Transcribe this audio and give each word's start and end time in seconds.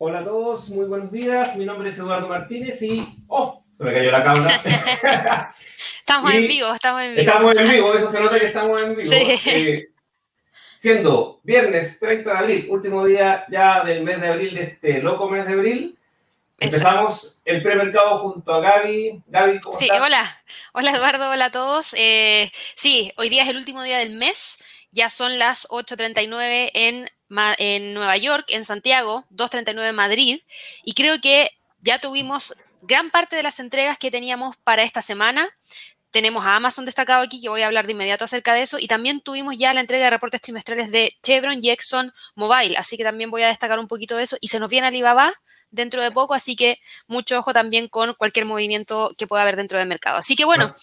Hola 0.00 0.20
a 0.20 0.24
todos, 0.24 0.68
muy 0.68 0.86
buenos 0.86 1.10
días. 1.10 1.56
Mi 1.56 1.64
nombre 1.64 1.88
es 1.88 1.98
Eduardo 1.98 2.28
Martínez 2.28 2.80
y. 2.82 3.04
¡Oh! 3.26 3.64
Se 3.76 3.82
me 3.82 3.92
cayó 3.92 4.12
la 4.12 4.22
cámara. 4.22 5.52
estamos 5.98 6.34
en 6.34 6.46
vivo, 6.46 6.72
estamos 6.72 7.02
en 7.02 7.16
vivo. 7.16 7.20
Estamos 7.22 7.58
en 7.58 7.68
vivo, 7.68 7.94
eso 7.94 8.08
se 8.08 8.20
nota 8.20 8.38
que 8.38 8.46
estamos 8.46 8.80
en 8.80 8.94
vivo. 8.94 9.10
Sí. 9.10 9.50
Eh, 9.50 9.88
siendo 10.76 11.40
viernes 11.42 11.98
30 11.98 12.30
de 12.30 12.38
abril, 12.38 12.66
último 12.70 13.04
día 13.04 13.44
ya 13.50 13.82
del 13.82 14.04
mes 14.04 14.20
de 14.20 14.28
abril, 14.28 14.54
de 14.54 14.62
este 14.62 14.98
loco 15.02 15.28
mes 15.28 15.44
de 15.48 15.52
abril. 15.54 15.98
Empezamos 16.60 17.42
el 17.44 17.60
premercado 17.60 18.18
junto 18.18 18.54
a 18.54 18.60
Gaby. 18.60 19.24
Gaby, 19.26 19.58
¿cómo 19.58 19.80
sí, 19.80 19.88
hola. 19.90 20.22
Hola 20.74 20.92
Eduardo, 20.92 21.28
hola 21.28 21.46
a 21.46 21.50
todos. 21.50 21.92
Eh, 21.98 22.48
sí, 22.76 23.12
hoy 23.16 23.30
día 23.30 23.42
es 23.42 23.48
el 23.48 23.56
último 23.56 23.82
día 23.82 23.98
del 23.98 24.10
mes. 24.10 24.58
Ya 24.92 25.10
son 25.10 25.40
las 25.40 25.68
8.39 25.70 26.70
en 26.74 27.10
en 27.58 27.94
Nueva 27.94 28.16
York, 28.16 28.46
en 28.48 28.64
Santiago, 28.64 29.24
239 29.30 29.90
en 29.90 29.94
Madrid, 29.94 30.40
y 30.84 30.94
creo 30.94 31.20
que 31.20 31.50
ya 31.80 32.00
tuvimos 32.00 32.54
gran 32.82 33.10
parte 33.10 33.36
de 33.36 33.42
las 33.42 33.60
entregas 33.60 33.98
que 33.98 34.10
teníamos 34.10 34.56
para 34.58 34.82
esta 34.82 35.02
semana. 35.02 35.48
Tenemos 36.10 36.46
a 36.46 36.56
Amazon 36.56 36.84
destacado 36.84 37.22
aquí, 37.22 37.40
que 37.40 37.48
voy 37.48 37.62
a 37.62 37.66
hablar 37.66 37.86
de 37.86 37.92
inmediato 37.92 38.24
acerca 38.24 38.54
de 38.54 38.62
eso, 38.62 38.78
y 38.78 38.86
también 38.86 39.20
tuvimos 39.20 39.58
ya 39.58 39.74
la 39.74 39.80
entrega 39.80 40.04
de 40.04 40.10
reportes 40.10 40.40
trimestrales 40.40 40.90
de 40.90 41.16
Chevron 41.22 41.58
y 41.62 41.70
Exxon 41.70 42.14
Mobile, 42.34 42.76
así 42.78 42.96
que 42.96 43.04
también 43.04 43.30
voy 43.30 43.42
a 43.42 43.48
destacar 43.48 43.78
un 43.78 43.88
poquito 43.88 44.16
de 44.16 44.22
eso, 44.24 44.38
y 44.40 44.48
se 44.48 44.58
nos 44.58 44.70
viene 44.70 44.86
Alibaba 44.86 45.34
dentro 45.70 46.02
de 46.02 46.10
poco, 46.10 46.34
así 46.34 46.56
que 46.56 46.80
mucho 47.06 47.38
ojo 47.38 47.52
también 47.52 47.88
con 47.88 48.14
cualquier 48.14 48.46
movimiento 48.46 49.14
que 49.18 49.26
pueda 49.26 49.42
haber 49.42 49.56
dentro 49.56 49.78
del 49.78 49.86
mercado. 49.86 50.16
Así 50.16 50.34
que 50.34 50.44
bueno. 50.44 50.74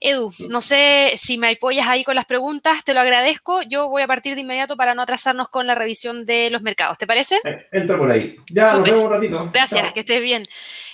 Edu, 0.00 0.30
no 0.50 0.60
sé 0.60 1.14
si 1.16 1.38
me 1.38 1.50
apoyas 1.50 1.88
ahí 1.88 2.04
con 2.04 2.14
las 2.14 2.24
preguntas, 2.24 2.84
te 2.84 2.94
lo 2.94 3.00
agradezco. 3.00 3.62
Yo 3.62 3.88
voy 3.88 4.02
a 4.02 4.06
partir 4.06 4.34
de 4.34 4.42
inmediato 4.42 4.76
para 4.76 4.94
no 4.94 5.02
atrasarnos 5.02 5.48
con 5.48 5.66
la 5.66 5.74
revisión 5.74 6.26
de 6.26 6.50
los 6.50 6.62
mercados. 6.62 6.98
¿Te 6.98 7.06
parece? 7.06 7.40
Eh, 7.44 7.66
entro 7.72 7.98
por 7.98 8.10
ahí. 8.10 8.36
Ya, 8.50 8.64
nos 8.64 8.82
vemos 8.82 9.04
un 9.04 9.10
ratito. 9.10 9.50
Gracias, 9.52 9.92
que 9.92 10.00
estés 10.00 10.22
bien. 10.22 10.46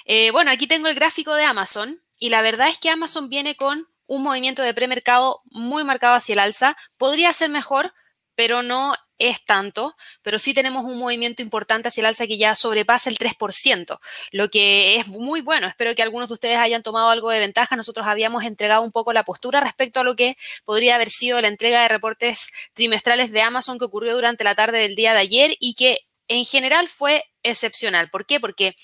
Eh, 0.07 0.31
bueno, 0.31 0.51
aquí 0.51 0.67
tengo 0.67 0.89
el 0.89 0.95
gráfico 0.95 1.35
de 1.35 1.45
Amazon 1.45 2.01
y 2.19 2.31
la 2.31 2.43
verdad 2.43 2.69
es 2.69 2.79
que 2.79 2.91
Amazon 2.91 3.29
viene 3.29 3.57
con 3.57 3.87
un 4.07 4.23
movimiento 4.23 4.63
de 4.63 4.75
premercado 4.75 5.43
muy 5.51 5.85
marcado 5.85 6.15
hacia 6.15 6.35
el 6.35 6.39
alza. 6.39 6.77
Podría 6.97 7.33
ser 7.33 7.51
mejor, 7.51 7.93
pero 8.35 8.63
no 8.63 8.95
es 9.19 9.45
tanto, 9.45 9.95
pero 10.23 10.39
sí 10.39 10.55
tenemos 10.55 10.85
un 10.85 10.99
movimiento 10.99 11.43
importante 11.43 11.89
hacia 11.89 12.03
el 12.03 12.07
alza 12.07 12.27
que 12.27 12.37
ya 12.37 12.55
sobrepasa 12.55 13.11
el 13.11 13.19
3%, 13.19 13.99
lo 14.33 14.49
que 14.51 14.97
es 14.97 15.07
muy 15.07 15.41
bueno. 15.41 15.67
Espero 15.67 15.95
que 15.95 16.03
algunos 16.03 16.29
de 16.29 16.35
ustedes 16.35 16.59
hayan 16.59 16.83
tomado 16.83 17.11
algo 17.11 17.31
de 17.31 17.39
ventaja. 17.39 17.77
Nosotros 17.77 18.07
habíamos 18.07 18.45
entregado 18.45 18.83
un 18.83 18.93
poco 18.93 19.13
la 19.13 19.25
postura 19.25 19.61
respecto 19.61 20.01
a 20.01 20.05
lo 20.05 20.17
que 20.17 20.37
podría 20.65 20.97
haber 20.97 21.11
sido 21.11 21.41
la 21.41 21.49
entrega 21.49 21.83
de 21.83 21.89
reportes 21.89 22.49
trimestrales 22.73 23.31
de 23.31 23.43
Amazon 23.43 23.79
que 23.79 23.85
ocurrió 23.85 24.15
durante 24.15 24.45
la 24.45 24.55
tarde 24.55 24.79
del 24.79 24.97
día 24.97 25.13
de 25.13 25.21
ayer 25.21 25.57
y 25.61 25.75
que 25.75 25.99
en 26.29 26.45
general 26.45 26.89
fue 26.89 27.25
excepcional. 27.43 28.11
¿Por 28.11 28.27
qué? 28.27 28.41
Porque 28.41 28.75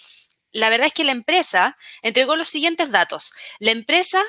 la 0.52 0.68
verdad 0.68 0.88
es 0.88 0.92
que 0.92 1.04
la 1.04 1.12
empresa 1.12 1.76
entregó 2.02 2.36
los 2.36 2.48
siguientes 2.48 2.90
datos. 2.90 3.32
La 3.58 3.70
empresa 3.70 4.22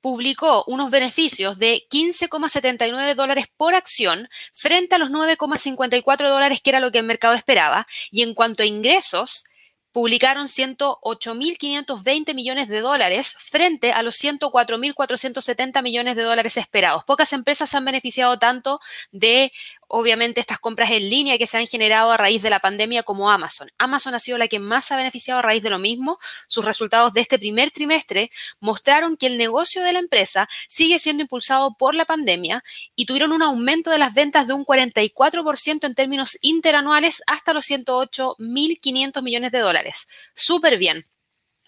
publicó 0.00 0.64
unos 0.66 0.90
beneficios 0.90 1.58
de 1.58 1.86
15,79 1.90 3.14
dólares 3.14 3.46
por 3.56 3.74
acción 3.74 4.28
frente 4.52 4.94
a 4.94 4.98
los 4.98 5.10
9,54 5.10 6.28
dólares 6.28 6.60
que 6.62 6.70
era 6.70 6.80
lo 6.80 6.90
que 6.92 6.98
el 6.98 7.04
mercado 7.04 7.34
esperaba. 7.34 7.86
Y 8.10 8.22
en 8.22 8.34
cuanto 8.34 8.62
a 8.62 8.66
ingresos, 8.66 9.44
publicaron 9.92 10.46
108.520 10.46 12.34
millones 12.34 12.68
de 12.68 12.80
dólares 12.80 13.34
frente 13.38 13.92
a 13.92 14.02
los 14.02 14.22
104.470 14.22 15.82
millones 15.82 16.14
de 16.14 16.22
dólares 16.22 16.56
esperados. 16.56 17.04
Pocas 17.04 17.32
empresas 17.32 17.70
se 17.70 17.76
han 17.76 17.84
beneficiado 17.84 18.38
tanto 18.38 18.80
de 19.10 19.52
obviamente 19.88 20.40
estas 20.40 20.58
compras 20.58 20.90
en 20.90 21.10
línea 21.10 21.38
que 21.38 21.46
se 21.46 21.58
han 21.58 21.66
generado 21.66 22.12
a 22.12 22.16
raíz 22.16 22.42
de 22.42 22.50
la 22.50 22.60
pandemia 22.60 23.02
como 23.02 23.30
Amazon. 23.30 23.68
Amazon 23.78 24.14
ha 24.14 24.20
sido 24.20 24.38
la 24.38 24.48
que 24.48 24.58
más 24.58 24.92
ha 24.92 24.96
beneficiado 24.96 25.40
a 25.40 25.42
raíz 25.42 25.62
de 25.62 25.70
lo 25.70 25.78
mismo. 25.78 26.18
Sus 26.46 26.64
resultados 26.64 27.12
de 27.14 27.20
este 27.20 27.38
primer 27.38 27.70
trimestre 27.70 28.30
mostraron 28.60 29.16
que 29.16 29.26
el 29.26 29.38
negocio 29.38 29.82
de 29.82 29.92
la 29.92 29.98
empresa 29.98 30.48
sigue 30.68 30.98
siendo 30.98 31.22
impulsado 31.22 31.74
por 31.76 31.94
la 31.94 32.04
pandemia 32.04 32.62
y 32.94 33.06
tuvieron 33.06 33.32
un 33.32 33.42
aumento 33.42 33.90
de 33.90 33.98
las 33.98 34.14
ventas 34.14 34.46
de 34.46 34.52
un 34.52 34.64
44% 34.64 35.84
en 35.84 35.94
términos 35.94 36.38
interanuales 36.42 37.22
hasta 37.26 37.52
los 37.52 37.68
108.500 37.70 39.22
millones 39.22 39.52
de 39.52 39.58
dólares. 39.58 40.08
Súper 40.34 40.78
bien. 40.78 41.04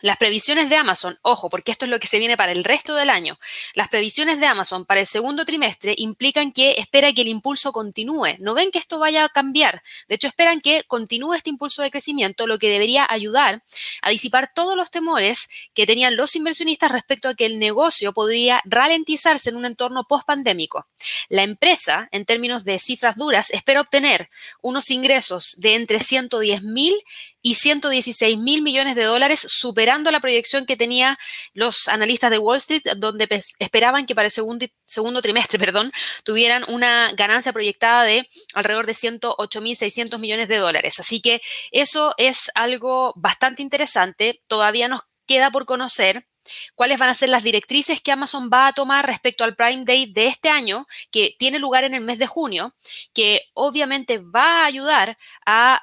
Las 0.02 0.16
previsiones 0.16 0.68
de 0.70 0.76
Amazon, 0.76 1.18
ojo, 1.22 1.50
porque 1.50 1.72
esto 1.72 1.84
es 1.84 1.90
lo 1.90 2.00
que 2.00 2.06
se 2.06 2.18
viene 2.18 2.36
para 2.36 2.52
el 2.52 2.64
resto 2.64 2.94
del 2.94 3.10
año, 3.10 3.38
las 3.74 3.88
previsiones 3.88 4.40
de 4.40 4.46
Amazon 4.46 4.84
para 4.84 5.00
el 5.00 5.06
segundo 5.06 5.44
trimestre 5.44 5.94
implican 5.96 6.52
que 6.52 6.72
espera 6.78 7.12
que 7.12 7.22
el 7.22 7.28
impulso 7.28 7.72
continúe. 7.72 8.36
No 8.38 8.54
ven 8.54 8.70
que 8.70 8.78
esto 8.78 8.98
vaya 8.98 9.24
a 9.24 9.28
cambiar. 9.28 9.82
De 10.08 10.14
hecho, 10.14 10.28
esperan 10.28 10.60
que 10.60 10.84
continúe 10.84 11.34
este 11.34 11.50
impulso 11.50 11.82
de 11.82 11.90
crecimiento, 11.90 12.46
lo 12.46 12.58
que 12.58 12.68
debería 12.68 13.06
ayudar 13.08 13.62
a 14.02 14.10
disipar 14.10 14.52
todos 14.54 14.76
los 14.76 14.90
temores 14.90 15.48
que 15.74 15.86
tenían 15.86 16.16
los 16.16 16.36
inversionistas 16.36 16.90
respecto 16.90 17.28
a 17.28 17.34
que 17.34 17.46
el 17.46 17.58
negocio 17.58 18.12
podría 18.12 18.62
ralentizarse 18.64 19.50
en 19.50 19.56
un 19.56 19.64
entorno 19.64 20.04
post-pandémico. 20.04 20.88
La 21.28 21.42
empresa, 21.42 22.08
en 22.12 22.24
términos 22.24 22.64
de 22.64 22.78
cifras 22.78 23.16
duras, 23.16 23.50
espera 23.50 23.80
obtener 23.80 24.30
unos 24.62 24.90
ingresos 24.90 25.56
de 25.58 25.74
entre 25.74 26.00
110 26.00 26.62
mil 26.62 26.94
y 27.42 27.54
116 27.54 28.38
mil 28.38 28.62
millones 28.62 28.94
de 28.94 29.04
dólares, 29.04 29.40
superando 29.40 30.10
la 30.10 30.20
proyección 30.20 30.66
que 30.66 30.76
tenían 30.76 31.16
los 31.54 31.88
analistas 31.88 32.30
de 32.30 32.38
Wall 32.38 32.58
Street, 32.58 32.82
donde 32.96 33.28
esperaban 33.58 34.06
que 34.06 34.14
para 34.14 34.26
el 34.26 34.32
segundo, 34.32 34.66
segundo 34.84 35.22
trimestre 35.22 35.58
perdón, 35.58 35.92
tuvieran 36.24 36.64
una 36.68 37.10
ganancia 37.12 37.52
proyectada 37.52 38.04
de 38.04 38.28
alrededor 38.54 38.86
de 38.86 38.94
108 38.94 39.60
mil 39.60 39.76
600 39.76 40.20
millones 40.20 40.48
de 40.48 40.56
dólares. 40.56 41.00
Así 41.00 41.20
que 41.20 41.40
eso 41.70 42.14
es 42.16 42.50
algo 42.54 43.12
bastante 43.16 43.62
interesante. 43.62 44.42
Todavía 44.46 44.88
nos 44.88 45.02
queda 45.26 45.50
por 45.50 45.66
conocer 45.66 46.26
cuáles 46.74 46.98
van 46.98 47.10
a 47.10 47.14
ser 47.14 47.28
las 47.28 47.42
directrices 47.42 48.00
que 48.00 48.12
Amazon 48.12 48.50
va 48.52 48.66
a 48.66 48.72
tomar 48.72 49.06
respecto 49.06 49.44
al 49.44 49.56
Prime 49.56 49.84
Day 49.84 50.12
de 50.12 50.26
este 50.26 50.48
año, 50.48 50.86
que 51.10 51.34
tiene 51.38 51.58
lugar 51.58 51.84
en 51.84 51.94
el 51.94 52.00
mes 52.00 52.18
de 52.18 52.26
junio, 52.26 52.74
que 53.12 53.42
obviamente 53.54 54.18
va 54.18 54.62
a 54.62 54.66
ayudar 54.66 55.16
a 55.46 55.82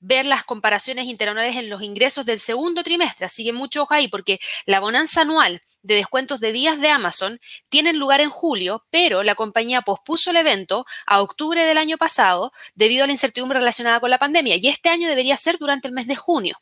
ver 0.00 0.24
las 0.26 0.44
comparaciones 0.44 1.06
interanuales 1.06 1.56
en 1.56 1.70
los 1.70 1.82
ingresos 1.82 2.26
del 2.26 2.38
segundo 2.38 2.82
trimestre. 2.82 3.26
Así 3.26 3.44
que 3.44 3.52
mucho 3.52 3.82
ojo 3.82 3.94
ahí, 3.94 4.08
porque 4.08 4.40
la 4.66 4.80
bonanza 4.80 5.20
anual 5.22 5.62
de 5.82 5.94
descuentos 5.94 6.40
de 6.40 6.52
días 6.52 6.80
de 6.80 6.88
Amazon 6.88 7.38
tiene 7.68 7.92
lugar 7.92 8.20
en 8.20 8.30
julio, 8.30 8.84
pero 8.90 9.22
la 9.22 9.34
compañía 9.34 9.82
pospuso 9.82 10.30
el 10.30 10.36
evento 10.36 10.86
a 11.06 11.22
octubre 11.22 11.64
del 11.64 11.78
año 11.78 11.98
pasado 11.98 12.52
debido 12.74 13.04
a 13.04 13.06
la 13.06 13.12
incertidumbre 13.12 13.58
relacionada 13.60 14.00
con 14.00 14.10
la 14.10 14.18
pandemia. 14.18 14.56
Y 14.56 14.68
este 14.68 14.88
año 14.88 15.08
debería 15.08 15.36
ser 15.36 15.58
durante 15.58 15.88
el 15.88 15.94
mes 15.94 16.06
de 16.06 16.16
junio. 16.16 16.56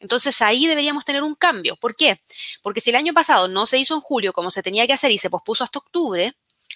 Entonces 0.00 0.40
ahí 0.42 0.66
deberíamos 0.66 1.04
tener 1.04 1.22
un 1.22 1.34
cambio. 1.34 1.76
¿Por 1.76 1.94
qué? 1.94 2.18
Porque 2.62 2.80
si 2.80 2.90
el 2.90 2.96
año 2.96 3.12
pasado 3.12 3.48
no 3.48 3.66
se 3.66 3.78
hizo 3.78 3.94
en 3.94 4.00
julio 4.00 4.32
como 4.32 4.50
se 4.50 4.62
tenía 4.62 4.86
que 4.86 4.94
hacer 4.94 5.10
y 5.10 5.18
se 5.18 5.30
pospuso 5.30 5.62
hasta 5.62 5.78
octubre, 5.78 6.34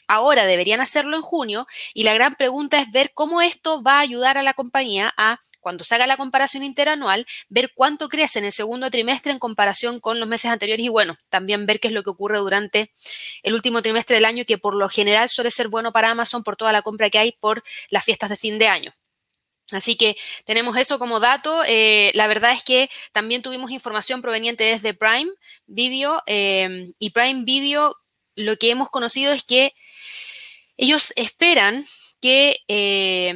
ahora 0.09 0.45
deberían 0.45 0.81
hacerlo 0.81 1.17
en 1.17 1.23
junio 1.23 1.67
y 1.93 2.05
la 2.05 2.15
gran 2.15 2.35
pregunta 2.35 2.81
es 2.81 2.91
ver 2.91 3.13
cómo 3.15 3.41
esto 3.41 3.83
va 3.83 3.99
a 3.99 4.01
ayudar 4.01 4.39
a 4.39 4.43
la 4.43 4.55
compañía 4.55 5.13
a 5.17 5.41
cuando 5.65 5.83
se 5.83 5.95
haga 5.95 6.07
la 6.07 6.19
comparación 6.19 6.63
interanual, 6.63 7.27
ver 7.49 7.73
cuánto 7.75 8.11
crece 8.11 8.39
en 8.39 8.45
el 8.45 8.53
segundo 8.53 8.91
trimestre 8.91 9.33
en 9.33 9.39
comparación 9.39 9.99
con 9.99 10.21
los 10.21 10.29
meses 10.29 10.51
anteriores 10.51 10.85
y 10.85 10.91
bueno, 10.91 11.17
también 11.31 11.65
ver 11.65 11.81
qué 11.81 11.89
es 11.89 11.95
lo 11.95 12.03
que 12.03 12.11
ocurre 12.11 12.37
durante 12.39 12.93
el 13.43 13.55
último 13.55 13.81
trimestre 13.81 14.17
del 14.17 14.27
año, 14.27 14.45
que 14.45 14.59
por 14.59 14.75
lo 14.75 14.91
general 14.91 15.31
suele 15.31 15.51
ser 15.51 15.69
bueno 15.69 15.91
para 15.91 16.11
Amazon 16.11 16.45
por 16.45 16.57
toda 16.57 16.71
la 16.71 16.83
compra 16.83 17.09
que 17.09 17.19
hay 17.19 17.33
por 17.33 17.65
las 17.89 18.05
fiestas 18.05 18.29
de 18.29 18.37
fin 18.37 18.59
de 18.59 18.69
año. 18.69 18.95
Así 19.73 19.97
que 19.97 20.17
tenemos 20.45 20.77
eso 20.77 20.99
como 20.99 21.19
dato. 21.19 21.63
Eh, 21.67 22.13
la 22.15 22.27
verdad 22.27 22.53
es 22.53 22.63
que 22.63 22.91
también 23.13 23.41
tuvimos 23.41 23.71
información 23.71 24.21
proveniente 24.21 24.65
desde 24.65 24.93
Prime 24.93 25.31
Video 25.67 26.23
eh, 26.27 26.93
y 26.99 27.11
Prime 27.11 27.45
Video 27.45 27.97
lo 28.37 28.57
que 28.57 28.71
hemos 28.71 28.91
conocido 28.91 29.33
es 29.33 29.45
que 29.45 29.75
ellos 30.77 31.13
esperan 31.17 31.85
que 32.21 32.59
eh, 32.69 33.35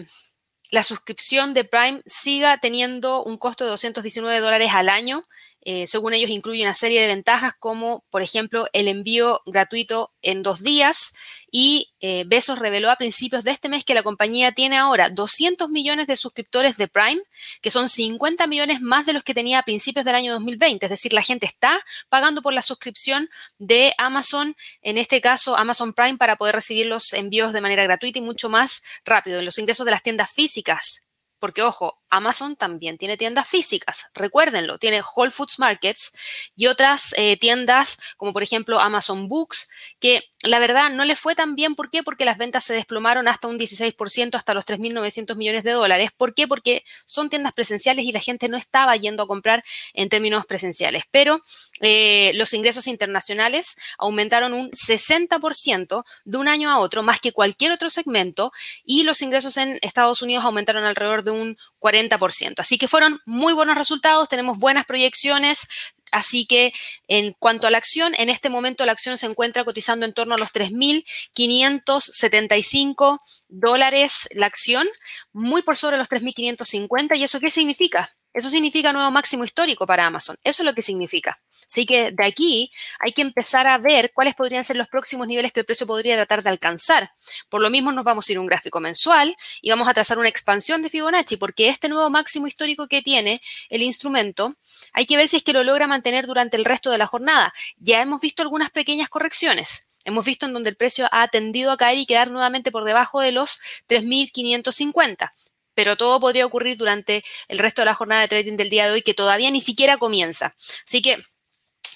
la 0.71 0.83
suscripción 0.83 1.55
de 1.55 1.65
Prime 1.65 2.03
siga 2.07 2.59
teniendo 2.59 3.23
un 3.25 3.39
costo 3.39 3.65
de 3.65 3.71
219 3.71 4.41
dólares 4.41 4.71
al 4.73 4.89
año 4.89 5.23
eh, 5.71 5.87
según 5.87 6.15
ellos, 6.15 6.31
incluye 6.31 6.63
una 6.63 6.75
serie 6.75 7.01
de 7.01 7.09
ventajas 7.09 7.53
como, 7.59 8.05
por 8.09 8.23
ejemplo, 8.23 8.67
el 8.73 8.89
envío 8.89 9.43
gratuito 9.45 10.15
en 10.23 10.43
dos 10.43 10.63
días. 10.63 11.13
Y 11.51 11.93
eh, 12.01 12.25
Besos 12.27 12.59
reveló 12.59 12.91
a 12.91 12.97
principios 12.97 13.45
de 13.45 13.51
este 13.51 13.69
mes 13.69 13.85
que 13.85 13.95
la 13.95 14.03
compañía 14.03 14.53
tiene 14.53 14.77
ahora 14.77 15.11
200 15.11 15.69
millones 15.71 16.07
de 16.07 16.17
suscriptores 16.17 16.77
de 16.77 16.89
Prime, 16.89 17.23
que 17.63 17.71
son 17.71 17.89
50 17.89 18.47
millones 18.47 18.81
más 18.81 19.07
de 19.07 19.13
los 19.13 19.23
que 19.23 19.35
tenía 19.35 19.61
a 19.61 19.63
principios 19.63 20.05
del 20.05 20.15
año 20.15 20.33
2020. 20.33 20.87
Es 20.87 20.91
decir, 20.91 21.13
la 21.13 21.23
gente 21.23 21.47
está 21.47 21.81
pagando 22.09 22.43
por 22.43 22.53
la 22.53 22.63
suscripción 22.63 23.29
de 23.59 23.95
Amazon, 23.99 24.57
en 24.83 24.99
este 24.99 25.21
caso 25.21 25.57
Amazon 25.57 25.93
Prime, 25.93 26.19
para 26.19 26.37
poder 26.37 26.55
recibir 26.55 26.87
los 26.87 27.13
envíos 27.13 27.53
de 27.53 27.61
manera 27.61 27.83
gratuita 27.85 28.19
y 28.19 28.23
mucho 28.23 28.49
más 28.49 28.83
rápido. 29.05 29.39
En 29.39 29.45
los 29.45 29.59
ingresos 29.59 29.85
de 29.85 29.93
las 29.93 30.03
tiendas 30.03 30.33
físicas 30.33 31.08
porque 31.39 31.63
ojo, 31.63 32.01
Amazon 32.11 32.57
también 32.57 32.99
tiene 32.99 33.17
tiendas 33.17 33.49
físicas, 33.49 34.11
recuérdenlo, 34.15 34.79
tiene 34.79 35.03
Whole 35.03 35.31
Foods 35.31 35.59
Markets 35.59 36.13
y 36.57 36.67
otras 36.67 37.15
eh, 37.17 37.37
tiendas 37.37 37.99
como 38.17 38.33
por 38.33 38.43
ejemplo 38.43 38.81
Amazon 38.81 39.29
Books, 39.29 39.69
que 39.99 40.25
la 40.43 40.61
verdad 40.61 40.91
no 40.91 41.05
le 41.05 41.17
fue 41.17 41.35
tan 41.35 41.57
bien. 41.57 41.75
¿Por 41.75 41.91
qué? 41.91 42.03
Porque 42.03 42.25
las 42.25 42.39
ventas 42.39 42.65
se 42.65 42.75
desplomaron 42.75 43.27
hasta 43.27 43.49
un 43.49 43.59
16%, 43.59 44.37
hasta 44.37 44.55
los 44.55 44.65
3.900 44.67 45.37
millones 45.37 45.65
de 45.65 45.73
dólares. 45.73 46.11
¿Por 46.17 46.33
qué? 46.33 46.47
Porque 46.47 46.85
son 47.07 47.29
tiendas 47.29 47.53
presenciales 47.53 48.05
y 48.05 48.13
la 48.13 48.21
gente 48.21 48.49
no 48.49 48.57
estaba 48.57 48.95
yendo 48.97 49.25
a 49.25 49.27
comprar 49.27 49.65
en 49.95 50.09
términos 50.09 50.47
presenciales. 50.47 51.03
Pero 51.11 51.43
eh, 51.81 52.31
los 52.35 52.53
ingresos 52.55 52.87
internacionales 52.87 53.77
aumentaron 53.99 54.53
un 54.55 54.71
60% 54.71 56.05
de 56.25 56.39
un 56.39 56.47
año 56.47 56.71
a 56.71 56.79
otro, 56.79 57.03
más 57.03 57.21
que 57.21 57.33
cualquier 57.33 57.73
otro 57.73 57.91
segmento, 57.91 58.53
y 58.85 59.03
los 59.03 59.23
ingresos 59.23 59.57
en 59.57 59.79
Estados 59.83 60.23
Unidos 60.23 60.45
aumentaron 60.45 60.85
alrededor 60.85 61.25
de 61.25 61.28
un 61.31 61.57
40%. 61.81 62.55
Así 62.59 62.79
que 62.79 62.89
fueron 62.89 63.21
muy 63.27 63.53
buenos 63.53 63.77
resultados, 63.77 64.29
tenemos 64.29 64.59
buenas 64.59 64.87
proyecciones. 64.87 65.69
Así 66.11 66.47
que 66.47 66.73
en 67.07 67.35
cuanto 67.39 67.67
a 67.67 67.71
la 67.71 67.77
acción, 67.79 68.15
en 68.17 68.31
este 68.31 68.49
momento 68.49 68.87
la 68.87 68.93
acción 68.93 69.19
se 69.19 69.27
encuentra 69.27 69.65
cotizando 69.65 70.07
en 70.07 70.15
torno 70.15 70.35
a 70.35 70.39
los 70.39 70.53
3.575 70.53 73.21
dólares 73.49 74.29
la 74.33 74.47
acción, 74.47 74.89
muy 75.33 75.63
por 75.63 75.77
sobre 75.77 75.99
los 75.99 76.09
3.550. 76.09 77.19
¿Y 77.19 77.25
eso 77.25 77.41
qué 77.41 77.51
significa? 77.51 78.11
Eso 78.33 78.51
significa 78.51 78.93
nuevo 78.93 79.11
máximo 79.11 79.45
histórico 79.45 79.87
para 79.87 80.07
Amazon. 80.07 80.37
Eso 80.45 80.63
es 80.63 80.67
lo 80.67 80.75
que 80.75 80.83
significa. 80.83 81.39
Así 81.67 81.87
que 81.87 82.13
de 82.13 82.25
aquí 82.25 82.73
hay 83.01 83.13
que 83.13 83.23
empezar 83.23 83.67
a 83.67 83.79
ver 83.79 84.13
cuáles 84.13 84.35
podrían 84.35 84.65
ser 84.65 84.77
los 84.77 84.89
próximos 84.89 85.27
niveles 85.27 85.53
que 85.53 85.61
el 85.61 85.67
precio 85.67 85.87
podría 85.87 86.15
tratar 86.17 86.43
de 86.43 86.51
alcanzar. 86.51 87.13
Por 87.49 87.61
lo 87.61 87.71
mismo 87.71 87.91
nos 87.91 88.05
vamos 88.05 88.29
a 88.29 88.33
ir 88.33 88.39
a 88.39 88.41
un 88.41 88.47
gráfico 88.47 88.81
mensual 88.81 89.37
y 89.61 89.71
vamos 89.71 89.89
a 89.89 89.95
trazar 89.95 90.19
una 90.19 90.29
expansión 90.29 90.83
de 90.83 90.91
Fibonacci 90.91 91.37
porque 91.37 91.69
este 91.69 91.89
nuevo 91.89 92.11
máximo 92.11 92.47
histórico 92.47 92.87
que 92.87 93.03
tiene 93.03 93.41
el 93.71 93.83
instrumento 93.83 94.57
hay 94.93 95.07
que 95.07 95.17
ver 95.17 95.29
si 95.29 95.39
es 95.39 95.43
que 95.43 95.53
lo 95.53 95.65
logra 95.65 95.87
mantener 95.87 96.27
durante 96.27 96.57
el 96.57 96.65
resto 96.65 96.91
de 96.91 96.99
la 96.99 97.07
jornada. 97.07 97.53
Ya 97.79 98.03
hemos 98.03 98.21
visto 98.21 98.43
algunas 98.43 98.71
pequeñas 98.71 99.09
correcciones. 99.09 99.89
Hemos 100.05 100.25
visto 100.25 100.47
en 100.47 100.53
donde 100.53 100.71
el 100.71 100.77
precio 100.77 101.09
ha 101.13 101.29
tendido 101.29 101.73
a 101.73 101.77
caer 101.77 101.99
y 101.99 102.07
quedar 102.07 102.31
nuevamente 102.31 102.71
por 102.71 102.85
debajo 102.85 103.21
de 103.21 103.33
los 103.33 103.61
3.550 103.89 105.33
pero 105.79 105.95
todo 105.95 106.19
podría 106.19 106.45
ocurrir 106.45 106.77
durante 106.77 107.23
el 107.47 107.61
resto 107.61 107.83
de 107.83 107.87
la 107.87 107.95
jornada 107.95 108.23
de 108.23 108.27
trading 108.27 108.57
del 108.57 108.69
día 108.69 108.87
de 108.87 108.95
hoy 108.95 109.03
que 109.03 109.15
todavía 109.15 109.49
ni 109.53 109.61
siquiera 109.61 109.97
comienza. 109.97 110.57
Así 110.85 111.01
que 111.01 111.23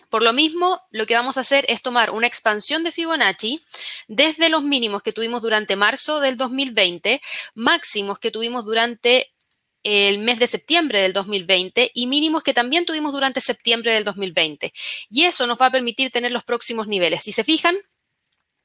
por 0.08 0.23
lo 0.23 0.32
mismo, 0.32 0.81
lo 0.93 1.05
que 1.05 1.17
vamos 1.17 1.37
a 1.37 1.40
hacer 1.40 1.64
es 1.69 1.82
tomar 1.82 2.12
una 2.12 2.29
expansión 2.29 2.84
de 2.84 2.93
Fibonacci 2.93 3.61
desde 4.06 4.50
los 4.50 4.62
mínimos 4.62 5.02
que 5.02 5.11
tuvimos 5.11 5.43
durante 5.43 5.75
marzo 5.75 6.20
del 6.20 6.37
2020, 6.37 7.20
máximos 7.56 8.20
que 8.20 8.31
tuvimos 8.31 8.64
durante 8.64 9.32
el 9.82 10.19
mes 10.19 10.38
de 10.38 10.46
septiembre 10.46 11.02
del 11.02 11.12
2020 11.12 11.90
y 11.93 12.06
mínimos 12.06 12.44
que 12.44 12.55
también 12.55 12.87
tuvimos 12.87 13.12
durante 13.12 13.40
septiembre 13.40 13.94
del 13.94 14.05
2020. 14.05 14.73
Y 15.11 15.25
eso 15.25 15.49
nos 15.49 15.61
va 15.61 15.67
a 15.67 15.73
permitir 15.73 16.12
tener 16.12 16.31
los 16.31 16.44
próximos 16.44 16.87
niveles. 16.87 17.25
Si 17.25 17.32
se 17.32 17.43
fijan, 17.43 17.76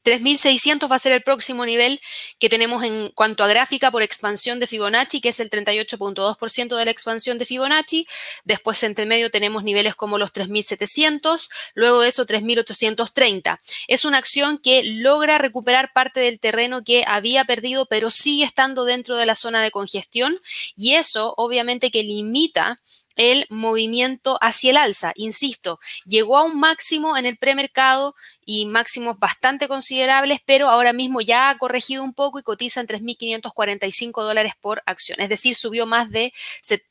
3600 0.07 0.89
va 0.89 0.95
a 0.95 0.99
ser 0.99 1.11
el 1.11 1.21
próximo 1.21 1.65
nivel 1.65 1.99
que 2.39 2.47
tenemos 2.47 2.81
en 2.83 3.11
cuanto 3.13 3.43
a 3.43 3.47
gráfica 3.47 3.91
por 3.91 4.03
expansión 4.03 4.57
de 4.57 4.65
Fibonacci, 4.65 5.19
que 5.19 5.27
es 5.27 5.41
el 5.41 5.49
38.2% 5.49 6.77
de 6.77 6.85
la 6.85 6.91
expansión 6.91 7.37
de 7.37 7.45
Fibonacci. 7.45 8.07
Después, 8.45 8.81
entre 8.83 9.05
medio, 9.05 9.29
tenemos 9.31 9.65
niveles 9.65 9.95
como 9.95 10.17
los 10.17 10.31
3700, 10.31 11.49
luego 11.73 11.99
de 11.99 12.07
eso 12.07 12.25
3830. 12.25 13.59
Es 13.89 14.05
una 14.05 14.19
acción 14.19 14.59
que 14.59 14.81
logra 14.85 15.39
recuperar 15.39 15.91
parte 15.91 16.21
del 16.21 16.39
terreno 16.39 16.85
que 16.85 17.03
había 17.05 17.43
perdido, 17.43 17.85
pero 17.85 18.09
sigue 18.09 18.45
estando 18.45 18.85
dentro 18.85 19.17
de 19.17 19.25
la 19.25 19.35
zona 19.35 19.61
de 19.61 19.71
congestión 19.71 20.39
y 20.77 20.93
eso 20.93 21.33
obviamente 21.35 21.91
que 21.91 22.03
limita 22.03 22.77
el 23.17 23.45
movimiento 23.49 24.37
hacia 24.41 24.71
el 24.71 24.77
alza. 24.77 25.11
Insisto, 25.15 25.79
llegó 26.05 26.37
a 26.37 26.43
un 26.43 26.59
máximo 26.59 27.17
en 27.17 27.25
el 27.25 27.37
premercado 27.37 28.15
y 28.49 28.65
máximos 28.65 29.19
bastante 29.19 29.67
considerables, 29.67 30.39
pero 30.45 30.69
ahora 30.69 30.93
mismo 30.93 31.19
ya 31.19 31.49
ha 31.49 31.57
corregido 31.57 32.01
un 32.01 32.13
poco 32.13 32.39
y 32.39 32.43
cotiza 32.43 32.79
en 32.79 32.87
3.545 32.87 34.23
dólares 34.23 34.53
por 34.61 34.81
acción. 34.85 35.19
Es 35.19 35.27
decir, 35.27 35.53
subió 35.53 35.85
más 35.85 36.11
de, 36.11 36.31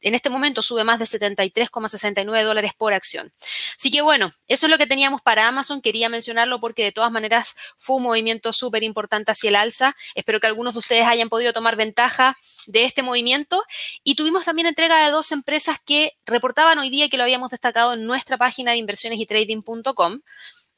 en 0.02 0.14
este 0.14 0.28
momento 0.28 0.60
sube 0.60 0.84
más 0.84 0.98
de 0.98 1.06
73,69 1.06 2.44
dólares 2.44 2.72
por 2.76 2.92
acción. 2.92 3.32
Así 3.78 3.90
que 3.90 4.02
bueno, 4.02 4.30
eso 4.48 4.66
es 4.66 4.70
lo 4.70 4.76
que 4.76 4.86
teníamos 4.86 5.22
para 5.22 5.48
Amazon. 5.48 5.80
Quería 5.80 6.10
mencionarlo 6.10 6.60
porque 6.60 6.84
de 6.84 6.92
todas 6.92 7.10
maneras 7.10 7.56
fue 7.78 7.96
un 7.96 8.02
movimiento 8.02 8.52
súper 8.52 8.82
importante 8.82 9.32
hacia 9.32 9.48
el 9.48 9.56
alza. 9.56 9.96
Espero 10.14 10.40
que 10.40 10.46
algunos 10.46 10.74
de 10.74 10.80
ustedes 10.80 11.06
hayan 11.06 11.30
podido 11.30 11.54
tomar 11.54 11.76
ventaja 11.76 12.36
de 12.66 12.84
este 12.84 13.02
movimiento. 13.02 13.64
Y 14.04 14.14
tuvimos 14.14 14.44
también 14.44 14.66
entrega 14.66 15.02
de 15.04 15.10
dos 15.10 15.32
empresas 15.32 15.78
que 15.84 16.15
reportaban 16.24 16.78
hoy 16.78 16.90
día 16.90 17.08
que 17.08 17.16
lo 17.16 17.24
habíamos 17.24 17.50
destacado 17.50 17.94
en 17.94 18.06
nuestra 18.06 18.38
página 18.38 18.72
de 18.72 18.78
inversiones 18.78 19.20
y 19.20 19.26
trading.com 19.26 20.20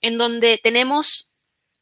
en 0.00 0.18
donde 0.18 0.58
tenemos 0.62 1.32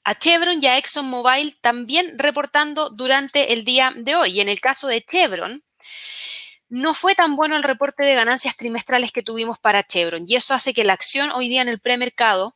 a 0.05 0.15
Chevron 0.15 0.63
y 0.63 0.67
a 0.67 0.79
ExxonMobil 0.79 1.59
también 1.61 2.19
reportando 2.19 2.91
durante 2.91 3.53
el 3.53 3.65
día 3.65 3.93
de 3.97 4.15
hoy. 4.15 4.41
En 4.41 4.49
el 4.49 4.61
caso 4.61 4.87
de 4.87 5.03
Chevron, 5.03 5.65
no 6.69 6.95
fue 6.95 7.15
tan 7.15 7.37
bueno 7.37 7.57
el 7.57 7.63
reporte 7.63 8.05
de 8.05 8.15
ganancias 8.15 8.57
trimestrales 8.57 9.13
que 9.13 9.23
tuvimos 9.23 9.59
para 9.59 9.83
Chevron 9.83 10.25
y 10.27 10.37
eso 10.37 10.55
hace 10.55 10.75
que 10.75 10.85
la 10.85 10.93
acción 10.93 11.31
hoy 11.33 11.49
día 11.49 11.63
en 11.63 11.69
el 11.69 11.81
premercado 11.81 12.55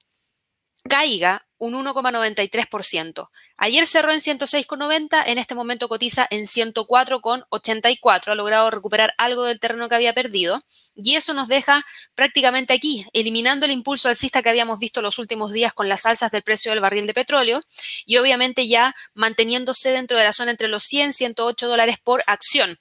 caiga 0.89 1.47
un 1.61 1.75
1,93%. 1.75 3.29
Ayer 3.59 3.87
cerró 3.87 4.11
en 4.13 4.19
106,90, 4.19 5.23
en 5.27 5.39
este 5.39 5.55
momento 5.55 5.89
cotiza 5.89 6.27
en 6.31 6.47
104,84, 6.47 8.29
ha 8.29 8.35
logrado 8.35 8.71
recuperar 8.71 9.15
algo 9.19 9.45
del 9.45 9.61
terreno 9.61 9.89
que 9.89 9.95
había 9.95 10.15
perdido 10.15 10.59
y 10.97 11.17
eso 11.17 11.35
nos 11.35 11.49
deja 11.49 11.85
prácticamente 12.15 12.73
aquí, 12.73 13.07
eliminando 13.13 13.67
el 13.67 13.73
impulso 13.73 14.09
alcista 14.09 14.43
que 14.43 14.49
habíamos 14.49 14.79
visto 14.79 15.03
los 15.03 15.19
últimos 15.19 15.53
días 15.53 15.75
con 15.75 15.89
las 15.89 16.07
alzas 16.07 16.33
del 16.33 16.43
precio 16.43 16.73
del 16.73 16.81
barril 16.81 17.07
de 17.07 17.15
petróleo 17.15 17.61
y 18.07 18.17
obviamente 18.17 18.67
ya 18.67 18.95
manteniéndose 19.15 19.91
dentro 19.91 20.19
de 20.19 20.25
la 20.25 20.33
zona 20.33 20.53
entre 20.53 20.69
los 20.69 20.83
100 20.85 21.11
y 21.11 21.13
108 21.13 21.69
dólares 21.69 21.97
por 22.03 22.23
acción. 22.27 22.79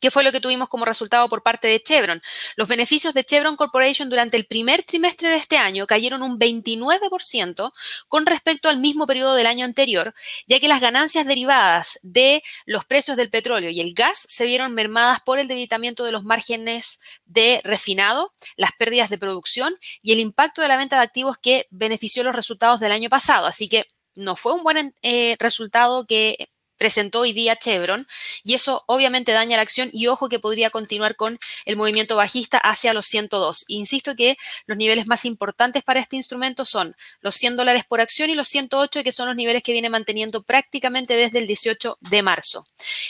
¿Qué 0.00 0.10
fue 0.10 0.22
lo 0.22 0.30
que 0.30 0.40
tuvimos 0.40 0.68
como 0.68 0.84
resultado 0.84 1.28
por 1.28 1.42
parte 1.42 1.66
de 1.66 1.80
Chevron? 1.80 2.22
Los 2.56 2.68
beneficios 2.68 3.14
de 3.14 3.24
Chevron 3.24 3.56
Corporation 3.56 4.08
durante 4.08 4.36
el 4.36 4.46
primer 4.46 4.84
trimestre 4.84 5.28
de 5.28 5.36
este 5.36 5.56
año 5.56 5.86
cayeron 5.86 6.22
un 6.22 6.38
29% 6.38 7.72
con 8.06 8.26
respecto 8.26 8.68
al 8.68 8.78
mismo 8.78 9.06
periodo 9.06 9.34
del 9.34 9.46
año 9.46 9.64
anterior, 9.64 10.14
ya 10.46 10.60
que 10.60 10.68
las 10.68 10.80
ganancias 10.80 11.26
derivadas 11.26 11.98
de 12.02 12.42
los 12.64 12.84
precios 12.84 13.16
del 13.16 13.30
petróleo 13.30 13.70
y 13.70 13.80
el 13.80 13.92
gas 13.94 14.24
se 14.28 14.46
vieron 14.46 14.74
mermadas 14.74 15.20
por 15.20 15.38
el 15.38 15.48
debilitamiento 15.48 16.04
de 16.04 16.12
los 16.12 16.22
márgenes 16.22 17.00
de 17.24 17.60
refinado, 17.64 18.34
las 18.56 18.70
pérdidas 18.78 19.10
de 19.10 19.18
producción 19.18 19.76
y 20.02 20.12
el 20.12 20.20
impacto 20.20 20.62
de 20.62 20.68
la 20.68 20.76
venta 20.76 20.96
de 20.96 21.02
activos 21.02 21.38
que 21.38 21.66
benefició 21.70 22.22
los 22.22 22.36
resultados 22.36 22.78
del 22.78 22.92
año 22.92 23.08
pasado. 23.08 23.46
Así 23.46 23.68
que 23.68 23.86
no 24.14 24.36
fue 24.36 24.52
un 24.52 24.62
buen 24.62 24.94
eh, 25.02 25.36
resultado 25.38 26.06
que 26.06 26.50
presentó 26.78 27.20
hoy 27.20 27.32
día 27.32 27.56
Chevron 27.56 28.06
y 28.44 28.54
eso 28.54 28.84
obviamente 28.86 29.32
daña 29.32 29.56
la 29.56 29.62
acción 29.62 29.90
y 29.92 30.06
ojo 30.06 30.28
que 30.28 30.38
podría 30.38 30.70
continuar 30.70 31.16
con 31.16 31.38
el 31.66 31.76
movimiento 31.76 32.16
bajista 32.16 32.58
hacia 32.58 32.94
los 32.94 33.06
102. 33.06 33.64
Insisto 33.68 34.16
que 34.16 34.38
los 34.66 34.78
niveles 34.78 35.06
más 35.06 35.24
importantes 35.24 35.82
para 35.82 36.00
este 36.00 36.16
instrumento 36.16 36.64
son 36.64 36.96
los 37.20 37.34
100 37.34 37.56
dólares 37.56 37.84
por 37.86 38.00
acción 38.00 38.30
y 38.30 38.34
los 38.34 38.48
108 38.48 39.02
que 39.02 39.12
son 39.12 39.26
los 39.26 39.36
niveles 39.36 39.62
que 39.62 39.72
viene 39.72 39.90
manteniendo 39.90 40.42
prácticamente 40.42 41.14
desde 41.14 41.40
el 41.40 41.46
18 41.46 41.98
de 42.00 42.22
marzo. 42.22 42.64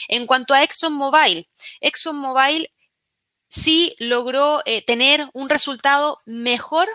En 0.07 0.25
cuanto 0.25 0.53
a 0.53 0.63
ExxonMobil, 0.63 1.47
ExxonMobil 1.79 2.69
sí 3.47 3.95
logró 3.99 4.61
eh, 4.65 4.83
tener 4.83 5.29
un 5.33 5.49
resultado 5.49 6.17
mejor 6.25 6.87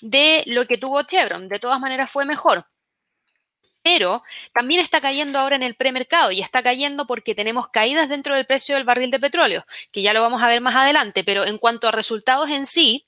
de 0.00 0.42
lo 0.46 0.66
que 0.66 0.78
tuvo 0.78 1.02
Chevron. 1.02 1.48
De 1.48 1.58
todas 1.58 1.80
maneras 1.80 2.10
fue 2.10 2.24
mejor 2.24 2.66
pero 3.82 4.22
también 4.52 4.80
está 4.80 5.00
cayendo 5.00 5.38
ahora 5.38 5.56
en 5.56 5.62
el 5.62 5.74
premercado 5.74 6.30
y 6.30 6.40
está 6.40 6.62
cayendo 6.62 7.06
porque 7.06 7.34
tenemos 7.34 7.68
caídas 7.68 8.08
dentro 8.08 8.34
del 8.34 8.46
precio 8.46 8.74
del 8.74 8.84
barril 8.84 9.10
de 9.10 9.20
petróleo, 9.20 9.66
que 9.90 10.02
ya 10.02 10.12
lo 10.12 10.22
vamos 10.22 10.42
a 10.42 10.48
ver 10.48 10.60
más 10.60 10.76
adelante, 10.76 11.24
pero 11.24 11.44
en 11.44 11.58
cuanto 11.58 11.88
a 11.88 11.92
resultados 11.92 12.50
en 12.50 12.66
sí, 12.66 13.06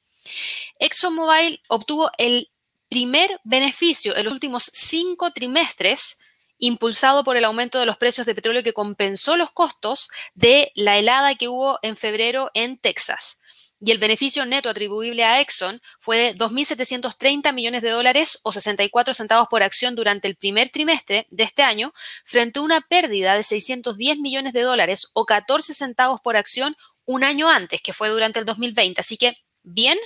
ExxonMobil 0.79 1.61
obtuvo 1.69 2.11
el 2.19 2.51
primer 2.89 3.41
beneficio 3.45 4.17
en 4.17 4.25
los 4.25 4.33
últimos 4.33 4.71
cinco 4.73 5.33
trimestres 5.33 6.19
impulsado 6.59 7.25
por 7.25 7.37
el 7.37 7.45
aumento 7.45 7.79
de 7.79 7.87
los 7.87 7.97
precios 7.97 8.27
de 8.27 8.35
petróleo 8.35 8.63
que 8.63 8.73
compensó 8.73 9.37
los 9.37 9.51
costos 9.51 10.09
de 10.35 10.71
la 10.75 10.99
helada 10.99 11.35
que 11.35 11.49
hubo 11.49 11.79
en 11.83 11.97
febrero 11.97 12.51
en 12.55 12.79
Texas 12.79 13.41
y 13.85 13.91
el 13.91 13.99
beneficio 13.99 14.47
neto 14.47 14.71
atribuible 14.71 15.25
a 15.25 15.41
Exxon 15.43 15.83
fue 15.99 16.17
de 16.17 16.35
2.730 16.37 17.53
millones 17.53 17.83
de 17.83 17.91
dólares 17.91 18.41
o 18.43 18.51
64 18.51 19.13
centavos 19.13 19.49
por 19.49 19.63
acción 19.63 19.95
durante 19.95 20.27
el 20.27 20.37
primer 20.37 20.71
trimestre 20.71 21.27
de 21.31 21.45
este 21.45 21.63
año, 21.63 21.93
frente 22.25 22.61
a 22.61 22.63
una 22.63 22.81
pérdida 22.81 23.37
de 23.37 23.43
610 23.43 24.19
millones 24.21 24.55
de 24.55 24.63
dólares 24.63 25.11
o 25.13 25.27
14 25.27 25.75
centavos 25.75 26.21
por 26.23 26.39
acción 26.39 26.77
un 27.05 27.25
año 27.25 27.51
antes, 27.51 27.83
que 27.83 27.93
fue 27.93 28.09
durante 28.09 28.39
el 28.39 28.47
2020. 28.47 29.01
Así 29.01 29.19
que 29.19 29.37
bien, 29.63 29.99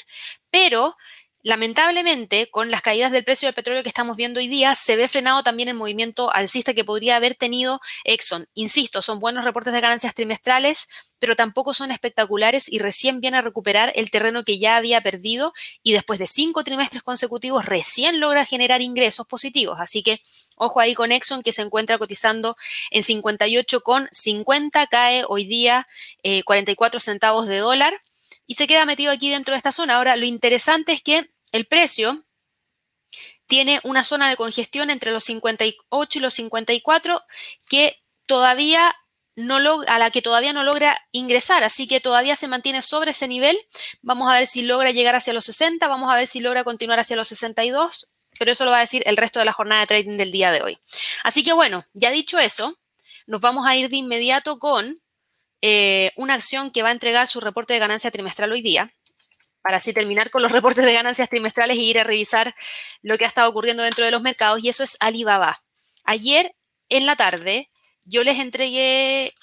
pero 0.50 0.96
Lamentablemente, 1.44 2.50
con 2.50 2.70
las 2.70 2.82
caídas 2.82 3.12
del 3.12 3.24
precio 3.24 3.46
del 3.46 3.54
petróleo 3.54 3.84
que 3.84 3.88
estamos 3.88 4.16
viendo 4.16 4.40
hoy 4.40 4.48
día, 4.48 4.74
se 4.74 4.96
ve 4.96 5.06
frenado 5.06 5.44
también 5.44 5.68
el 5.68 5.76
movimiento 5.76 6.34
alcista 6.34 6.74
que 6.74 6.84
podría 6.84 7.14
haber 7.14 7.36
tenido 7.36 7.80
Exxon. 8.04 8.46
Insisto, 8.54 9.02
son 9.02 9.20
buenos 9.20 9.44
reportes 9.44 9.72
de 9.72 9.80
ganancias 9.80 10.14
trimestrales, 10.14 10.88
pero 11.18 11.36
tampoco 11.36 11.74
son 11.74 11.90
espectaculares 11.90 12.70
y 12.70 12.78
recién 12.78 13.20
viene 13.20 13.38
a 13.38 13.42
recuperar 13.42 13.92
el 13.94 14.10
terreno 14.10 14.44
que 14.44 14.58
ya 14.58 14.76
había 14.76 15.00
perdido 15.00 15.52
y 15.82 15.92
después 15.92 16.18
de 16.18 16.26
cinco 16.26 16.64
trimestres 16.64 17.02
consecutivos 17.02 17.64
recién 17.64 18.20
logra 18.20 18.44
generar 18.44 18.80
ingresos 18.82 19.26
positivos. 19.26 19.78
Así 19.80 20.02
que 20.02 20.20
ojo 20.56 20.80
ahí 20.80 20.94
con 20.94 21.12
Exxon 21.12 21.42
que 21.42 21.52
se 21.52 21.62
encuentra 21.62 21.98
cotizando 21.98 22.56
en 22.90 23.02
58,50, 23.02 24.88
cae 24.90 25.24
hoy 25.28 25.44
día 25.44 25.86
44 26.44 26.98
eh, 26.98 27.00
centavos 27.00 27.46
de 27.46 27.58
dólar 27.58 28.00
y 28.46 28.54
se 28.54 28.66
queda 28.66 28.86
metido 28.86 29.12
aquí 29.12 29.30
dentro 29.30 29.52
de 29.54 29.58
esta 29.58 29.72
zona. 29.72 29.96
Ahora, 29.96 30.16
lo 30.16 30.24
interesante 30.24 30.92
es 30.92 31.02
que 31.02 31.30
el 31.52 31.66
precio 31.66 32.24
tiene 33.46 33.80
una 33.82 34.04
zona 34.04 34.28
de 34.28 34.36
congestión 34.36 34.90
entre 34.90 35.12
los 35.12 35.24
58 35.24 36.18
y 36.18 36.22
los 36.22 36.34
54 36.34 37.22
que 37.68 37.96
todavía 38.26 38.94
no 39.38 39.82
a 39.86 39.98
la 40.00 40.10
que 40.10 40.20
todavía 40.20 40.52
no 40.52 40.64
logra 40.64 41.00
ingresar, 41.12 41.62
así 41.62 41.86
que 41.86 42.00
todavía 42.00 42.34
se 42.34 42.48
mantiene 42.48 42.82
sobre 42.82 43.12
ese 43.12 43.28
nivel. 43.28 43.56
Vamos 44.02 44.28
a 44.28 44.34
ver 44.34 44.48
si 44.48 44.62
logra 44.62 44.90
llegar 44.90 45.14
hacia 45.14 45.32
los 45.32 45.44
60, 45.44 45.86
vamos 45.86 46.10
a 46.10 46.16
ver 46.16 46.26
si 46.26 46.40
logra 46.40 46.64
continuar 46.64 46.98
hacia 46.98 47.14
los 47.14 47.28
62, 47.28 48.08
pero 48.36 48.50
eso 48.50 48.64
lo 48.64 48.72
va 48.72 48.78
a 48.78 48.80
decir 48.80 49.04
el 49.06 49.16
resto 49.16 49.38
de 49.38 49.44
la 49.44 49.52
jornada 49.52 49.82
de 49.82 49.86
trading 49.86 50.16
del 50.16 50.32
día 50.32 50.50
de 50.50 50.62
hoy. 50.62 50.78
Así 51.22 51.44
que 51.44 51.52
bueno, 51.52 51.84
ya 51.92 52.10
dicho 52.10 52.40
eso, 52.40 52.80
nos 53.28 53.40
vamos 53.40 53.64
a 53.64 53.76
ir 53.76 53.88
de 53.88 53.96
inmediato 53.96 54.58
con 54.58 55.00
eh, 55.62 56.10
una 56.16 56.34
acción 56.34 56.72
que 56.72 56.82
va 56.82 56.88
a 56.88 56.92
entregar 56.92 57.28
su 57.28 57.38
reporte 57.38 57.74
de 57.74 57.78
ganancia 57.78 58.10
trimestral 58.10 58.50
hoy 58.50 58.62
día, 58.62 58.92
para 59.62 59.76
así 59.76 59.92
terminar 59.92 60.30
con 60.30 60.42
los 60.42 60.50
reportes 60.58 60.84
de 60.84 60.92
ganancias 60.92 61.28
trimestrales 61.28 61.76
y 61.76 61.88
ir 61.88 62.00
a 62.00 62.04
revisar 62.04 62.56
lo 63.02 63.16
que 63.16 63.24
ha 63.24 63.28
estado 63.28 63.48
ocurriendo 63.48 63.84
dentro 63.84 64.04
de 64.04 64.10
los 64.10 64.20
mercados, 64.20 64.64
y 64.64 64.68
eso 64.68 64.82
es 64.82 64.96
Alibaba. 64.98 65.60
Ayer 66.02 66.56
en 66.88 67.06
la 67.06 67.14
tarde 67.14 67.68
yo 68.08 68.24
les 68.24 68.38
entregué 68.38 69.34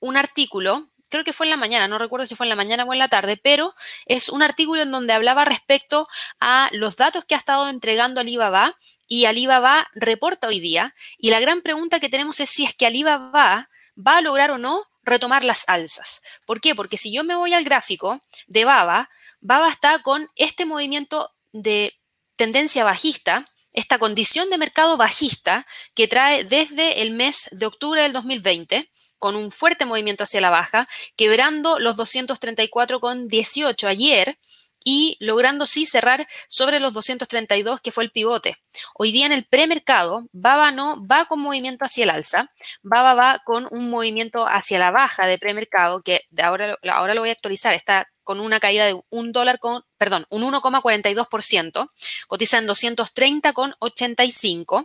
un 0.00 0.16
artículo, 0.16 0.90
creo 1.08 1.24
que 1.24 1.32
fue 1.32 1.46
en 1.46 1.50
la 1.50 1.56
mañana, 1.56 1.86
no 1.88 1.98
recuerdo 1.98 2.26
si 2.26 2.34
fue 2.34 2.46
en 2.46 2.50
la 2.50 2.56
mañana 2.56 2.84
o 2.84 2.92
en 2.92 2.98
la 2.98 3.08
tarde, 3.08 3.36
pero 3.36 3.74
es 4.06 4.30
un 4.30 4.42
artículo 4.42 4.80
en 4.82 4.90
donde 4.90 5.12
hablaba 5.12 5.44
respecto 5.44 6.08
a 6.40 6.70
los 6.72 6.96
datos 6.96 7.24
que 7.24 7.34
ha 7.34 7.38
estado 7.38 7.68
entregando 7.68 8.20
Alibaba 8.20 8.76
y 9.06 9.26
Alibaba 9.26 9.88
reporta 9.92 10.48
hoy 10.48 10.58
día. 10.58 10.94
Y 11.18 11.30
la 11.30 11.38
gran 11.38 11.60
pregunta 11.60 12.00
que 12.00 12.08
tenemos 12.08 12.40
es 12.40 12.48
si 12.48 12.64
es 12.64 12.74
que 12.74 12.86
Alibaba 12.86 13.68
va 13.94 14.16
a 14.16 14.22
lograr 14.22 14.50
o 14.50 14.58
no 14.58 14.86
retomar 15.04 15.44
las 15.44 15.68
alzas. 15.68 16.22
¿Por 16.46 16.60
qué? 16.60 16.74
Porque 16.74 16.96
si 16.96 17.12
yo 17.12 17.24
me 17.24 17.34
voy 17.34 17.52
al 17.52 17.64
gráfico 17.64 18.22
de 18.46 18.64
Baba, 18.64 19.10
Baba 19.40 19.68
está 19.68 19.98
con 20.00 20.30
este 20.36 20.64
movimiento 20.64 21.30
de 21.52 21.94
tendencia 22.36 22.84
bajista 22.84 23.44
esta 23.72 23.98
condición 23.98 24.50
de 24.50 24.58
mercado 24.58 24.96
bajista 24.96 25.66
que 25.94 26.08
trae 26.08 26.44
desde 26.44 27.02
el 27.02 27.12
mes 27.12 27.48
de 27.52 27.66
octubre 27.66 28.02
del 28.02 28.12
2020 28.12 28.90
con 29.18 29.36
un 29.36 29.52
fuerte 29.52 29.86
movimiento 29.86 30.24
hacia 30.24 30.40
la 30.40 30.50
baja, 30.50 30.88
quebrando 31.16 31.78
los 31.78 31.96
234,18 31.96 33.86
ayer 33.86 34.38
y 34.84 35.16
logrando 35.20 35.66
sí 35.66 35.86
cerrar 35.86 36.26
sobre 36.48 36.80
los 36.80 36.94
232 36.94 37.80
que 37.80 37.92
fue 37.92 38.04
el 38.04 38.10
pivote. 38.10 38.58
Hoy 38.94 39.12
día 39.12 39.26
en 39.26 39.32
el 39.32 39.44
premercado, 39.44 40.26
Baba 40.32 40.70
no 40.70 41.02
va 41.06 41.26
con 41.26 41.40
movimiento 41.40 41.84
hacia 41.84 42.04
el 42.04 42.10
alza, 42.10 42.50
Baba 42.82 43.14
va 43.14 43.42
con 43.44 43.68
un 43.70 43.90
movimiento 43.90 44.46
hacia 44.46 44.78
la 44.78 44.90
baja 44.90 45.26
de 45.26 45.38
premercado 45.38 46.02
que 46.02 46.22
ahora, 46.42 46.78
ahora 46.90 47.14
lo 47.14 47.20
voy 47.20 47.30
a 47.30 47.32
actualizar, 47.32 47.74
está 47.74 48.08
con 48.24 48.40
una 48.40 48.60
caída 48.60 48.86
de 48.86 49.00
un 49.10 49.32
dólar 49.32 49.58
con, 49.58 49.82
perdón, 49.98 50.26
un 50.30 50.42
1,42%, 50.42 51.88
cotiza 52.28 52.58
en 52.58 52.68
230,85 52.68 54.84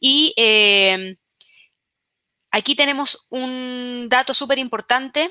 y 0.00 0.32
eh, 0.36 1.16
aquí 2.50 2.74
tenemos 2.74 3.26
un 3.28 4.08
dato 4.08 4.34
súper 4.34 4.58
importante 4.58 5.30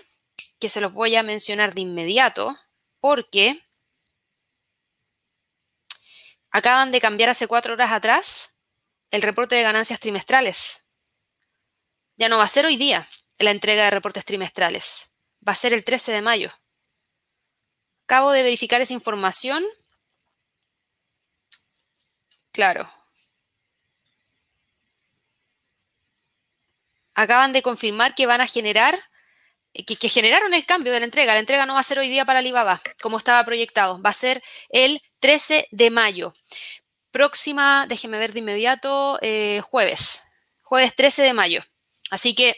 que 0.59 0.69
se 0.69 0.81
los 0.81 0.93
voy 0.93 1.15
a 1.15 1.23
mencionar 1.23 1.73
de 1.73 1.81
inmediato 1.81 2.55
porque 2.99 3.63
acaban 6.57 6.91
de 6.91 6.99
cambiar 6.99 7.29
hace 7.29 7.47
cuatro 7.47 7.73
horas 7.73 7.91
atrás 7.91 8.57
el 9.11 9.21
reporte 9.21 9.55
de 9.55 9.61
ganancias 9.61 9.99
trimestrales. 9.99 10.87
Ya 12.15 12.29
no 12.29 12.37
va 12.37 12.45
a 12.45 12.47
ser 12.47 12.65
hoy 12.65 12.77
día 12.77 13.07
la 13.37 13.51
entrega 13.51 13.83
de 13.83 13.91
reportes 13.91 14.25
trimestrales, 14.25 15.13
va 15.47 15.51
a 15.51 15.55
ser 15.55 15.73
el 15.73 15.85
13 15.85 16.11
de 16.11 16.21
mayo. 16.21 16.51
Acabo 18.05 18.31
de 18.31 18.41
verificar 18.41 18.81
esa 18.81 18.93
información. 18.93 19.63
Claro. 22.51 22.89
Acaban 27.13 27.53
de 27.53 27.61
confirmar 27.61 28.15
que 28.15 28.25
van 28.25 28.41
a 28.41 28.47
generar, 28.47 28.99
eh, 29.73 29.85
que, 29.85 30.09
generaron 30.09 30.55
el 30.55 30.65
cambio 30.65 30.91
de 30.91 31.01
la 31.01 31.05
entrega. 31.05 31.33
La 31.33 31.39
entrega 31.39 31.67
no 31.67 31.75
va 31.75 31.81
a 31.81 31.83
ser 31.83 31.99
hoy 31.99 32.09
día 32.09 32.25
para 32.25 32.39
Alibaba, 32.39 32.81
como 32.99 33.17
estaba 33.17 33.43
proyectado. 33.45 34.01
Va 34.01 34.09
a 34.09 34.13
ser 34.13 34.41
el 34.69 35.01
13 35.19 35.67
de 35.71 35.89
mayo. 35.89 36.33
Próxima, 37.11 37.85
déjeme 37.87 38.19
ver 38.19 38.33
de 38.33 38.39
inmediato, 38.39 39.17
eh, 39.21 39.61
jueves. 39.61 40.23
Jueves 40.61 40.95
13 40.95 41.23
de 41.23 41.33
mayo. 41.33 41.63
Así 42.11 42.35
que, 42.35 42.55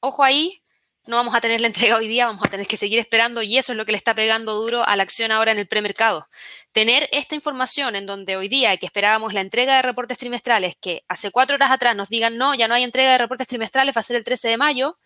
ojo 0.00 0.24
ahí, 0.24 0.62
no 1.08 1.16
vamos 1.16 1.34
a 1.34 1.40
tener 1.40 1.62
la 1.62 1.68
entrega 1.68 1.96
hoy 1.96 2.06
día, 2.06 2.26
vamos 2.26 2.44
a 2.44 2.50
tener 2.50 2.66
que 2.66 2.76
seguir 2.76 2.98
esperando 2.98 3.40
y 3.40 3.56
eso 3.56 3.72
es 3.72 3.78
lo 3.78 3.86
que 3.86 3.92
le 3.92 3.98
está 3.98 4.14
pegando 4.14 4.54
duro 4.54 4.86
a 4.86 4.94
la 4.94 5.02
acción 5.02 5.32
ahora 5.32 5.52
en 5.52 5.58
el 5.58 5.66
premercado. 5.66 6.28
Tener 6.72 7.08
esta 7.12 7.34
información 7.34 7.96
en 7.96 8.04
donde 8.04 8.36
hoy 8.36 8.48
día 8.48 8.76
que 8.76 8.84
esperábamos 8.84 9.32
la 9.32 9.40
entrega 9.40 9.76
de 9.76 9.82
reportes 9.82 10.18
trimestrales, 10.18 10.76
que 10.78 11.04
hace 11.08 11.30
cuatro 11.30 11.56
horas 11.56 11.70
atrás 11.70 11.96
nos 11.96 12.10
digan 12.10 12.36
no, 12.36 12.54
ya 12.54 12.68
no 12.68 12.74
hay 12.74 12.84
entrega 12.84 13.12
de 13.12 13.18
reportes 13.18 13.46
trimestrales, 13.46 13.96
va 13.96 14.00
a 14.00 14.04
ser 14.04 14.16
el 14.16 14.24
13 14.24 14.48
de 14.48 14.56
mayo, 14.58 14.98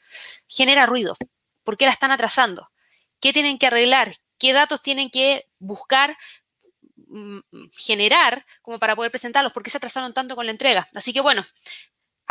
genera 0.48 0.86
ruido. 0.86 1.16
¿Por 1.62 1.76
qué 1.76 1.86
la 1.86 1.92
están 1.92 2.10
atrasando? 2.10 2.68
¿Qué 3.20 3.32
tienen 3.32 3.56
que 3.58 3.68
arreglar? 3.68 4.12
¿Qué 4.40 4.52
datos 4.52 4.82
tienen 4.82 5.08
que 5.08 5.46
buscar 5.60 6.16
generar 7.76 8.44
como 8.62 8.78
para 8.78 8.96
poder 8.96 9.10
presentarlos? 9.10 9.52
¿Por 9.52 9.62
qué 9.62 9.70
se 9.70 9.78
atrasaron 9.78 10.14
tanto 10.14 10.36
con 10.36 10.46
la 10.46 10.52
entrega? 10.52 10.88
Así 10.94 11.12
que 11.12 11.20
bueno, 11.20 11.44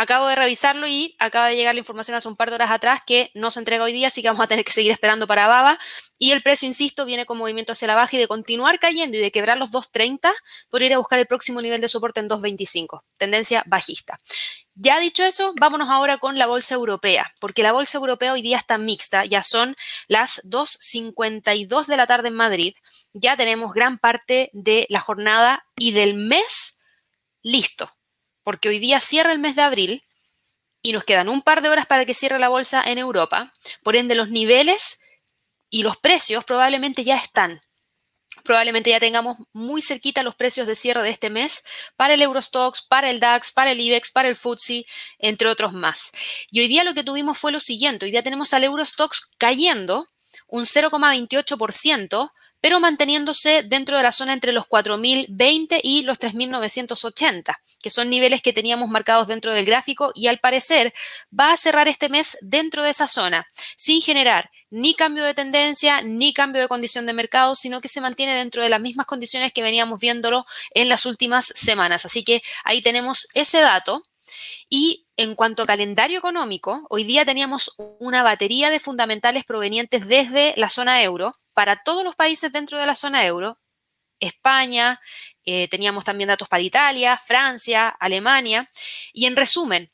Acabo 0.02 0.26
de 0.26 0.36
revisarlo 0.36 0.88
y 0.88 1.16
acaba 1.20 1.48
de 1.48 1.56
llegar 1.56 1.76
la 1.76 1.80
información 1.80 2.16
hace 2.18 2.28
un 2.28 2.36
par 2.36 2.50
de 2.50 2.56
horas 2.56 2.72
atrás 2.72 3.02
que 3.06 3.30
no 3.36 3.52
se 3.52 3.60
entrega 3.60 3.84
hoy 3.84 3.94
día, 3.94 4.08
así 4.08 4.24
que 4.24 4.30
vamos 4.30 4.44
a 4.44 4.48
tener 4.48 4.66
que 4.66 4.72
seguir 4.72 4.92
esperando 4.92 5.28
para 5.28 5.46
Baba. 5.46 5.78
Y 6.18 6.32
el 6.32 6.42
precio, 6.42 6.68
insisto, 6.68 7.06
viene 7.06 7.28
con 7.28 7.38
movimiento 7.38 7.74
hacia 7.74 7.88
la 7.88 7.94
baja 7.94 8.16
y 8.16 8.20
de 8.20 8.28
continuar 8.28 8.80
cayendo 8.80 9.18
y 9.18 9.20
de 9.20 9.32
quebrar 9.32 9.58
los 9.58 9.72
2.30, 9.72 10.32
por 10.70 10.82
ir 10.82 10.94
a 10.94 10.98
buscar 10.98 11.20
el 11.20 11.28
próximo 11.28 11.62
nivel 11.62 11.82
de 11.82 11.88
soporte 11.88 12.20
en 12.20 12.30
2.25, 12.30 13.04
tendencia 13.18 13.64
bajista. 13.68 14.18
Ya 14.76 15.00
dicho 15.00 15.24
eso, 15.24 15.54
vámonos 15.60 15.90
ahora 15.90 16.18
con 16.18 16.38
la 16.38 16.48
bolsa 16.48 16.76
europea, 16.76 17.34
porque 17.40 17.64
la 17.64 17.74
bolsa 17.74 17.98
europea 17.98 18.34
hoy 18.34 18.42
día 18.42 18.58
está 18.58 18.78
mixta, 18.78 19.26
ya 19.26 19.44
son 19.44 19.76
las 20.08 20.42
2.52 20.50 21.88
de 21.88 21.98
la 21.98 22.08
tarde 22.08 22.30
en 22.30 22.36
Madrid, 22.36 22.74
ya 23.14 23.36
tenemos 23.36 23.74
gran 23.74 23.98
parte 23.98 24.50
de 24.54 24.88
la 24.90 25.02
jornada 25.02 25.66
y 25.78 25.92
del 25.92 26.14
mes 26.14 26.80
listo 27.44 27.92
porque 28.44 28.70
hoy 28.70 28.80
día 28.80 29.00
cierra 29.00 29.32
el 29.32 29.40
mes 29.40 29.56
de 29.56 29.62
abril 29.62 30.04
y 30.82 30.94
nos 30.94 31.04
quedan 31.04 31.30
un 31.30 31.42
par 31.42 31.62
de 31.62 31.70
horas 31.70 31.86
para 31.86 32.06
que 32.06 32.14
cierre 32.14 32.40
la 32.40 32.50
bolsa 32.50 32.82
en 32.84 32.98
Europa. 32.98 33.54
Por 33.84 33.96
ende, 33.96 34.16
los 34.16 34.30
niveles 34.30 35.02
y 35.70 35.84
los 35.84 35.98
precios 35.98 36.44
probablemente 36.44 37.04
ya 37.04 37.18
están. 37.18 37.62
Probablemente 38.44 38.90
ya 38.90 39.00
tengamos 39.00 39.38
muy 39.54 39.82
cerquita 39.82 40.24
los 40.24 40.36
precios 40.36 40.68
de 40.68 40.76
cierre 40.76 41.04
de 41.04 41.10
este 41.10 41.30
mes 41.30 41.64
para 41.96 42.14
el 42.14 42.22
Eurostox, 42.22 42.82
para 42.88 43.10
el 43.10 43.20
DAX, 43.20 43.52
para 43.52 43.72
el 43.72 43.80
IBEX, 43.80 44.12
para 44.12 44.30
el 44.30 44.36
FTSE, 44.36 44.86
entre 45.20 45.48
otros 45.48 45.74
más. 45.74 46.12
Y 46.50 46.62
hoy 46.62 46.68
día 46.68 46.84
lo 46.84 46.94
que 46.94 47.04
tuvimos 47.04 47.38
fue 47.38 47.52
lo 47.52 47.60
siguiente. 47.60 48.06
Hoy 48.06 48.12
día 48.12 48.24
tenemos 48.24 48.54
al 48.54 48.64
Eurostox 48.64 49.30
cayendo 49.38 50.08
un 50.48 50.66
0,28%, 50.66 52.32
pero 52.62 52.80
manteniéndose 52.80 53.64
dentro 53.64 53.98
de 53.98 54.04
la 54.04 54.12
zona 54.12 54.34
entre 54.34 54.54
los 54.54 54.66
4.020 54.66 55.80
y 55.84 56.04
los 56.04 56.20
3.980, 56.20 57.58
que 57.82 57.90
son 57.90 58.10
niveles 58.10 58.42
que 58.42 58.54
teníamos 58.54 58.90
marcados 58.90 59.28
dentro 59.28 59.52
del 59.52 59.66
gráfico 59.66 60.12
y 60.16 60.28
al 60.28 60.40
parecer 60.40 60.94
va 61.38 61.52
a 61.52 61.58
cerrar 61.58 61.88
este 61.88 62.08
mes 62.08 62.38
dentro 62.42 62.84
de 62.84 62.92
esa 62.92 63.08
zona, 63.08 63.48
sin 63.76 64.02
generar 64.02 64.52
ni 64.70 64.96
cambio 64.96 65.24
de 65.24 65.34
tendencia 65.34 66.02
ni 66.02 66.34
cambio 66.34 66.62
de 66.62 66.68
condición 66.68 67.06
de 67.06 67.14
mercado, 67.14 67.56
sino 67.56 67.82
que 67.82 67.90
se 67.90 68.02
mantiene 68.02 68.36
dentro 68.36 68.64
de 68.64 68.70
las 68.70 68.80
mismas 68.80 69.06
condiciones 69.06 69.52
que 69.52 69.64
veníamos 69.64 70.00
viéndolo 70.00 70.46
en 70.74 70.88
las 70.88 71.06
últimas 71.06 71.48
semanas. 71.48 72.06
Así 72.06 72.24
que 72.24 72.42
ahí 72.64 72.82
tenemos 72.82 73.28
ese 73.34 73.60
dato. 73.60 74.04
Y 74.70 75.08
en 75.18 75.36
cuanto 75.36 75.64
a 75.64 75.66
calendario 75.66 76.18
económico, 76.18 76.86
hoy 76.90 77.04
día 77.04 77.26
teníamos 77.26 77.74
una 78.00 78.24
batería 78.24 78.70
de 78.70 78.80
fundamentales 78.80 79.44
provenientes 79.44 80.08
desde 80.08 80.54
la 80.58 80.70
zona 80.70 81.02
euro 81.04 81.32
para 81.54 81.84
todos 81.84 82.04
los 82.04 82.16
países 82.16 82.52
dentro 82.52 82.80
de 82.80 82.86
la 82.86 82.96
zona 82.96 83.26
euro. 83.26 83.60
España, 84.20 85.00
eh, 85.46 85.68
teníamos 85.70 86.04
también 86.04 86.28
datos 86.28 86.48
para 86.48 86.62
Italia, 86.62 87.18
Francia, 87.18 87.90
Alemania. 87.90 88.68
Y 89.14 89.26
en 89.26 89.36
resumen, 89.36 89.92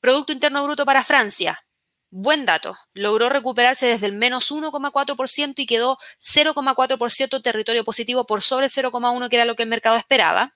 Producto 0.00 0.32
Interno 0.32 0.62
Bruto 0.62 0.84
para 0.86 1.02
Francia, 1.02 1.66
buen 2.10 2.46
dato, 2.46 2.78
logró 2.94 3.28
recuperarse 3.28 3.86
desde 3.86 4.06
el 4.06 4.12
menos 4.12 4.50
1,4% 4.50 5.54
y 5.56 5.66
quedó 5.66 5.98
0,4% 6.20 7.42
territorio 7.42 7.84
positivo 7.84 8.26
por 8.26 8.42
sobre 8.42 8.68
0,1% 8.68 9.28
que 9.28 9.36
era 9.36 9.44
lo 9.44 9.56
que 9.56 9.64
el 9.64 9.68
mercado 9.68 9.96
esperaba. 9.96 10.54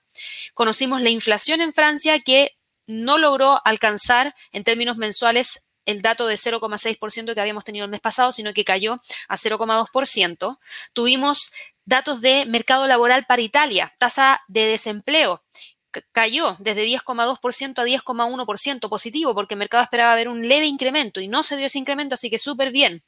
Conocimos 0.53 1.01
la 1.01 1.09
inflación 1.09 1.61
en 1.61 1.73
Francia 1.73 2.19
que 2.19 2.57
no 2.87 3.17
logró 3.17 3.61
alcanzar 3.65 4.35
en 4.51 4.63
términos 4.63 4.97
mensuales 4.97 5.69
el 5.85 6.01
dato 6.01 6.27
de 6.27 6.35
0,6% 6.35 7.33
que 7.33 7.41
habíamos 7.41 7.65
tenido 7.65 7.85
el 7.85 7.91
mes 7.91 7.99
pasado, 7.99 8.31
sino 8.31 8.53
que 8.53 8.63
cayó 8.63 9.01
a 9.27 9.35
0,2%. 9.35 10.59
Tuvimos 10.93 11.51
datos 11.85 12.21
de 12.21 12.45
mercado 12.45 12.87
laboral 12.87 13.25
para 13.25 13.41
Italia, 13.41 13.93
tasa 13.97 14.41
de 14.47 14.65
desempleo 14.65 15.43
cayó 16.11 16.55
desde 16.59 16.85
10,2% 16.85 17.79
a 17.79 17.85
10,1% 17.85 18.89
positivo 18.89 19.35
porque 19.35 19.53
el 19.53 19.59
mercado 19.59 19.83
esperaba 19.83 20.15
ver 20.15 20.27
un 20.27 20.47
leve 20.47 20.65
incremento 20.65 21.21
y 21.21 21.27
no 21.27 21.43
se 21.43 21.57
dio 21.57 21.67
ese 21.67 21.79
incremento, 21.79 22.15
así 22.15 22.29
que 22.29 22.39
súper 22.39 22.71
bien. 22.71 23.03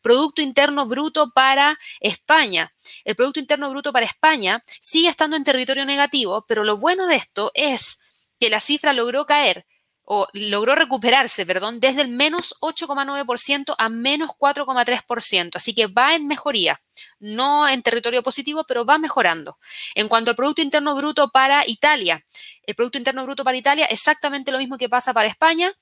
Producto 0.00 0.42
Interno 0.42 0.86
Bruto 0.86 1.32
para 1.32 1.78
España. 2.00 2.72
El 3.04 3.16
Producto 3.16 3.40
Interno 3.40 3.70
Bruto 3.70 3.92
para 3.92 4.06
España 4.06 4.62
sigue 4.80 5.08
estando 5.08 5.36
en 5.36 5.44
territorio 5.44 5.84
negativo, 5.84 6.44
pero 6.46 6.64
lo 6.64 6.76
bueno 6.76 7.06
de 7.06 7.16
esto 7.16 7.50
es 7.54 8.00
que 8.38 8.50
la 8.50 8.60
cifra 8.60 8.92
logró 8.92 9.26
caer 9.26 9.66
o 10.10 10.26
logró 10.32 10.74
recuperarse, 10.74 11.44
perdón, 11.44 11.80
desde 11.80 12.00
el 12.00 12.08
menos 12.08 12.54
8,9% 12.60 13.74
a 13.76 13.88
menos 13.90 14.30
4,3%. 14.38 15.56
Así 15.56 15.74
que 15.74 15.86
va 15.86 16.14
en 16.14 16.26
mejoría, 16.26 16.80
no 17.18 17.68
en 17.68 17.82
territorio 17.82 18.22
positivo, 18.22 18.64
pero 18.66 18.86
va 18.86 18.96
mejorando. 18.96 19.58
En 19.94 20.08
cuanto 20.08 20.30
al 20.30 20.36
Producto 20.36 20.62
Interno 20.62 20.94
Bruto 20.94 21.28
para 21.28 21.62
Italia, 21.66 22.24
el 22.62 22.74
Producto 22.74 22.96
Interno 22.96 23.22
Bruto 23.24 23.44
para 23.44 23.58
Italia, 23.58 23.84
exactamente 23.84 24.50
lo 24.50 24.58
mismo 24.58 24.78
que 24.78 24.88
pasa 24.88 25.12
para 25.12 25.28
España, 25.28 25.74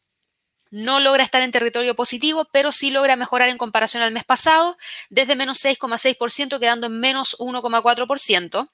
no 0.71 1.01
logra 1.01 1.23
estar 1.23 1.43
en 1.43 1.53
territorio 1.53 1.95
positivo, 1.95 2.47
pero 2.53 2.73
sí 2.73 2.91
logra 2.91 3.17
mejorar 3.17 3.49
en 3.49 3.59
comparación 3.59 4.03
al 4.03 4.13
mes 4.13 4.25
pasado, 4.25 4.77
desde 5.11 5.37
menos 5.37 5.65
6,6% 5.65 6.59
quedando 6.59 6.87
en 6.89 7.01
menos 7.01 7.37
1,4%. 7.39 8.69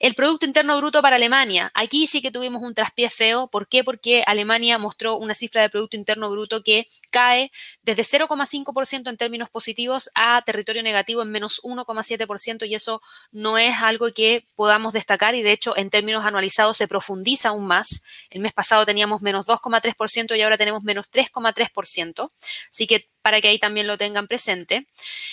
El 0.00 0.14
Producto 0.14 0.46
Interno 0.46 0.76
Bruto 0.78 1.02
para 1.02 1.16
Alemania, 1.16 1.70
aquí 1.74 2.06
sí 2.06 2.22
que 2.22 2.30
tuvimos 2.30 2.62
un 2.62 2.74
traspié 2.74 3.10
feo. 3.10 3.48
¿Por 3.48 3.68
qué? 3.68 3.84
Porque 3.84 4.24
Alemania 4.26 4.78
mostró 4.78 5.16
una 5.16 5.34
cifra 5.34 5.62
de 5.62 5.70
Producto 5.70 5.96
Interno 5.96 6.30
Bruto 6.30 6.62
que 6.62 6.86
cae 7.10 7.50
desde 7.82 8.02
0,5% 8.02 9.08
en 9.08 9.16
términos 9.16 9.48
positivos 9.50 10.10
a 10.14 10.42
territorio 10.42 10.82
negativo 10.82 11.22
en 11.22 11.30
menos 11.30 11.60
1,7% 11.62 12.68
y 12.68 12.74
eso 12.74 13.00
no 13.32 13.58
es 13.58 13.76
algo 13.82 14.12
que 14.12 14.46
podamos 14.56 14.92
destacar 14.92 15.34
y 15.34 15.42
de 15.42 15.52
hecho 15.52 15.76
en 15.76 15.90
términos 15.90 16.24
anualizados 16.24 16.76
se 16.76 16.88
profundiza 16.88 17.50
aún 17.50 17.66
más. 17.66 18.04
El 18.30 18.40
mes 18.40 18.52
pasado 18.52 18.84
teníamos 18.84 19.22
menos 19.22 19.46
2,3% 19.46 20.36
y 20.36 20.42
ahora 20.42 20.58
tenemos 20.58 20.82
menos 20.82 21.10
3 21.10 21.27
3,3%, 21.32 22.30
así 22.70 22.86
que 22.86 23.10
para 23.22 23.40
que 23.40 23.48
ahí 23.48 23.58
también 23.58 23.86
lo 23.86 23.98
tengan 23.98 24.26
presente. 24.26 24.86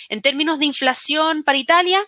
En 0.08 0.22
términos 0.22 0.58
de 0.58 0.66
inflación 0.66 1.42
para 1.42 1.58
Italia, 1.58 2.04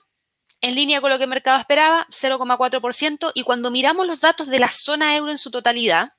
en 0.61 0.75
línea 0.75 1.01
con 1.01 1.11
lo 1.11 1.19
que 1.19 1.25
el 1.25 1.31
mercado 1.31 1.59
esperaba, 1.59 2.07
0,4%, 2.11 3.33
y 3.35 3.43
cuando 3.43 3.71
miramos 3.71 4.07
los 4.07 4.21
datos 4.21 4.49
de 4.49 4.59
la 4.59 4.71
zona 4.71 5.17
euro 5.17 5.31
en 5.31 5.39
su 5.39 5.51
totalidad, 5.51 6.13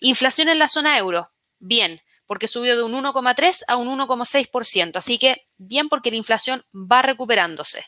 inflación 0.00 0.48
en 0.48 0.58
la 0.58 0.68
zona 0.68 0.98
euro, 0.98 1.30
bien, 1.58 2.02
porque 2.26 2.46
subió 2.46 2.76
de 2.76 2.82
un 2.82 2.92
1,3 2.92 3.62
a 3.68 3.76
un 3.76 3.88
1,6%, 3.88 4.96
así 4.96 5.18
que 5.18 5.48
bien 5.56 5.88
porque 5.88 6.10
la 6.10 6.18
inflación 6.18 6.64
va 6.74 7.00
recuperándose. 7.00 7.86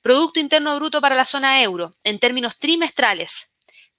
Producto 0.00 0.38
Interno 0.38 0.76
Bruto 0.76 1.00
para 1.00 1.16
la 1.16 1.24
zona 1.24 1.62
euro, 1.62 1.92
en 2.04 2.20
términos 2.20 2.58
trimestrales, 2.58 3.51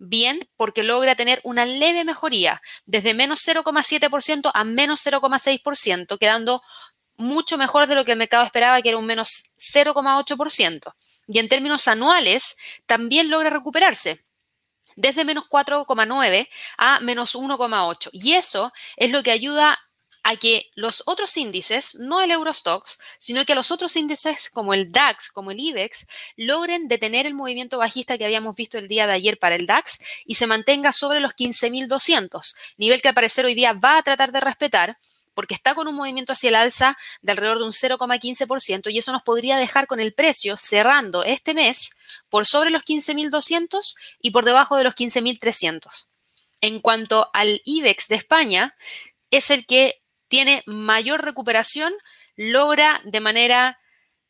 bien 0.03 0.39
porque 0.55 0.83
logra 0.83 1.15
tener 1.15 1.39
una 1.43 1.65
leve 1.65 2.03
mejoría 2.03 2.61
desde 2.85 3.13
menos 3.13 3.47
0,7% 3.47 4.51
a 4.53 4.63
menos 4.63 5.05
0,6%, 5.05 6.17
quedando 6.17 6.61
mucho 7.15 7.57
mejor 7.57 7.87
de 7.87 7.95
lo 7.95 8.05
que 8.05 8.13
el 8.13 8.17
mercado 8.17 8.43
esperaba, 8.43 8.81
que 8.81 8.89
era 8.89 8.97
un 8.97 9.05
menos 9.05 9.53
0,8%. 9.57 10.93
Y 11.27 11.39
en 11.39 11.47
términos 11.47 11.87
anuales, 11.87 12.57
también 12.85 13.29
logra 13.29 13.49
recuperarse 13.49 14.25
desde 14.95 15.25
menos 15.25 15.45
4,9 15.49 16.47
a 16.77 16.99
menos 16.99 17.35
1,8. 17.35 18.09
Y 18.11 18.33
eso 18.33 18.71
es 18.97 19.11
lo 19.11 19.23
que 19.23 19.31
ayuda 19.31 19.79
a 20.23 20.37
que 20.37 20.71
los 20.75 21.03
otros 21.05 21.35
índices, 21.37 21.95
no 21.95 22.21
el 22.21 22.31
Eurostox, 22.31 22.97
sino 23.19 23.45
que 23.45 23.55
los 23.55 23.71
otros 23.71 23.95
índices 23.95 24.49
como 24.49 24.73
el 24.73 24.91
DAX, 24.91 25.31
como 25.31 25.51
el 25.51 25.59
IBEX, 25.59 26.07
logren 26.37 26.87
detener 26.87 27.25
el 27.25 27.33
movimiento 27.33 27.77
bajista 27.77 28.17
que 28.17 28.25
habíamos 28.25 28.55
visto 28.55 28.77
el 28.77 28.87
día 28.87 29.05
de 29.05 29.13
ayer 29.13 29.37
para 29.37 29.55
el 29.55 29.65
DAX 29.65 29.99
y 30.25 30.35
se 30.35 30.47
mantenga 30.47 30.93
sobre 30.93 31.19
los 31.19 31.33
15.200, 31.33 32.55
nivel 32.77 33.01
que 33.01 33.09
al 33.09 33.13
parecer 33.13 33.45
hoy 33.45 33.53
día 33.53 33.73
va 33.73 33.97
a 33.97 34.03
tratar 34.03 34.31
de 34.31 34.39
respetar 34.39 34.97
porque 35.33 35.55
está 35.55 35.75
con 35.75 35.87
un 35.87 35.95
movimiento 35.95 36.33
hacia 36.33 36.49
el 36.49 36.55
alza 36.55 36.97
de 37.21 37.31
alrededor 37.31 37.57
de 37.57 37.65
un 37.65 37.71
0,15% 37.71 38.91
y 38.91 38.97
eso 38.97 39.11
nos 39.11 39.23
podría 39.23 39.57
dejar 39.57 39.87
con 39.87 39.99
el 39.99 40.13
precio 40.13 40.57
cerrando 40.57 41.23
este 41.23 41.53
mes 41.53 41.97
por 42.29 42.45
sobre 42.45 42.69
los 42.69 42.83
15.200 42.83 43.95
y 44.21 44.31
por 44.31 44.45
debajo 44.45 44.77
de 44.77 44.83
los 44.83 44.95
15.300. 44.95 46.09
En 46.61 46.79
cuanto 46.79 47.29
al 47.33 47.61
IBEX 47.65 48.07
de 48.07 48.15
España, 48.15 48.75
es 49.31 49.49
el 49.49 49.65
que 49.65 50.02
tiene 50.33 50.63
mayor 50.65 51.23
recuperación, 51.23 51.93
logra 52.35 52.99
de 53.03 53.19
manera 53.19 53.79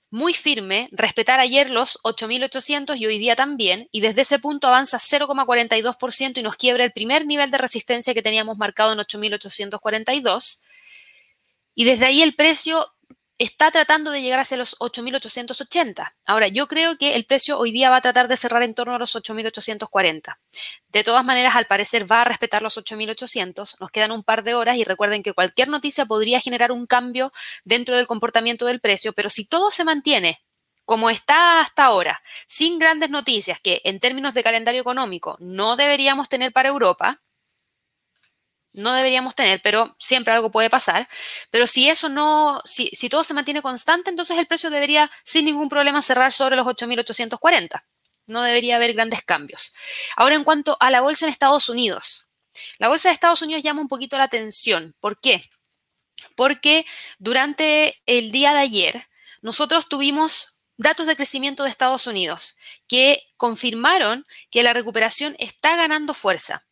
muy 0.10 0.34
firme 0.34 0.89
respetar 0.92 1.39
ayer 1.39 1.70
los 1.70 1.98
8.800 2.04 2.98
y 2.98 3.06
hoy 3.06 3.20
día 3.20 3.38
también, 3.38 3.88
y 3.89 4.02
desde 4.02 4.24
ese 4.24 4.38
punto 4.38 4.68
avanza 4.68 4.98
0,42% 4.98 6.39
y 6.39 6.42
nos 6.42 6.58
quiebra 6.58 6.84
el 6.84 6.92
primer 6.92 7.26
nivel 7.26 7.52
de 7.52 7.58
resistencia 7.58 8.13
que 8.13 8.22
teníamos 8.22 8.58
marcado 8.58 8.92
en 8.92 9.00
8.842. 9.00 10.62
Y 11.74 11.86
desde 11.86 12.06
ahí 12.06 12.22
el 12.22 12.36
precio 12.36 12.86
está 13.38 13.72
tratando 13.72 14.12
de 14.12 14.22
llegar 14.22 14.39
hacia 14.39 14.58
los 14.58 14.78
8.880. 14.80 16.13
Ahora, 16.26 16.48
yo 16.48 16.67
creo 16.67 16.98
que 16.98 17.15
el 17.15 17.26
precio 17.26 17.58
hoy 17.58 17.72
día 17.72 17.89
va 17.89 17.98
a 17.98 18.02
tratar 18.02 18.28
de 18.28 18.38
cerrar 18.38 18.63
en 18.63 18.76
torno 18.76 18.96
a 18.96 19.00
los 19.00 19.15
8.840. 19.15 20.38
De 20.89 21.04
todas 21.04 21.26
maneras, 21.26 21.56
al 21.56 21.65
parecer 21.65 22.10
va 22.10 22.22
a 22.22 22.26
respetar 22.26 22.62
los 22.62 22.78
8.800. 22.78 23.80
Nos 23.80 23.91
quedan 23.91 24.12
un 24.12 24.24
par 24.24 24.43
de 24.43 24.54
horas 24.54 24.78
y 24.78 24.84
recuerden 24.84 25.24
que 25.24 25.34
cualquier 25.34 25.67
noticia 25.67 26.06
podría 26.06 26.39
generar 26.39 26.72
un 26.72 26.86
cambio 26.86 27.32
dentro 27.65 27.96
del 27.98 28.08
comportamiento 28.08 28.65
del 28.65 28.80
precio, 28.80 29.13
pero 29.13 29.30
si 29.30 29.46
todo 29.46 29.72
se 29.72 29.84
mantiene 29.84 30.41
como 30.86 31.10
está 31.10 31.62
hasta 31.62 31.86
ahora, 31.86 32.22
sin 32.46 32.78
grandes 32.78 33.10
noticias 33.10 33.60
que 33.62 33.82
en 33.86 34.00
términos 34.02 34.34
de 34.34 34.43
calendario 34.43 34.82
económico 34.82 35.38
no 35.39 35.78
deberíamos 35.78 36.28
tener 36.28 36.52
para 36.52 36.69
Europa, 36.69 37.22
no 38.74 38.94
deberíamos 38.94 39.36
tener, 39.36 39.62
pero 39.62 39.96
siempre 40.00 40.34
algo 40.34 40.52
puede 40.52 40.70
pasar. 40.70 41.08
Pero 41.50 41.68
si 41.68 41.90
eso 41.90 42.10
no, 42.10 42.60
si, 42.66 42.90
todo 43.10 43.24
se 43.24 43.34
mantiene 43.34 43.62
constante, 43.62 44.10
entonces 44.10 44.38
el 44.38 44.48
precio 44.48 44.70
debería 44.70 45.10
sin 45.24 45.46
ningún 45.46 45.70
problema 45.70 46.02
cerrar 46.02 46.34
sobre 46.34 46.56
los 46.56 46.66
8.840. 46.66 47.84
No 48.26 48.42
debería 48.42 48.78
haber 48.78 48.94
grandes 48.94 49.24
cambios. 49.24 49.74
Ahora, 50.16 50.36
en 50.36 50.44
cuanto 50.44 50.78
a 50.80 50.90
la 50.90 51.02
bolsa 51.02 51.26
en 51.26 51.32
Estados 51.32 51.70
Unidos. 51.70 52.30
La 52.78 52.88
bolsa 52.88 53.10
de 53.10 53.14
Estados 53.14 53.42
Unidos 53.42 53.64
llama 53.64 53.82
un 53.82 53.88
poquito 53.88 54.18
la 54.18 54.26
atención. 54.26 54.96
¿Por 55.00 55.20
qué? 55.20 55.44
Porque 56.36 56.86
durante 57.18 58.02
el 58.06 58.32
día 58.32 58.54
de 58.54 58.60
ayer 58.60 59.08
nosotros 59.42 59.90
tuvimos 59.90 60.60
datos 60.78 61.06
de 61.06 61.16
crecimiento 61.16 61.64
de 61.64 61.70
Estados 61.70 62.08
Unidos 62.08 62.58
que 62.88 63.22
confirmaron 63.38 64.26
que 64.50 64.64
la 64.64 64.74
recuperación 64.74 65.36
está 65.38 65.76
ganando 65.76 66.14
fuerza. 66.14 66.66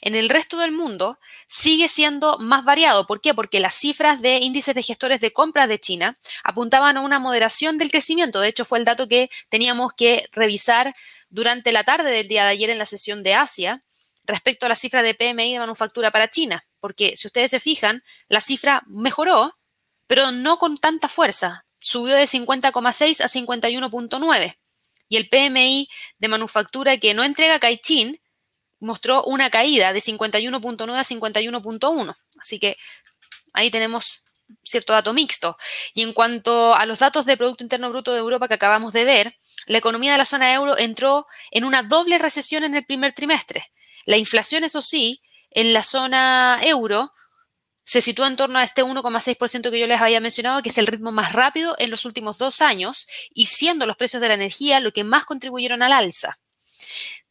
En 0.00 0.14
el 0.14 0.28
resto 0.28 0.58
del 0.58 0.72
mundo 0.72 1.18
sigue 1.46 1.88
siendo 1.88 2.38
más 2.38 2.64
variado. 2.64 3.06
¿Por 3.06 3.20
qué? 3.20 3.34
Porque 3.34 3.60
las 3.60 3.74
cifras 3.74 4.22
de 4.22 4.38
índices 4.38 4.74
de 4.74 4.82
gestores 4.82 5.20
de 5.20 5.32
compras 5.32 5.68
de 5.68 5.78
China 5.78 6.18
apuntaban 6.44 6.96
a 6.96 7.00
una 7.00 7.18
moderación 7.18 7.78
del 7.78 7.90
crecimiento. 7.90 8.40
De 8.40 8.48
hecho, 8.48 8.64
fue 8.64 8.78
el 8.78 8.84
dato 8.84 9.08
que 9.08 9.30
teníamos 9.48 9.92
que 9.92 10.28
revisar 10.32 10.94
durante 11.30 11.72
la 11.72 11.84
tarde 11.84 12.10
del 12.10 12.28
día 12.28 12.44
de 12.44 12.50
ayer 12.50 12.70
en 12.70 12.78
la 12.78 12.86
sesión 12.86 13.22
de 13.22 13.34
Asia 13.34 13.82
respecto 14.24 14.66
a 14.66 14.68
la 14.68 14.76
cifra 14.76 15.02
de 15.02 15.14
PMI 15.14 15.52
de 15.52 15.58
manufactura 15.58 16.10
para 16.10 16.30
China. 16.30 16.64
Porque 16.80 17.16
si 17.16 17.26
ustedes 17.26 17.50
se 17.50 17.60
fijan, 17.60 18.02
la 18.28 18.40
cifra 18.40 18.82
mejoró, 18.86 19.56
pero 20.06 20.30
no 20.30 20.58
con 20.58 20.76
tanta 20.76 21.08
fuerza. 21.08 21.64
Subió 21.78 22.14
de 22.14 22.24
50,6 22.24 23.20
a 23.20 23.28
51,9. 23.28 24.58
Y 25.08 25.16
el 25.16 25.28
PMI 25.28 25.88
de 26.18 26.28
manufactura 26.28 26.96
que 26.96 27.14
no 27.14 27.24
entrega 27.24 27.58
Caixin 27.58 28.20
mostró 28.82 29.24
una 29.24 29.48
caída 29.50 29.92
de 29.92 30.00
51.9 30.00 30.94
a 30.94 31.04
51.1. 31.04 32.16
Así 32.38 32.58
que 32.58 32.76
ahí 33.52 33.70
tenemos 33.70 34.24
cierto 34.64 34.92
dato 34.92 35.12
mixto. 35.12 35.56
Y 35.94 36.02
en 36.02 36.12
cuanto 36.12 36.74
a 36.74 36.84
los 36.86 36.98
datos 36.98 37.24
de 37.24 37.36
Producto 37.36 37.64
Interno 37.64 37.90
Bruto 37.90 38.12
de 38.12 38.18
Europa 38.18 38.48
que 38.48 38.54
acabamos 38.54 38.92
de 38.92 39.04
ver, 39.04 39.38
la 39.66 39.78
economía 39.78 40.12
de 40.12 40.18
la 40.18 40.24
zona 40.24 40.52
euro 40.52 40.76
entró 40.76 41.26
en 41.50 41.64
una 41.64 41.82
doble 41.82 42.18
recesión 42.18 42.64
en 42.64 42.74
el 42.74 42.84
primer 42.84 43.12
trimestre. 43.12 43.64
La 44.04 44.16
inflación, 44.16 44.64
eso 44.64 44.82
sí, 44.82 45.22
en 45.50 45.72
la 45.72 45.82
zona 45.82 46.58
euro 46.62 47.12
se 47.84 48.00
sitúa 48.00 48.28
en 48.28 48.36
torno 48.36 48.58
a 48.58 48.64
este 48.64 48.84
1,6% 48.84 49.70
que 49.70 49.78
yo 49.78 49.86
les 49.86 50.00
había 50.00 50.20
mencionado, 50.20 50.62
que 50.62 50.68
es 50.68 50.78
el 50.78 50.86
ritmo 50.86 51.12
más 51.12 51.32
rápido 51.32 51.74
en 51.78 51.90
los 51.90 52.04
últimos 52.04 52.38
dos 52.38 52.60
años, 52.60 53.06
y 53.34 53.46
siendo 53.46 53.86
los 53.86 53.96
precios 53.96 54.20
de 54.20 54.28
la 54.28 54.34
energía 54.34 54.80
lo 54.80 54.92
que 54.92 55.04
más 55.04 55.24
contribuyeron 55.24 55.82
al 55.82 55.92
alza. 55.92 56.38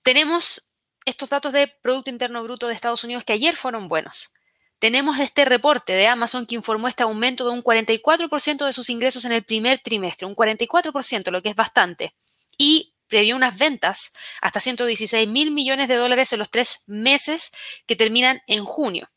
Tenemos 0.03 0.70
estos 1.05 1.29
datos 1.29 1.53
de 1.53 1.67
Producto 1.67 2.09
Interno 2.09 2.43
Bruto 2.43 2.67
de 2.67 2.73
Estados 2.73 3.03
Unidos 3.03 3.23
que 3.23 3.33
ayer 3.33 3.55
fueron 3.55 3.87
buenos. 3.87 4.33
Tenemos 4.79 5.19
este 5.19 5.45
reporte 5.45 5.93
de 5.93 6.07
Amazon 6.07 6.45
que 6.45 6.55
informó 6.55 6.87
este 6.87 7.03
aumento 7.03 7.45
de 7.45 7.51
un 7.51 7.63
44% 7.63 8.65
de 8.65 8.73
sus 8.73 8.89
ingresos 8.89 9.25
en 9.25 9.31
el 9.31 9.43
primer 9.43 9.79
trimestre, 9.79 10.25
un 10.25 10.35
44%, 10.35 11.29
lo 11.29 11.43
que 11.43 11.49
es 11.49 11.55
bastante. 11.55 12.15
Y 12.57 12.93
previó 13.07 13.35
unas 13.35 13.59
ventas 13.59 14.13
hasta 14.41 14.59
116 14.59 15.27
mil 15.27 15.51
millones 15.51 15.87
de 15.87 15.95
dólares 15.95 16.33
en 16.33 16.39
los 16.39 16.49
tres 16.49 16.83
meses 16.87 17.51
que 17.85 17.95
terminan 17.95 18.41
en 18.47 18.63
junio. 18.63 19.07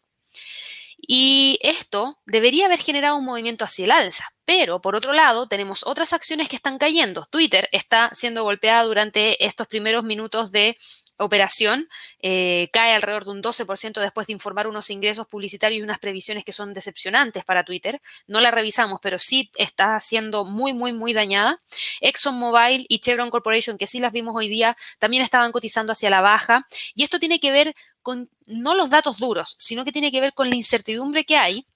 Y 0.99 1.59
esto 1.63 2.19
debería 2.27 2.67
haber 2.67 2.79
generado 2.79 3.17
un 3.17 3.25
movimiento 3.25 3.65
hacia 3.65 3.85
el 3.85 3.91
alza. 3.91 4.29
Pero, 4.45 4.81
por 4.83 4.97
otro 4.97 5.13
lado, 5.13 5.49
tenemos 5.49 5.87
otras 5.87 6.13
acciones 6.13 6.49
que 6.49 6.57
están 6.57 6.77
cayendo. 6.79 7.27
Twitter 7.31 7.69
está 7.73 8.11
siendo 8.13 8.43
golpeada 8.43 8.85
durante 8.85 9.45
estos 9.45 9.67
primeros 9.67 10.05
minutos 10.05 10.53
de 10.53 10.77
operación 11.17 11.89
eh, 12.21 12.69
cae 12.73 12.95
alrededor 12.95 13.25
de 13.25 13.31
un 13.31 13.43
12% 13.43 14.01
después 14.01 14.27
de 14.27 14.33
informar 14.33 14.67
unos 14.67 14.91
ingresos 14.91 15.27
publicitarios 15.27 15.81
y 15.81 15.83
unas 15.83 15.99
previsiones 15.99 16.45
que 16.45 16.53
son 16.53 16.75
decepcionantes 16.75 17.45
para 17.45 17.65
Twitter. 17.65 18.01
No 18.27 18.41
la 18.41 18.51
revisamos, 18.51 18.99
pero 19.03 19.19
sí 19.19 19.51
está 19.57 19.99
siendo 20.01 20.45
muy, 20.45 20.73
muy, 20.73 20.93
muy 20.93 21.13
dañada. 21.13 21.63
ExxonMobil 22.01 22.87
y 22.89 22.99
Chevron 23.01 23.31
Corporation, 23.31 23.79
que 23.79 23.87
sí 23.87 24.01
las 24.01 24.13
vimos 24.13 24.35
hoy 24.37 24.49
día, 24.49 24.77
también 24.99 25.23
estaban 25.23 25.53
cotizando 25.53 25.93
hacia 25.93 26.11
la 26.11 26.21
baja. 26.21 26.67
Y 26.95 27.05
esto 27.05 27.19
tiene 27.19 27.41
que 27.41 27.53
ver 27.53 27.75
con 28.03 28.29
no 28.47 28.75
los 28.75 28.91
datos 28.91 29.19
duros, 29.19 29.57
sino 29.59 29.85
que 29.85 29.93
tiene 29.93 30.11
que 30.11 30.21
ver 30.21 30.35
con 30.35 30.51
la 30.51 30.57
incertidumbre 30.57 31.25
que 31.25 31.37
hay 31.37 31.67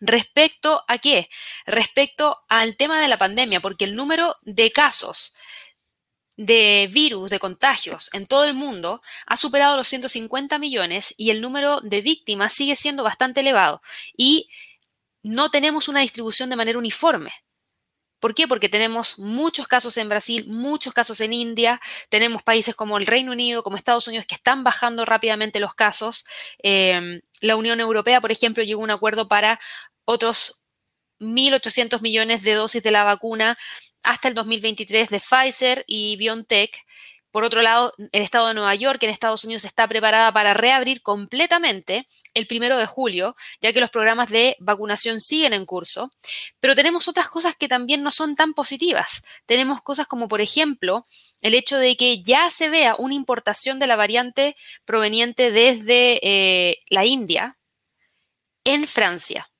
respecto 0.00 0.84
a 0.86 0.98
qué? 0.98 1.28
Respecto 1.66 2.38
al 2.48 2.76
tema 2.76 3.00
de 3.00 3.08
la 3.08 3.18
pandemia, 3.18 3.60
porque 3.60 3.84
el 3.84 3.96
número 3.96 4.36
de 4.42 4.70
casos 4.70 5.34
de 6.38 6.88
virus, 6.92 7.30
de 7.30 7.40
contagios 7.40 8.10
en 8.12 8.26
todo 8.26 8.44
el 8.44 8.54
mundo 8.54 9.02
ha 9.26 9.36
superado 9.36 9.76
los 9.76 9.88
150 9.88 10.58
millones 10.58 11.12
y 11.18 11.30
el 11.30 11.40
número 11.40 11.80
de 11.80 12.00
víctimas 12.00 12.52
sigue 12.52 12.76
siendo 12.76 13.02
bastante 13.02 13.40
elevado 13.40 13.82
y 14.16 14.48
no 15.24 15.50
tenemos 15.50 15.88
una 15.88 16.00
distribución 16.00 16.48
de 16.48 16.56
manera 16.56 16.78
uniforme. 16.78 17.32
¿Por 18.20 18.34
qué? 18.34 18.46
Porque 18.46 18.68
tenemos 18.68 19.18
muchos 19.18 19.66
casos 19.66 19.96
en 19.96 20.08
Brasil, 20.08 20.46
muchos 20.48 20.94
casos 20.94 21.20
en 21.20 21.32
India, 21.32 21.80
tenemos 22.08 22.42
países 22.44 22.74
como 22.76 22.98
el 22.98 23.06
Reino 23.06 23.32
Unido, 23.32 23.64
como 23.64 23.76
Estados 23.76 24.06
Unidos, 24.06 24.26
que 24.26 24.34
están 24.36 24.64
bajando 24.64 25.04
rápidamente 25.04 25.60
los 25.60 25.74
casos. 25.74 26.24
Em, 26.58 27.20
la 27.40 27.56
Unión 27.56 27.80
Europea, 27.80 28.20
por 28.20 28.32
ejemplo, 28.32 28.62
llegó 28.62 28.80
a 28.82 28.84
un 28.84 28.90
acuerdo 28.90 29.28
para 29.28 29.60
otros 30.04 30.64
1.800 31.20 32.00
millones 32.00 32.42
de 32.42 32.54
dosis 32.54 32.82
de 32.82 32.90
la 32.90 33.04
vacuna 33.04 33.56
hasta 34.02 34.28
el 34.28 34.34
2023 34.34 35.08
de 35.08 35.20
Pfizer 35.20 35.84
y 35.86 36.16
BioNTech. 36.16 36.84
Por 37.30 37.44
otro 37.44 37.60
lado, 37.60 37.92
el 37.98 38.22
estado 38.22 38.48
de 38.48 38.54
Nueva 38.54 38.74
York 38.74 39.02
en 39.02 39.10
Estados 39.10 39.44
Unidos 39.44 39.66
está 39.66 39.86
preparada 39.86 40.32
para 40.32 40.54
reabrir 40.54 41.02
completamente 41.02 42.08
el 42.32 42.46
primero 42.46 42.78
de 42.78 42.86
julio, 42.86 43.36
ya 43.60 43.72
que 43.72 43.80
los 43.80 43.90
programas 43.90 44.30
de 44.30 44.56
vacunación 44.60 45.20
siguen 45.20 45.52
en 45.52 45.66
curso. 45.66 46.10
Pero 46.58 46.74
tenemos 46.74 47.06
otras 47.06 47.28
cosas 47.28 47.54
que 47.54 47.68
también 47.68 48.02
no 48.02 48.10
son 48.10 48.34
tan 48.34 48.54
positivas. 48.54 49.22
Tenemos 49.44 49.82
cosas 49.82 50.06
como, 50.06 50.26
por 50.26 50.40
ejemplo, 50.40 51.04
el 51.42 51.54
hecho 51.54 51.76
de 51.76 51.96
que 51.96 52.22
ya 52.22 52.50
se 52.50 52.70
vea 52.70 52.96
una 52.98 53.14
importación 53.14 53.78
de 53.78 53.86
la 53.86 53.96
variante 53.96 54.56
proveniente 54.86 55.50
desde 55.50 56.18
eh, 56.26 56.78
la 56.88 57.04
India 57.04 57.58
en 58.64 58.86
Francia. 58.88 59.50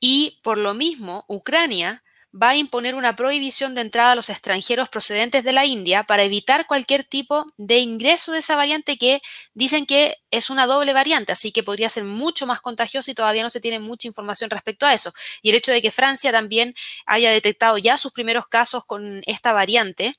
Y 0.00 0.40
por 0.42 0.58
lo 0.58 0.74
mismo, 0.74 1.24
Ucrania 1.28 2.01
va 2.34 2.50
a 2.50 2.56
imponer 2.56 2.94
una 2.94 3.14
prohibición 3.14 3.74
de 3.74 3.82
entrada 3.82 4.12
a 4.12 4.14
los 4.14 4.30
extranjeros 4.30 4.88
procedentes 4.88 5.44
de 5.44 5.52
la 5.52 5.66
India 5.66 6.04
para 6.04 6.22
evitar 6.22 6.66
cualquier 6.66 7.04
tipo 7.04 7.52
de 7.58 7.78
ingreso 7.78 8.32
de 8.32 8.38
esa 8.38 8.56
variante 8.56 8.96
que 8.96 9.20
dicen 9.54 9.84
que 9.84 10.16
es 10.30 10.48
una 10.48 10.66
doble 10.66 10.92
variante, 10.94 11.32
así 11.32 11.52
que 11.52 11.62
podría 11.62 11.90
ser 11.90 12.04
mucho 12.04 12.46
más 12.46 12.60
contagiosa 12.60 13.10
y 13.10 13.14
todavía 13.14 13.42
no 13.42 13.50
se 13.50 13.60
tiene 13.60 13.78
mucha 13.80 14.08
información 14.08 14.48
respecto 14.50 14.86
a 14.86 14.94
eso. 14.94 15.12
Y 15.42 15.50
el 15.50 15.56
hecho 15.56 15.72
de 15.72 15.82
que 15.82 15.90
Francia 15.90 16.32
también 16.32 16.74
haya 17.06 17.30
detectado 17.30 17.76
ya 17.78 17.98
sus 17.98 18.12
primeros 18.12 18.46
casos 18.46 18.84
con 18.84 19.22
esta 19.26 19.52
variante. 19.52 20.14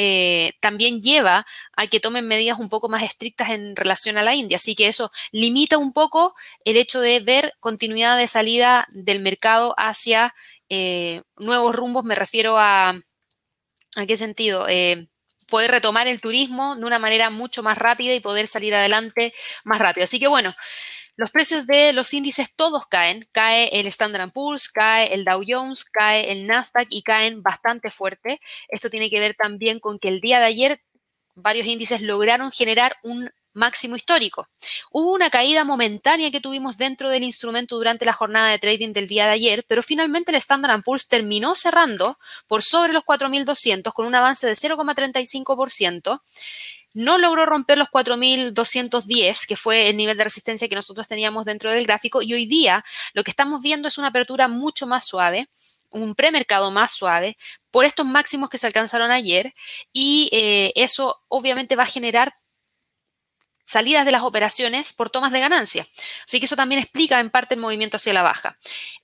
Eh, 0.00 0.52
también 0.60 1.02
lleva 1.02 1.44
a 1.76 1.88
que 1.88 1.98
tomen 1.98 2.24
medidas 2.28 2.60
un 2.60 2.68
poco 2.68 2.88
más 2.88 3.02
estrictas 3.02 3.50
en 3.50 3.74
relación 3.74 4.16
a 4.16 4.22
la 4.22 4.34
India. 4.34 4.56
Así 4.56 4.76
que 4.76 4.86
eso 4.86 5.10
limita 5.32 5.76
un 5.76 5.92
poco 5.92 6.36
el 6.64 6.76
hecho 6.76 7.00
de 7.00 7.18
ver 7.18 7.54
continuidad 7.58 8.16
de 8.16 8.28
salida 8.28 8.86
del 8.92 9.18
mercado 9.18 9.74
hacia 9.76 10.34
eh, 10.68 11.22
nuevos 11.36 11.74
rumbos 11.74 12.04
me 12.04 12.14
refiero 12.14 12.58
a, 12.58 12.90
¿a 12.90 14.06
qué 14.06 14.16
sentido? 14.16 14.66
Eh, 14.68 15.08
poder 15.48 15.70
retomar 15.70 16.08
el 16.08 16.20
turismo 16.20 16.76
de 16.76 16.84
una 16.84 16.98
manera 16.98 17.30
mucho 17.30 17.62
más 17.62 17.78
rápida 17.78 18.14
y 18.14 18.20
poder 18.20 18.48
salir 18.48 18.74
adelante 18.74 19.32
más 19.64 19.78
rápido. 19.78 20.04
Así 20.04 20.20
que 20.20 20.28
bueno, 20.28 20.54
los 21.16 21.30
precios 21.32 21.66
de 21.66 21.92
los 21.92 22.14
índices 22.14 22.54
todos 22.54 22.86
caen. 22.86 23.26
Cae 23.32 23.80
el 23.80 23.86
Standard 23.88 24.30
Poor's, 24.30 24.70
cae 24.70 25.12
el 25.14 25.24
Dow 25.24 25.42
Jones, 25.46 25.84
cae 25.84 26.30
el 26.30 26.46
Nasdaq 26.46 26.86
y 26.90 27.02
caen 27.02 27.42
bastante 27.42 27.90
fuerte. 27.90 28.40
Esto 28.68 28.88
tiene 28.88 29.10
que 29.10 29.18
ver 29.18 29.34
también 29.34 29.80
con 29.80 29.98
que 29.98 30.08
el 30.08 30.20
día 30.20 30.38
de 30.38 30.46
ayer 30.46 30.80
varios 31.34 31.66
índices 31.66 32.02
lograron 32.02 32.52
generar 32.52 32.96
un 33.02 33.30
máximo 33.52 33.96
histórico. 33.96 34.48
Hubo 34.90 35.12
una 35.12 35.30
caída 35.30 35.64
momentánea 35.64 36.30
que 36.30 36.40
tuvimos 36.40 36.78
dentro 36.78 37.10
del 37.10 37.22
instrumento 37.22 37.76
durante 37.76 38.04
la 38.04 38.12
jornada 38.12 38.50
de 38.50 38.58
trading 38.58 38.92
del 38.92 39.08
día 39.08 39.26
de 39.26 39.32
ayer, 39.32 39.64
pero 39.68 39.82
finalmente 39.82 40.30
el 40.30 40.36
Standard 40.36 40.82
Poor's 40.82 41.08
terminó 41.08 41.54
cerrando 41.54 42.18
por 42.46 42.62
sobre 42.62 42.92
los 42.92 43.02
4.200 43.04 43.92
con 43.92 44.06
un 44.06 44.14
avance 44.14 44.46
de 44.46 44.54
0,35%. 44.54 46.22
No 46.94 47.18
logró 47.18 47.46
romper 47.46 47.78
los 47.78 47.88
4.210, 47.88 49.46
que 49.46 49.56
fue 49.56 49.88
el 49.88 49.96
nivel 49.96 50.16
de 50.16 50.24
resistencia 50.24 50.68
que 50.68 50.74
nosotros 50.74 51.06
teníamos 51.06 51.44
dentro 51.44 51.70
del 51.70 51.84
gráfico, 51.84 52.22
y 52.22 52.32
hoy 52.32 52.46
día 52.46 52.84
lo 53.12 53.22
que 53.24 53.30
estamos 53.30 53.60
viendo 53.62 53.88
es 53.88 53.98
una 53.98 54.08
apertura 54.08 54.48
mucho 54.48 54.86
más 54.86 55.06
suave 55.06 55.48
un 55.90 56.14
premercado 56.14 56.70
más 56.70 56.92
suave 56.92 57.36
por 57.70 57.84
estos 57.84 58.06
máximos 58.06 58.50
que 58.50 58.58
se 58.58 58.66
alcanzaron 58.66 59.10
ayer 59.10 59.54
y 59.92 60.28
eh, 60.32 60.72
eso 60.76 61.22
obviamente 61.28 61.76
va 61.76 61.84
a 61.84 61.86
generar 61.86 62.34
salidas 63.68 64.06
de 64.06 64.12
las 64.12 64.22
operaciones 64.22 64.94
por 64.94 65.10
tomas 65.10 65.30
de 65.30 65.40
ganancia. 65.40 65.86
Así 66.26 66.40
que 66.40 66.46
eso 66.46 66.56
también 66.56 66.80
explica 66.80 67.20
en 67.20 67.28
parte 67.28 67.54
el 67.54 67.60
movimiento 67.60 67.98
hacia 67.98 68.14
la 68.14 68.22
baja. 68.22 68.56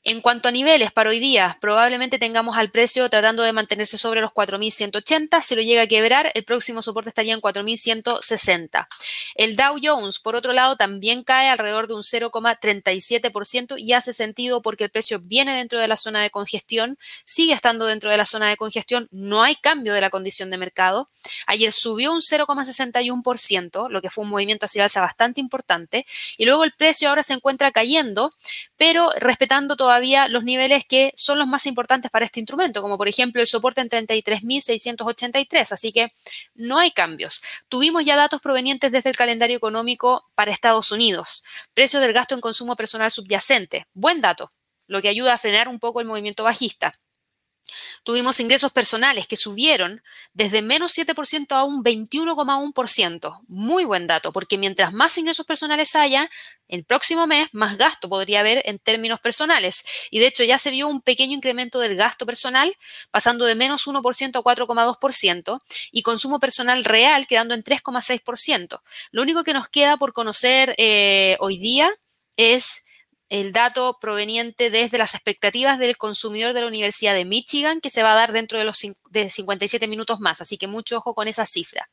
En 0.04 0.22
cuanto 0.22 0.48
a 0.48 0.52
niveles 0.52 0.90
para 0.90 1.10
hoy 1.10 1.18
día, 1.18 1.58
probablemente 1.60 2.18
tengamos 2.18 2.56
al 2.56 2.70
precio 2.70 3.08
tratando 3.10 3.42
de 3.42 3.52
mantenerse 3.52 3.98
sobre 3.98 4.22
los 4.22 4.30
4.180. 4.30 5.42
Si 5.42 5.54
lo 5.54 5.60
llega 5.60 5.82
a 5.82 5.86
quebrar, 5.86 6.30
el 6.32 6.44
próximo 6.44 6.80
soporte 6.80 7.10
estaría 7.10 7.34
en 7.34 7.42
4.160. 7.42 8.86
El 9.34 9.54
Dow 9.56 9.76
Jones, 9.82 10.18
por 10.18 10.34
otro 10.34 10.54
lado, 10.54 10.76
también 10.76 11.24
cae 11.24 11.50
alrededor 11.50 11.86
de 11.86 11.94
un 11.94 12.02
0,37% 12.02 13.78
y 13.78 13.92
hace 13.92 14.14
sentido 14.14 14.62
porque 14.62 14.84
el 14.84 14.90
precio 14.90 15.20
viene 15.20 15.54
dentro 15.54 15.78
de 15.78 15.88
la 15.88 15.98
zona 15.98 16.22
de 16.22 16.30
congestión, 16.30 16.96
sigue 17.26 17.52
estando 17.52 17.84
dentro 17.84 18.10
de 18.10 18.16
la 18.16 18.24
zona 18.24 18.48
de 18.48 18.56
congestión, 18.56 19.08
no 19.10 19.42
hay 19.42 19.56
cambio 19.56 19.92
de 19.92 20.00
la 20.00 20.08
condición 20.08 20.50
de 20.50 20.56
mercado. 20.56 21.10
Ayer 21.46 21.72
subió 21.72 22.12
un 22.12 22.20
0,61%, 22.20 23.90
lo 23.90 24.00
que 24.00 24.08
fue 24.08 24.24
un 24.24 24.30
movimiento 24.30 24.53
hacia 24.62 24.84
alza 24.84 25.00
bastante 25.00 25.40
importante 25.40 26.06
y 26.36 26.44
luego 26.44 26.64
el 26.64 26.72
precio 26.72 27.08
ahora 27.08 27.22
se 27.22 27.34
encuentra 27.34 27.72
cayendo, 27.72 28.32
pero 28.76 29.10
respetando 29.16 29.76
todavía 29.76 30.28
los 30.28 30.44
niveles 30.44 30.84
que 30.84 31.12
son 31.16 31.38
los 31.38 31.46
más 31.46 31.66
importantes 31.66 32.10
para 32.10 32.24
este 32.24 32.40
instrumento, 32.40 32.82
como 32.82 32.96
por 32.96 33.08
ejemplo 33.08 33.40
el 33.40 33.46
soporte 33.46 33.80
en 33.80 33.88
33.683, 33.88 35.72
así 35.72 35.92
que 35.92 36.12
no 36.54 36.78
hay 36.78 36.90
cambios. 36.90 37.42
Tuvimos 37.68 38.04
ya 38.04 38.16
datos 38.16 38.40
provenientes 38.40 38.92
desde 38.92 39.10
el 39.10 39.16
calendario 39.16 39.56
económico 39.56 40.24
para 40.34 40.50
Estados 40.50 40.92
Unidos, 40.92 41.44
precio 41.74 42.00
del 42.00 42.12
gasto 42.12 42.34
en 42.34 42.40
consumo 42.40 42.76
personal 42.76 43.10
subyacente, 43.10 43.86
buen 43.92 44.20
dato, 44.20 44.52
lo 44.86 45.00
que 45.02 45.08
ayuda 45.08 45.34
a 45.34 45.38
frenar 45.38 45.68
un 45.68 45.78
poco 45.78 46.00
el 46.00 46.06
movimiento 46.06 46.44
bajista. 46.44 46.98
Tuvimos 48.02 48.40
ingresos 48.40 48.72
personales 48.72 49.26
que 49.26 49.36
subieron 49.36 50.02
desde 50.32 50.62
menos 50.62 50.96
7% 50.96 51.52
a 51.52 51.64
un 51.64 51.82
21,1%. 51.82 53.40
Muy 53.48 53.84
buen 53.84 54.06
dato, 54.06 54.32
porque 54.32 54.58
mientras 54.58 54.92
más 54.92 55.16
ingresos 55.16 55.46
personales 55.46 55.94
haya, 55.94 56.30
el 56.68 56.84
próximo 56.84 57.26
mes 57.26 57.48
más 57.52 57.78
gasto 57.78 58.08
podría 58.08 58.40
haber 58.40 58.62
en 58.66 58.78
términos 58.78 59.20
personales. 59.20 59.84
Y 60.10 60.18
de 60.18 60.26
hecho 60.26 60.44
ya 60.44 60.58
se 60.58 60.70
vio 60.70 60.88
un 60.88 61.00
pequeño 61.00 61.34
incremento 61.34 61.78
del 61.78 61.96
gasto 61.96 62.26
personal, 62.26 62.76
pasando 63.10 63.44
de 63.44 63.54
menos 63.54 63.86
1% 63.86 64.36
a 64.36 64.42
4,2%, 64.42 65.62
y 65.92 66.02
consumo 66.02 66.40
personal 66.40 66.84
real 66.84 67.26
quedando 67.26 67.54
en 67.54 67.62
3,6%. 67.62 68.80
Lo 69.10 69.22
único 69.22 69.44
que 69.44 69.52
nos 69.52 69.68
queda 69.68 69.96
por 69.96 70.12
conocer 70.12 70.74
eh, 70.78 71.36
hoy 71.40 71.58
día 71.58 71.90
es 72.36 72.84
el 73.28 73.52
dato 73.52 73.98
proveniente 74.00 74.70
desde 74.70 74.98
las 74.98 75.14
expectativas 75.14 75.78
del 75.78 75.96
consumidor 75.96 76.52
de 76.52 76.60
la 76.60 76.66
Universidad 76.66 77.14
de 77.14 77.24
Michigan, 77.24 77.80
que 77.80 77.90
se 77.90 78.02
va 78.02 78.12
a 78.12 78.16
dar 78.16 78.32
dentro 78.32 78.58
de 78.58 78.64
los 78.64 78.80
de 79.10 79.30
57 79.30 79.88
minutos 79.88 80.20
más, 80.20 80.40
así 80.40 80.58
que 80.58 80.66
mucho 80.66 80.98
ojo 80.98 81.14
con 81.14 81.28
esa 81.28 81.46
cifra. 81.46 81.88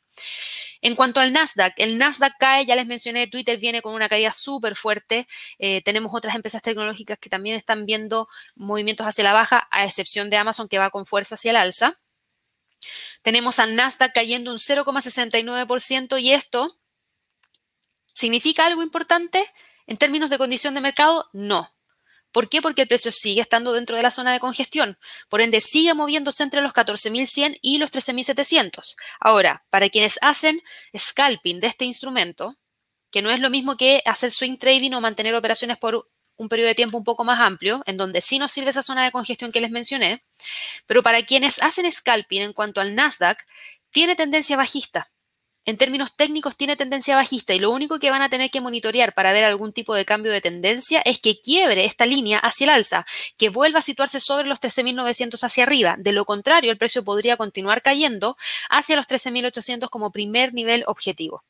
En 0.82 0.96
cuanto 0.96 1.20
al 1.20 1.32
Nasdaq, 1.32 1.74
el 1.78 1.98
Nasdaq 1.98 2.34
cae, 2.40 2.66
ya 2.66 2.76
les 2.76 2.88
mencioné, 2.88 3.28
Twitter 3.28 3.58
viene 3.58 3.82
con 3.82 3.94
una 3.94 4.10
caída 4.10 4.34
súper 4.34 4.76
fuerte. 4.76 5.28
Eh, 5.60 5.82
tenemos 5.84 6.12
otras 6.14 6.36
empresas 6.36 6.62
tecnológicas 6.64 7.20
que 7.20 7.30
también 7.30 7.56
están 7.56 7.86
viendo 7.86 8.28
movimientos 8.56 9.06
hacia 9.06 9.24
la 9.24 9.34
baja, 9.34 9.68
a 9.72 9.86
excepción 9.86 10.30
de 10.30 10.38
Amazon, 10.38 10.68
que 10.68 10.80
va 10.80 10.90
con 10.90 11.06
fuerza 11.06 11.36
hacia 11.36 11.52
el 11.52 11.58
alza. 11.58 12.00
Tenemos 13.22 13.60
al 13.60 13.76
Nasdaq 13.76 14.12
cayendo 14.14 14.52
un 14.52 14.58
0,69% 14.58 16.20
y 16.20 16.32
esto 16.32 16.80
significa 18.12 18.66
algo 18.66 18.82
importante 18.82 19.48
en 19.92 19.98
términos 19.98 20.30
de 20.30 20.38
condición 20.38 20.74
de 20.74 20.80
mercado, 20.80 21.28
no. 21.34 21.70
¿Por 22.32 22.48
qué? 22.48 22.62
Porque 22.62 22.84
el 22.84 22.88
precio 22.88 23.12
sigue 23.12 23.42
estando 23.42 23.74
dentro 23.74 23.98
de 23.98 24.02
la 24.02 24.10
zona 24.10 24.32
de 24.32 24.40
congestión. 24.40 24.98
Por 25.28 25.42
ende, 25.42 25.60
sigue 25.60 25.94
moviéndose 25.94 26.44
entre 26.44 26.62
los 26.62 26.72
14.100 26.72 27.60
y 27.62 27.78
los 27.78 27.92
13.700. 27.92 28.96
Ahora, 29.20 29.66
para 29.70 29.90
quienes 29.90 30.18
hacen 30.22 30.62
scalping 30.98 31.60
de 31.60 31.68
este 31.68 31.84
instrumento, 31.84 32.56
que 33.12 33.22
no 33.22 33.32
es 33.32 33.42
lo 33.42 33.50
mismo 33.50 33.76
que 33.76 34.02
hacer 34.06 34.32
swing 34.32 34.56
trading 34.56 34.94
o 34.94 35.02
mantener 35.02 35.36
operaciones 35.36 35.76
por 35.78 36.10
un 36.38 36.48
periodo 36.48 36.70
de 36.70 36.76
tiempo 36.76 36.98
un 36.98 37.04
poco 37.04 37.26
más 37.26 37.42
amplio, 37.42 37.84
en 37.86 37.98
donde 37.98 38.22
sí 38.22 38.40
nos 38.40 38.54
sirve 38.54 38.70
esa 38.70 38.84
zona 38.84 39.04
de 39.04 39.12
congestión 39.12 39.52
que 39.52 39.60
les 39.60 39.72
mencioné, 39.72 40.24
pero 40.86 41.04
para 41.04 41.22
quienes 41.24 41.62
hacen 41.62 41.92
scalping 41.92 42.44
en 42.44 42.54
cuanto 42.54 42.80
al 42.80 42.96
Nasdaq, 42.96 43.46
tiene 43.90 44.16
tendencia 44.16 44.56
bajista. 44.56 45.10
En 45.64 45.78
términos 45.78 46.16
técnicos 46.16 46.58
tiene 46.58 46.76
tendencia 46.76 47.16
bajista 47.16 47.54
y 47.54 47.60
lo 47.60 47.70
único 47.70 48.00
que 48.00 48.10
van 48.10 48.24
a 48.24 48.30
tener 48.30 48.50
que 48.50 48.62
monitorear 48.62 49.14
para 49.14 49.32
ver 49.32 49.44
algún 49.44 49.74
tipo 49.74 49.94
de 49.94 50.06
cambio 50.06 50.32
de 50.32 50.42
tendencia 50.42 51.02
es 51.06 51.20
que 51.20 51.40
quiebre 51.40 51.86
esta 51.86 52.08
línea 52.08 52.40
hacia 52.40 52.66
el 52.66 52.70
alza, 52.72 53.06
que 53.38 53.50
vuelva 53.50 53.80
a 53.80 53.84
situarse 53.84 54.20
sobre 54.20 54.48
los 54.48 54.60
13.900 54.60 55.44
hacia 55.44 55.64
arriba. 55.64 55.98
De 56.00 56.14
lo 56.14 56.26
contrario, 56.26 56.72
el 56.72 56.80
precio 56.80 57.04
podría 57.04 57.38
continuar 57.38 57.84
cayendo 57.84 58.38
hacia 58.72 58.96
los 58.96 59.08
13.800 59.08 59.90
como 59.90 60.12
primer 60.12 60.52
nivel 60.56 60.84
objetivo. 60.88 61.44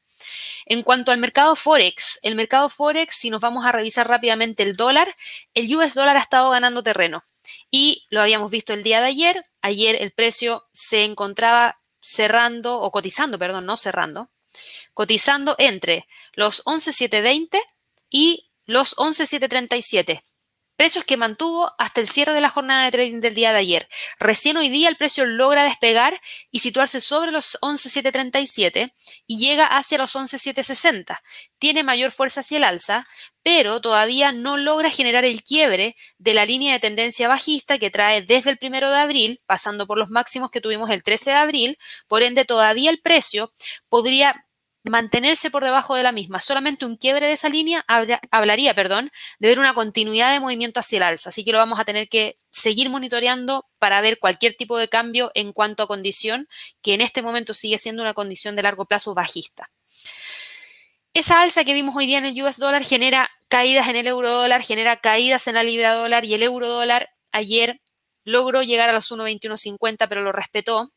En 0.65 0.84
cuanto 0.84 1.12
al 1.12 1.17
mercado 1.17 1.56
Forex, 1.56 2.19
el 2.21 2.36
mercado 2.36 2.67
Forex, 2.69 3.15
si 3.15 3.30
nos 3.30 3.41
vamos 3.41 3.65
a 3.65 3.71
revisar 3.71 4.08
rápidamente 4.08 4.62
el 4.63 4.76
dólar, 4.76 5.08
el 5.54 5.74
US 5.76 5.95
dólar 5.95 6.17
ha 6.17 6.21
estado 6.21 6.50
ganando 6.52 6.84
terreno. 6.84 7.24
Y 7.71 8.04
lo 8.10 8.21
habíamos 8.21 8.52
visto 8.52 8.74
el 8.74 8.84
día 8.84 9.00
de 9.00 9.08
ayer. 9.08 9.43
Ayer 9.62 9.95
el 10.00 10.12
precio 10.12 10.65
se 10.71 11.06
encontraba 11.06 11.81
cerrando, 12.02 12.80
o 12.80 12.92
cotizando, 12.92 13.40
perdón, 13.40 13.66
no 13.66 13.78
cerrando, 13.78 14.30
cotizando 14.94 15.56
entre 15.58 16.08
los 16.34 16.66
11.720 16.66 17.62
y 18.10 18.52
los 18.66 18.98
11.737 18.98 20.24
precios 20.82 21.06
que 21.06 21.15
mantuvo 21.15 21.72
hasta 21.78 22.02
el 22.02 22.08
cierre 22.08 22.34
de 22.34 22.41
la 22.41 22.50
jornada 22.50 22.86
de 22.86 22.89
trading 22.89 23.20
del 23.20 23.36
día 23.36 23.52
de 23.52 23.60
ayer. 23.60 23.88
Recién 24.20 24.58
hoy 24.58 24.67
día 24.67 24.89
el 24.89 24.98
precio 24.98 25.28
logra 25.28 25.63
despegar 25.63 26.20
y 26.50 26.58
situarse 26.58 27.00
sobre 27.02 27.30
los 27.30 27.60
11.737 27.62 28.91
y 29.28 29.38
llega 29.38 29.67
hacia 29.67 30.00
los 30.00 30.15
11.760. 30.15 31.20
Tiene 31.60 31.84
mayor 31.84 32.10
fuerza 32.10 32.39
hacia 32.39 32.58
el 32.58 32.63
alza, 32.63 33.06
pero 33.44 33.80
todavía 33.80 34.32
no 34.32 34.58
logra 34.58 34.89
generar 34.89 35.24
el 35.24 35.44
quiebre 35.44 35.96
de 36.17 36.34
la 36.34 36.48
línea 36.48 36.74
de 36.74 36.80
tendencia 36.80 37.28
bajista 37.28 37.78
que 37.78 37.91
trae 37.91 38.24
desde 38.24 38.50
el 38.50 38.58
primero 38.58 38.89
de 38.89 38.98
abril, 38.98 39.39
pasando 39.46 39.86
por 39.86 40.00
los 40.00 40.10
máximos 40.10 40.50
que 40.50 40.62
tuvimos 40.62 40.89
el 40.89 41.04
13 41.04 41.30
de 41.30 41.36
abril. 41.36 41.78
Por 42.08 42.24
ende, 42.24 42.44
todavía 42.44 42.89
el 42.89 43.02
precio 43.02 43.54
podría 43.88 44.48
mantenerse 44.84 45.52
por 45.52 45.63
debajo 45.63 45.96
de 45.96 46.04
la 46.04 46.12
misma. 46.12 46.39
Solamente 46.39 46.86
un 46.86 46.98
quiebre 46.98 47.28
de 47.28 47.34
esa 47.34 47.50
línea 47.50 47.86
hablaría, 48.32 48.74
perdón, 48.74 49.12
de 49.39 49.48
ver 49.48 49.60
una 49.60 49.74
continuidad 49.74 50.32
de 50.32 50.39
movimiento 50.39 50.80
hacia 50.80 50.98
el 50.98 51.04
alza. 51.04 51.30
Así 51.30 51.44
que 51.44 51.52
lo 51.52 51.58
vamos 51.58 51.80
a 51.80 51.86
tener 51.86 52.10
que 52.10 52.38
seguir 52.50 52.89
monitoreando 52.89 53.65
para 53.80 54.02
ver 54.02 54.20
cualquier 54.20 54.56
tipo 54.56 54.78
de 54.78 54.88
cambio 54.88 55.32
en 55.36 55.54
cuanto 55.54 55.84
a 55.84 55.88
condición, 55.88 56.48
que 56.82 56.94
en 56.94 57.02
este 57.02 57.22
momento 57.22 57.54
sigue 57.54 57.78
siendo 57.78 58.02
una 58.02 58.13
condición 58.13 58.56
de 58.56 58.63
largo 58.63 58.86
plazo 58.86 59.13
bajista. 59.13 59.70
Esa 61.13 61.41
alza 61.41 61.63
que 61.65 61.74
vimos 61.74 61.96
hoy 61.96 62.08
día 62.08 62.20
en 62.20 62.26
el 62.26 62.41
US 62.41 62.58
dólar 62.58 62.84
genera 62.84 63.30
caídas 63.50 63.89
en 63.89 63.98
el 63.98 64.08
euro 64.08 64.32
dólar, 64.32 64.62
genera 64.62 64.98
caídas 64.98 65.46
en 65.48 65.56
la 65.56 65.63
libra 65.63 65.94
dólar 65.94 66.24
y 66.24 66.34
el 66.34 66.41
euro 66.41 66.70
dólar 66.70 67.10
ayer 67.34 67.82
logró 68.24 68.63
llegar 68.63 68.89
a 68.89 68.94
los 68.94 69.12
1.2150, 69.12 70.08
pero 70.08 70.22
lo 70.22 70.32
respetó 70.32 70.91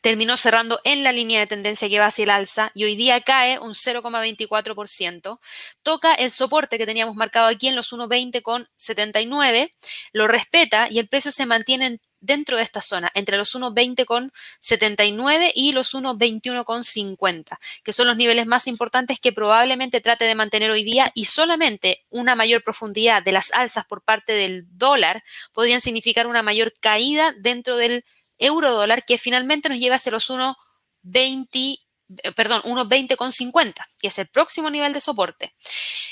terminó 0.00 0.36
cerrando 0.36 0.80
en 0.84 1.04
la 1.04 1.12
línea 1.12 1.40
de 1.40 1.46
tendencia 1.46 1.88
que 1.88 1.98
va 1.98 2.06
hacia 2.06 2.24
el 2.24 2.30
alza 2.30 2.70
y 2.74 2.84
hoy 2.84 2.96
día 2.96 3.20
cae 3.20 3.58
un 3.58 3.72
0,24%. 3.72 5.40
Toca 5.82 6.14
el 6.14 6.30
soporte 6.30 6.78
que 6.78 6.86
teníamos 6.86 7.16
marcado 7.16 7.48
aquí 7.48 7.68
en 7.68 7.76
los 7.76 7.92
1,20,79, 7.92 9.72
lo 10.12 10.28
respeta 10.28 10.88
y 10.90 10.98
el 10.98 11.08
precio 11.08 11.30
se 11.30 11.46
mantiene 11.46 12.00
dentro 12.20 12.56
de 12.56 12.62
esta 12.62 12.80
zona, 12.80 13.10
entre 13.14 13.36
los 13.36 13.54
1,20,79 13.54 15.52
y 15.54 15.72
los 15.72 15.94
1,21,50, 15.94 17.58
que 17.84 17.92
son 17.92 18.06
los 18.06 18.16
niveles 18.16 18.46
más 18.46 18.66
importantes 18.66 19.20
que 19.20 19.32
probablemente 19.32 20.00
trate 20.00 20.24
de 20.24 20.34
mantener 20.34 20.70
hoy 20.70 20.82
día 20.82 21.12
y 21.14 21.26
solamente 21.26 22.04
una 22.10 22.34
mayor 22.34 22.62
profundidad 22.62 23.22
de 23.22 23.32
las 23.32 23.52
alzas 23.52 23.84
por 23.84 24.02
parte 24.02 24.32
del 24.32 24.64
dólar 24.70 25.22
podrían 25.52 25.80
significar 25.80 26.26
una 26.26 26.42
mayor 26.42 26.72
caída 26.80 27.32
dentro 27.38 27.76
del 27.76 28.04
euro 28.38 28.70
dólar 28.72 29.04
que 29.04 29.18
finalmente 29.18 29.68
nos 29.68 29.78
lleva 29.78 29.96
hacia 29.96 30.12
los 30.12 30.30
1,20 30.30 31.80
eh, 32.22 32.32
perdón, 32.32 32.62
1,20,50, 32.62 33.74
que 34.00 34.08
es 34.08 34.18
el 34.18 34.28
próximo 34.28 34.70
nivel 34.70 34.92
de 34.92 35.00
soporte. 35.00 35.54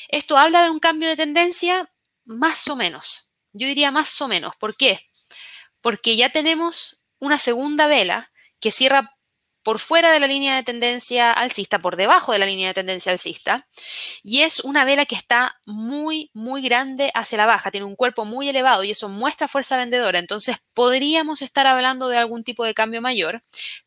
Esto 0.08 0.36
habla 0.36 0.62
de 0.62 0.70
un 0.70 0.78
cambio 0.78 1.08
de 1.08 1.16
tendencia 1.16 1.90
más 2.24 2.68
o 2.68 2.76
menos. 2.76 3.30
Yo 3.52 3.66
diría 3.66 3.90
más 3.90 4.20
o 4.20 4.28
menos. 4.28 4.54
¿Por 4.56 4.76
qué? 4.76 5.08
Porque 5.80 6.16
ya 6.16 6.30
tenemos 6.30 7.04
una 7.18 7.38
segunda 7.38 7.86
vela 7.86 8.30
que 8.60 8.72
cierra 8.72 9.15
por 9.66 9.80
fuera 9.80 10.12
de 10.12 10.20
la 10.20 10.28
línea 10.28 10.54
de 10.54 10.62
tendencia 10.62 11.32
alcista, 11.32 11.80
por 11.80 11.96
debajo 11.96 12.30
de 12.30 12.38
la 12.38 12.46
línea 12.46 12.68
de 12.68 12.74
tendencia 12.74 13.10
alcista, 13.10 13.66
y 14.22 14.42
es 14.42 14.60
una 14.60 14.84
vela 14.84 15.06
que 15.06 15.16
está 15.16 15.60
muy, 15.66 16.30
muy 16.34 16.62
grande 16.62 17.10
hacia 17.14 17.38
la 17.38 17.46
baja, 17.46 17.72
tiene 17.72 17.84
un 17.84 17.96
cuerpo 17.96 18.24
muy 18.24 18.48
elevado 18.48 18.84
y 18.84 18.92
eso 18.92 19.08
muestra 19.08 19.48
fuerza 19.48 19.76
vendedora, 19.76 20.20
entonces 20.20 20.58
podríamos 20.72 21.42
estar 21.42 21.66
hablando 21.66 22.06
de 22.06 22.16
algún 22.16 22.44
tipo 22.44 22.64
de 22.64 22.74
cambio 22.74 23.02
mayor, 23.02 23.42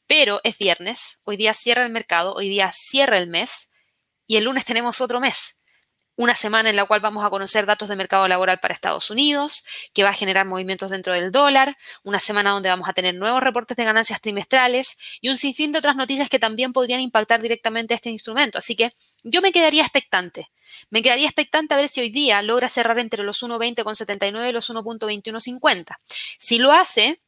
pero 0.06 0.42
es 0.44 0.58
viernes, 0.58 1.22
hoy 1.24 1.38
día 1.38 1.54
cierra 1.54 1.86
el 1.86 1.94
mercado, 1.94 2.34
hoy 2.34 2.50
día 2.50 2.70
cierra 2.74 3.18
el 3.18 3.28
mes 3.28 3.72
y 4.28 4.36
el 4.36 4.44
lunes 4.44 4.66
tenemos 4.66 5.00
otro 5.00 5.22
mes 5.22 5.59
una 6.20 6.36
semana 6.36 6.70
en 6.70 6.76
la 6.76 6.84
cual 6.84 7.00
vamos 7.00 7.24
a 7.24 7.30
conocer 7.30 7.66
datos 7.66 7.88
de 7.88 7.96
mercado 7.96 8.28
laboral 8.28 8.60
para 8.60 8.74
Estados 8.74 9.10
Unidos, 9.10 9.64
que 9.94 10.04
va 10.04 10.10
a 10.10 10.14
generar 10.14 10.46
movimientos 10.46 10.92
dentro 10.92 11.14
del 11.14 11.32
dólar, 11.32 11.78
una 12.04 12.20
semana 12.20 12.50
donde 12.52 12.68
vamos 12.68 12.90
a 12.90 12.94
tener 12.94 13.16
nuevos 13.16 13.42
reportes 13.42 13.78
de 13.78 13.86
ganancias 13.86 14.20
trimestrales 14.20 14.98
y 15.22 15.30
un 15.30 15.38
sinfín 15.38 15.72
de 15.72 15.80
otras 15.80 15.96
noticias 15.96 16.28
que 16.28 16.38
también 16.38 16.74
podrían 16.74 17.00
impactar 17.00 17.42
directamente 17.42 17.94
a 17.94 17.96
este 17.96 18.10
instrumento. 18.10 18.58
Así 18.58 18.76
que 18.76 18.92
yo 19.24 19.42
me 19.42 19.54
quedaría 19.54 19.82
expectante. 19.82 20.52
Me 20.90 21.02
quedaría 21.02 21.26
expectante 21.26 21.74
a 21.74 21.78
ver 21.78 21.88
si 21.88 22.02
hoy 22.02 22.10
día 22.10 22.42
logra 22.42 22.68
cerrar 22.68 23.00
entre 23.00 23.24
los 23.24 23.42
1.20,79 23.42 24.50
y 24.50 24.52
los 24.52 24.70
1.2150. 24.70 26.00
Si 26.38 26.60
lo 26.60 26.74
hace, 26.74 27.22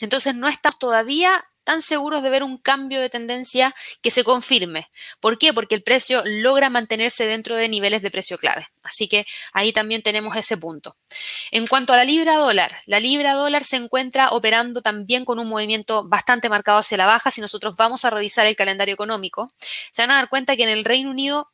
entonces 0.00 0.34
no 0.34 0.48
está 0.48 0.70
todavía 0.70 1.46
tan 1.68 1.82
seguros 1.82 2.22
de 2.22 2.30
ver 2.30 2.42
un 2.42 2.56
cambio 2.56 2.98
de 2.98 3.10
tendencia 3.10 3.74
que 4.00 4.10
se 4.10 4.24
confirme. 4.24 4.88
¿Por 5.20 5.36
qué? 5.36 5.52
Porque 5.52 5.74
el 5.74 5.82
precio 5.82 6.22
logra 6.24 6.70
mantenerse 6.70 7.26
dentro 7.26 7.56
de 7.56 7.68
niveles 7.68 8.00
de 8.00 8.10
precio 8.10 8.38
clave. 8.38 8.68
Así 8.82 9.06
que 9.06 9.26
ahí 9.52 9.70
también 9.70 10.00
tenemos 10.00 10.34
ese 10.34 10.56
punto. 10.56 10.96
En 11.50 11.66
cuanto 11.66 11.92
a 11.92 11.98
la 11.98 12.04
libra 12.04 12.36
dólar, 12.36 12.74
la 12.86 13.00
libra 13.00 13.34
dólar 13.34 13.66
se 13.66 13.76
encuentra 13.76 14.30
operando 14.30 14.80
también 14.80 15.26
con 15.26 15.38
un 15.38 15.46
movimiento 15.46 16.08
bastante 16.08 16.48
marcado 16.48 16.78
hacia 16.78 16.96
la 16.96 17.04
baja. 17.04 17.30
Si 17.30 17.42
nosotros 17.42 17.76
vamos 17.76 18.02
a 18.06 18.08
revisar 18.08 18.46
el 18.46 18.56
calendario 18.56 18.94
económico, 18.94 19.52
se 19.92 20.00
van 20.00 20.12
a 20.12 20.14
dar 20.14 20.30
cuenta 20.30 20.56
que 20.56 20.62
en 20.62 20.70
el 20.70 20.86
Reino 20.86 21.10
Unido 21.10 21.50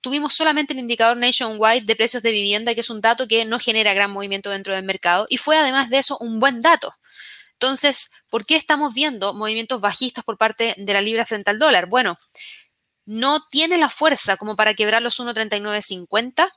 tuvimos 0.00 0.34
solamente 0.34 0.72
el 0.72 0.80
indicador 0.80 1.16
nationwide 1.16 1.84
de 1.84 1.94
precios 1.94 2.24
de 2.24 2.32
vivienda, 2.32 2.74
que 2.74 2.80
es 2.80 2.90
un 2.90 3.00
dato 3.00 3.28
que 3.28 3.44
no 3.44 3.60
genera 3.60 3.94
gran 3.94 4.10
movimiento 4.10 4.50
dentro 4.50 4.74
del 4.74 4.84
mercado, 4.84 5.26
y 5.28 5.36
fue 5.36 5.56
además 5.56 5.90
de 5.90 5.98
eso 5.98 6.18
un 6.18 6.40
buen 6.40 6.60
dato. 6.60 6.92
Entonces, 7.60 8.10
¿por 8.30 8.46
qué 8.46 8.56
estamos 8.56 8.94
viendo 8.94 9.34
movimientos 9.34 9.80
bajistas 9.80 10.24
por 10.24 10.36
parte 10.38 10.74
de 10.76 10.92
la 10.92 11.00
libra 11.00 11.26
frente 11.26 11.50
al 11.50 11.58
dólar? 11.58 11.86
Bueno, 11.86 12.16
no 13.06 13.46
tiene 13.50 13.78
la 13.78 13.88
fuerza 13.88 14.36
como 14.36 14.56
para 14.56 14.74
quebrar 14.74 15.02
los 15.02 15.18
1.3950 15.20 16.50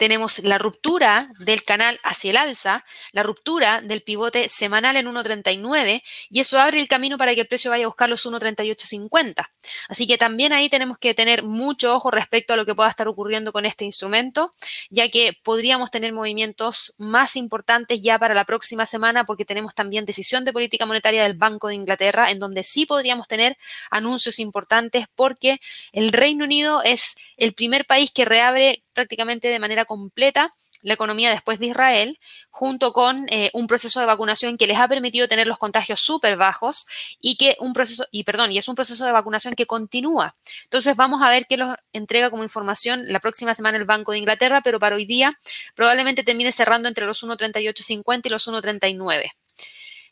tenemos 0.00 0.38
la 0.44 0.56
ruptura 0.56 1.30
del 1.40 1.62
canal 1.62 2.00
hacia 2.02 2.30
el 2.30 2.38
alza, 2.38 2.86
la 3.12 3.22
ruptura 3.22 3.82
del 3.82 4.00
pivote 4.00 4.48
semanal 4.48 4.96
en 4.96 5.06
1.39 5.06 6.02
y 6.30 6.40
eso 6.40 6.58
abre 6.58 6.80
el 6.80 6.88
camino 6.88 7.18
para 7.18 7.34
que 7.34 7.42
el 7.42 7.46
precio 7.46 7.70
vaya 7.70 7.84
a 7.84 7.88
buscar 7.88 8.08
los 8.08 8.24
1.3850. 8.24 9.50
Así 9.90 10.06
que 10.06 10.16
también 10.16 10.54
ahí 10.54 10.70
tenemos 10.70 10.96
que 10.96 11.12
tener 11.12 11.42
mucho 11.42 11.94
ojo 11.94 12.10
respecto 12.10 12.54
a 12.54 12.56
lo 12.56 12.64
que 12.64 12.74
pueda 12.74 12.88
estar 12.88 13.08
ocurriendo 13.08 13.52
con 13.52 13.66
este 13.66 13.84
instrumento, 13.84 14.50
ya 14.88 15.10
que 15.10 15.38
podríamos 15.42 15.90
tener 15.90 16.14
movimientos 16.14 16.94
más 16.96 17.36
importantes 17.36 18.00
ya 18.00 18.18
para 18.18 18.32
la 18.32 18.46
próxima 18.46 18.86
semana 18.86 19.26
porque 19.26 19.44
tenemos 19.44 19.74
también 19.74 20.06
decisión 20.06 20.46
de 20.46 20.54
política 20.54 20.86
monetaria 20.86 21.24
del 21.24 21.34
Banco 21.34 21.68
de 21.68 21.74
Inglaterra 21.74 22.30
en 22.30 22.38
donde 22.38 22.64
sí 22.64 22.86
podríamos 22.86 23.28
tener 23.28 23.58
anuncios 23.90 24.38
importantes 24.38 25.08
porque 25.14 25.60
el 25.92 26.10
Reino 26.10 26.46
Unido 26.46 26.82
es 26.82 27.16
el 27.36 27.52
primer 27.52 27.84
país 27.84 28.10
que 28.10 28.24
reabre 28.24 28.82
prácticamente 29.00 29.48
de 29.48 29.58
manera 29.58 29.86
completa 29.86 30.52
la 30.82 30.94
economía 30.94 31.30
después 31.30 31.58
de 31.58 31.66
Israel, 31.66 32.18
junto 32.50 32.92
con 32.92 33.26
eh, 33.30 33.50
un 33.54 33.66
proceso 33.66 34.00
de 34.00 34.06
vacunación 34.06 34.56
que 34.56 34.66
les 34.66 34.78
ha 34.78 34.88
permitido 34.88 35.26
tener 35.26 35.46
los 35.46 35.58
contagios 35.58 36.00
súper 36.00 36.36
bajos 36.36 36.86
y 37.18 37.36
que 37.36 37.56
un 37.60 37.72
proceso, 37.72 38.06
y 38.10 38.24
perdón, 38.24 38.52
y 38.52 38.58
es 38.58 38.68
un 38.68 38.74
proceso 38.74 39.04
de 39.04 39.12
vacunación 39.12 39.54
que 39.54 39.66
continúa. 39.66 40.34
Entonces 40.64 40.96
vamos 40.96 41.22
a 41.22 41.30
ver 41.30 41.46
qué 41.46 41.56
nos 41.56 41.76
entrega 41.92 42.30
como 42.30 42.42
información 42.42 43.10
la 43.12 43.20
próxima 43.20 43.54
semana 43.54 43.78
el 43.78 43.84
Banco 43.84 44.12
de 44.12 44.18
Inglaterra, 44.18 44.60
pero 44.62 44.78
para 44.78 44.96
hoy 44.96 45.06
día 45.06 45.38
probablemente 45.74 46.22
termine 46.22 46.52
cerrando 46.52 46.88
entre 46.88 47.06
los 47.06 47.22
1.3850 47.22 48.26
y 48.26 48.28
los 48.28 48.48
1.39. 48.48 49.30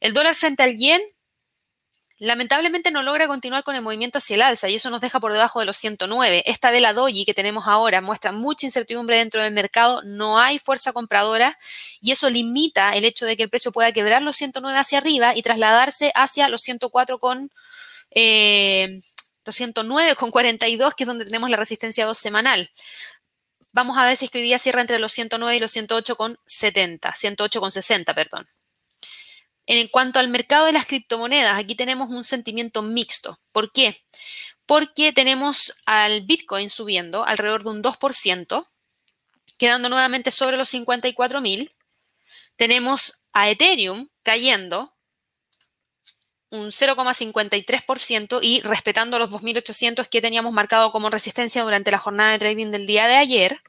El 0.01 0.13
dólar 0.13 0.35
frente 0.35 0.63
al 0.63 0.77
yen 0.77 1.01
lamentablemente 2.19 2.91
no 2.91 3.03
logra 3.03 3.27
continuar 3.27 3.63
con 3.65 3.75
el 3.75 3.83
movimiento 3.83 4.19
hacia 4.19 4.35
el 4.35 4.43
alza 4.43 4.69
y 4.69 4.75
eso 4.75 4.91
nos 4.91 5.01
deja 5.01 5.21
por 5.21 5.33
debajo 5.33 5.61
de 5.61 5.67
los 5.67 5.77
109. 5.77 6.43
Esta 6.47 6.71
vela 6.71 6.93
doji 6.93 7.25
que 7.25 7.35
tenemos 7.35 7.67
ahora 7.67 8.01
muestra 8.01 8.33
mucha 8.33 8.67
incertidumbre 8.67 9.19
dentro 9.19 9.43
del 9.43 9.53
mercado, 9.53 10.03
no 10.03 10.39
hay 10.39 10.59
fuerza 10.59 10.93
compradora 10.93 11.59
y 12.01 12.13
eso 12.13 12.29
limita 12.31 12.95
el 12.97 13.05
hecho 13.05 13.27
de 13.27 13.37
que 13.37 13.45
el 13.45 13.51
precio 13.51 13.73
pueda 13.73 13.93
quebrar 13.93 14.23
los 14.23 14.37
109 14.37 14.79
hacia 14.79 14.99
arriba 14.99 15.37
y 15.37 15.43
trasladarse 15.43 16.13
hacia 16.15 16.49
los 16.49 16.63
104 16.63 17.19
con... 17.19 17.51
Eh, 18.11 19.01
los 19.45 19.59
109,42, 19.59 20.95
que 20.95 21.05
es 21.05 21.07
donde 21.07 21.25
tenemos 21.25 21.49
la 21.49 21.57
resistencia 21.57 22.05
2 22.05 22.19
semanal. 22.19 22.71
Vamos 23.73 23.97
a 23.97 24.05
ver 24.05 24.17
si 24.17 24.27
es 24.27 24.31
que 24.31 24.39
hoy 24.39 24.45
día 24.45 24.59
cierra 24.59 24.83
entre 24.83 24.99
los 24.99 25.13
109 25.13 25.57
y 25.57 25.61
los 25.61 25.75
108,70, 25.75 27.01
108,60, 27.01 28.15
perdón. 28.15 28.47
En 29.71 29.87
cuanto 29.89 30.19
al 30.19 30.29
mercado 30.29 30.65
de 30.65 30.73
las 30.73 30.87
criptomonedas, 30.87 31.59
aquí 31.59 31.75
tenemos 31.75 32.09
un 32.09 32.25
sentimiento 32.25 32.81
mixto. 32.81 33.39
¿Por 33.53 33.71
qué? 33.71 34.03
Porque 34.65 35.13
tenemos 35.13 35.75
al 35.85 36.23
Bitcoin 36.23 36.71
subiendo 36.71 37.23
alrededor 37.23 37.65
de 37.65 37.71
un 37.71 37.83
2%, 37.83 38.67
quedando 39.59 39.91
nuevamente 39.91 40.31
sobre 40.31 40.57
los 40.57 40.73
54.000. 40.73 41.71
Tenemos 42.57 43.25
a 43.35 43.51
Ethereum 43.51 44.09
cayendo 44.23 44.97
un 46.49 46.69
0,53% 46.69 48.39
y 48.41 48.63
respetando 48.63 49.19
los 49.19 49.31
2.800 49.31 50.09
que 50.09 50.23
teníamos 50.23 50.55
marcado 50.55 50.91
como 50.93 51.11
resistencia 51.11 51.63
durante 51.63 51.91
la 51.91 51.99
jornada 51.99 52.33
de 52.33 52.39
trading 52.39 52.71
del 52.71 52.87
día 52.87 53.07
de 53.07 53.17
ayer. 53.17 53.61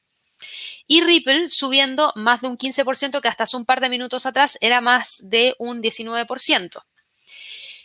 Y 0.92 1.02
Ripple 1.02 1.50
subiendo 1.50 2.12
más 2.16 2.42
de 2.42 2.48
un 2.48 2.58
15%, 2.58 3.22
que 3.22 3.28
hasta 3.28 3.44
hace 3.44 3.56
un 3.56 3.66
par 3.66 3.80
de 3.80 3.90
minutos 3.90 4.26
atrás 4.26 4.58
era 4.60 4.82
más 4.82 5.30
de 5.30 5.56
un 5.60 5.84
19%. 5.84 6.84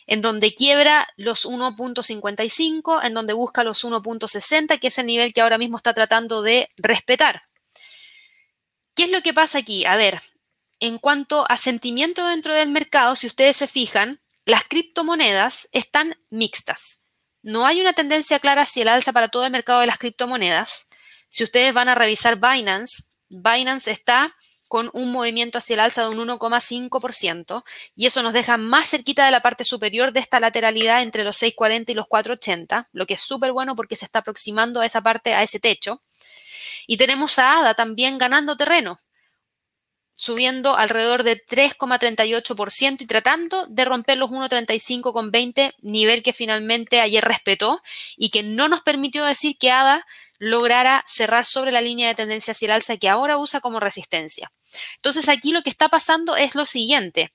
En 0.07 0.23
donde 0.23 0.55
quiebra 0.55 1.07
los 1.19 1.45
1.55, 1.45 3.05
en 3.05 3.13
donde 3.13 3.35
busca 3.35 3.63
los 3.63 3.85
1.60, 3.85 4.81
que 4.81 4.87
es 4.87 4.97
el 4.97 5.05
nivel 5.05 5.35
que 5.35 5.43
ahora 5.43 5.59
mismo 5.59 5.77
está 5.77 5.93
tratando 5.93 6.41
de 6.41 6.71
respetar. 6.79 7.43
¿Qué 8.97 9.05
es 9.05 9.11
lo 9.11 9.21
que 9.21 9.35
pasa 9.35 9.59
aquí? 9.59 9.85
A 9.85 9.97
ver, 9.97 10.23
en 10.81 10.97
cuanto 10.97 11.45
a 11.51 11.59
sentimiento 11.59 12.27
dentro 12.27 12.55
del 12.55 12.71
mercado, 12.71 13.17
si 13.17 13.27
ustedes 13.27 13.59
se 13.59 13.69
fijan, 13.69 14.19
las 14.47 14.65
criptomonedas 14.65 15.69
están 15.73 16.17
mixtas. 16.31 17.05
No 17.43 17.67
hay 17.67 17.83
una 17.83 17.93
tendencia 17.93 18.39
clara 18.39 18.63
hacia 18.63 18.81
el 18.81 18.89
alza 18.89 19.13
para 19.13 19.29
todo 19.29 19.45
el 19.45 19.53
mercado 19.53 19.81
de 19.81 19.89
las 19.89 19.99
criptomonedas. 19.99 20.89
Si 21.35 21.43
ustedes 21.43 21.75
van 21.75 21.89
a 21.89 21.97
revisar 21.97 22.37
Binance, 22.37 23.07
Binance 23.29 23.91
está 23.91 24.33
con 24.69 24.89
un 24.93 25.11
movimiento 25.11 25.59
hacia 25.59 25.75
el 25.75 25.81
alza 25.81 26.03
de 26.03 26.11
un 26.11 26.29
1,5% 26.29 27.65
y 27.97 28.07
eso 28.07 28.23
nos 28.23 28.35
deja 28.35 28.57
más 28.57 28.89
cerquita 28.89 29.25
de 29.25 29.33
la 29.33 29.43
parte 29.43 29.65
superior 29.65 30.13
de 30.13 30.21
esta 30.21 30.39
lateralidad 30.39 31.03
entre 31.03 31.25
los 31.25 31.43
6,40 31.43 31.91
y 31.91 31.95
los 31.95 32.07
4,80, 32.07 32.87
lo 32.93 33.07
que 33.07 33.15
es 33.15 33.21
súper 33.21 33.51
bueno 33.51 33.75
porque 33.75 33.97
se 33.97 34.05
está 34.05 34.21
aproximando 34.21 34.81
a 34.81 34.87
esa 34.87 35.01
parte, 35.01 35.35
a 35.35 35.43
ese 35.43 35.59
techo. 35.59 36.05
Y 36.87 36.99
tenemos 36.99 37.37
a 37.41 37.59
ADA 37.59 37.75
también 37.75 38.17
ganando 38.17 38.57
terreno 38.57 39.01
subiendo 40.17 40.77
alrededor 40.77 41.25
de 41.25 41.45
3,38% 41.45 43.03
y 43.03 43.07
tratando 43.07 43.67
de 43.67 43.85
romper 43.85 44.17
los 44.17 44.31
1,35,20, 44.31 45.75
nivel 45.81 46.23
que 46.23 46.33
finalmente 46.33 47.01
ayer 47.01 47.25
respetó 47.25 47.83
y 48.17 48.31
que 48.31 48.43
no 48.43 48.69
nos 48.69 48.83
permitió 48.83 49.25
decir 49.25 49.59
que 49.59 49.71
ADA 49.71 50.07
lograra 50.39 51.05
cerrar 51.07 51.47
sobre 51.47 51.73
la 51.73 51.81
línea 51.81 52.09
de 52.09 52.15
tendencia 52.15 52.53
hacia 52.53 52.67
el 52.67 52.73
alza 52.73 52.97
que 52.97 53.09
ahora 53.09 53.39
usa 53.39 53.61
como 53.61 53.81
resistencia. 53.81 54.51
Entonces 54.97 55.29
aquí 55.29 55.53
lo 55.53 55.63
que 55.63 55.71
está 55.71 55.89
pasando 55.89 56.37
es 56.37 56.55
lo 56.55 56.67
siguiente. 56.67 57.33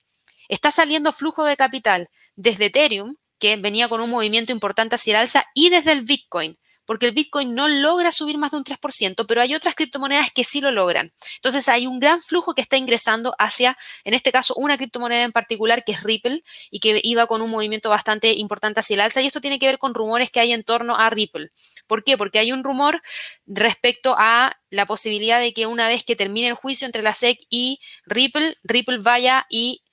Está 0.48 0.70
saliendo 0.70 1.12
flujo 1.12 1.44
de 1.44 1.56
capital 1.56 2.08
desde 2.36 2.66
Ethereum, 2.66 3.16
que 3.38 3.56
venía 3.56 3.88
con 3.88 4.00
un 4.00 4.10
movimiento 4.10 4.52
importante 4.52 4.96
hacia 4.96 5.12
el 5.12 5.20
alza, 5.22 5.44
y 5.54 5.70
desde 5.70 5.92
el 5.92 6.02
Bitcoin, 6.02 6.58
porque 6.90 7.06
el 7.06 7.12
Bitcoin 7.12 7.54
no 7.54 7.68
logra 7.68 8.10
subir 8.10 8.36
más 8.36 8.50
de 8.50 8.56
un 8.56 8.64
3%, 8.64 9.24
pero 9.28 9.40
hay 9.40 9.54
otras 9.54 9.76
criptomonedas 9.76 10.32
que 10.32 10.42
sí 10.42 10.60
lo 10.60 10.72
logran. 10.72 11.12
Entonces 11.36 11.68
hay 11.68 11.86
un 11.86 12.00
gran 12.00 12.20
flujo 12.20 12.52
que 12.52 12.62
está 12.62 12.78
ingresando 12.78 13.32
hacia, 13.38 13.78
en 14.02 14.12
este 14.12 14.32
caso, 14.32 14.56
una 14.56 14.76
criptomoneda 14.76 15.22
en 15.22 15.30
particular 15.30 15.84
que 15.84 15.92
es 15.92 16.02
Ripple 16.02 16.42
y 16.68 16.80
que 16.80 17.00
iba 17.04 17.28
con 17.28 17.42
un 17.42 17.50
movimiento 17.52 17.90
bastante 17.90 18.32
importante 18.32 18.80
hacia 18.80 18.94
el 18.94 19.02
alza. 19.02 19.22
Y 19.22 19.28
esto 19.28 19.40
tiene 19.40 19.60
que 19.60 19.66
ver 19.66 19.78
con 19.78 19.94
rumores 19.94 20.32
que 20.32 20.40
hay 20.40 20.52
en 20.52 20.64
torno 20.64 20.96
a 20.96 21.08
Ripple. 21.10 21.52
¿Por 21.86 22.02
qué? 22.02 22.18
Porque 22.18 22.40
hay 22.40 22.50
un 22.50 22.64
rumor 22.64 23.00
respecto 23.46 24.16
a 24.18 24.56
la 24.70 24.84
posibilidad 24.84 25.38
de 25.38 25.54
que 25.54 25.66
una 25.66 25.86
vez 25.86 26.02
que 26.02 26.16
termine 26.16 26.48
el 26.48 26.54
juicio 26.54 26.86
entre 26.86 27.04
la 27.04 27.14
SEC 27.14 27.38
y 27.50 27.78
Ripple, 28.04 28.56
Ripple 28.64 28.98
vaya 28.98 29.46
y 29.48 29.84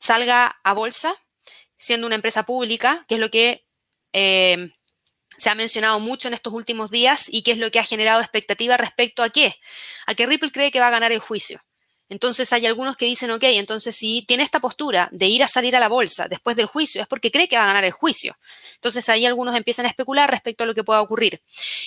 salga 0.00 0.58
a 0.64 0.72
bolsa, 0.72 1.14
siendo 1.78 2.08
una 2.08 2.16
empresa 2.16 2.42
pública, 2.42 3.04
que 3.06 3.14
es 3.14 3.20
lo 3.20 3.30
que... 3.30 3.64
Eh, 4.12 4.72
se 5.42 5.50
ha 5.50 5.56
mencionado 5.56 5.98
mucho 5.98 6.28
en 6.28 6.34
estos 6.34 6.52
últimos 6.52 6.92
días 6.92 7.26
y 7.28 7.42
qué 7.42 7.50
es 7.50 7.58
lo 7.58 7.72
que 7.72 7.80
ha 7.80 7.84
generado 7.84 8.20
expectativa 8.20 8.76
respecto 8.76 9.24
a 9.24 9.30
qué? 9.30 9.52
A 10.06 10.14
que 10.14 10.24
Ripple 10.24 10.52
cree 10.52 10.70
que 10.70 10.78
va 10.78 10.86
a 10.86 10.92
ganar 10.92 11.10
el 11.10 11.18
juicio. 11.18 11.60
Entonces 12.12 12.52
hay 12.52 12.66
algunos 12.66 12.98
que 12.98 13.06
dicen, 13.06 13.30
ok, 13.30 13.42
entonces 13.44 13.96
si 13.96 14.20
tiene 14.28 14.42
esta 14.42 14.60
postura 14.60 15.08
de 15.12 15.28
ir 15.28 15.42
a 15.42 15.48
salir 15.48 15.74
a 15.74 15.80
la 15.80 15.88
bolsa 15.88 16.28
después 16.28 16.56
del 16.56 16.66
juicio, 16.66 17.00
es 17.00 17.08
porque 17.08 17.30
cree 17.30 17.48
que 17.48 17.56
va 17.56 17.62
a 17.62 17.66
ganar 17.66 17.84
el 17.84 17.92
juicio. 17.92 18.36
Entonces 18.74 19.08
ahí 19.08 19.24
algunos 19.24 19.56
empiezan 19.56 19.86
a 19.86 19.88
especular 19.88 20.30
respecto 20.30 20.64
a 20.64 20.66
lo 20.66 20.74
que 20.74 20.84
pueda 20.84 21.00
ocurrir. 21.00 21.40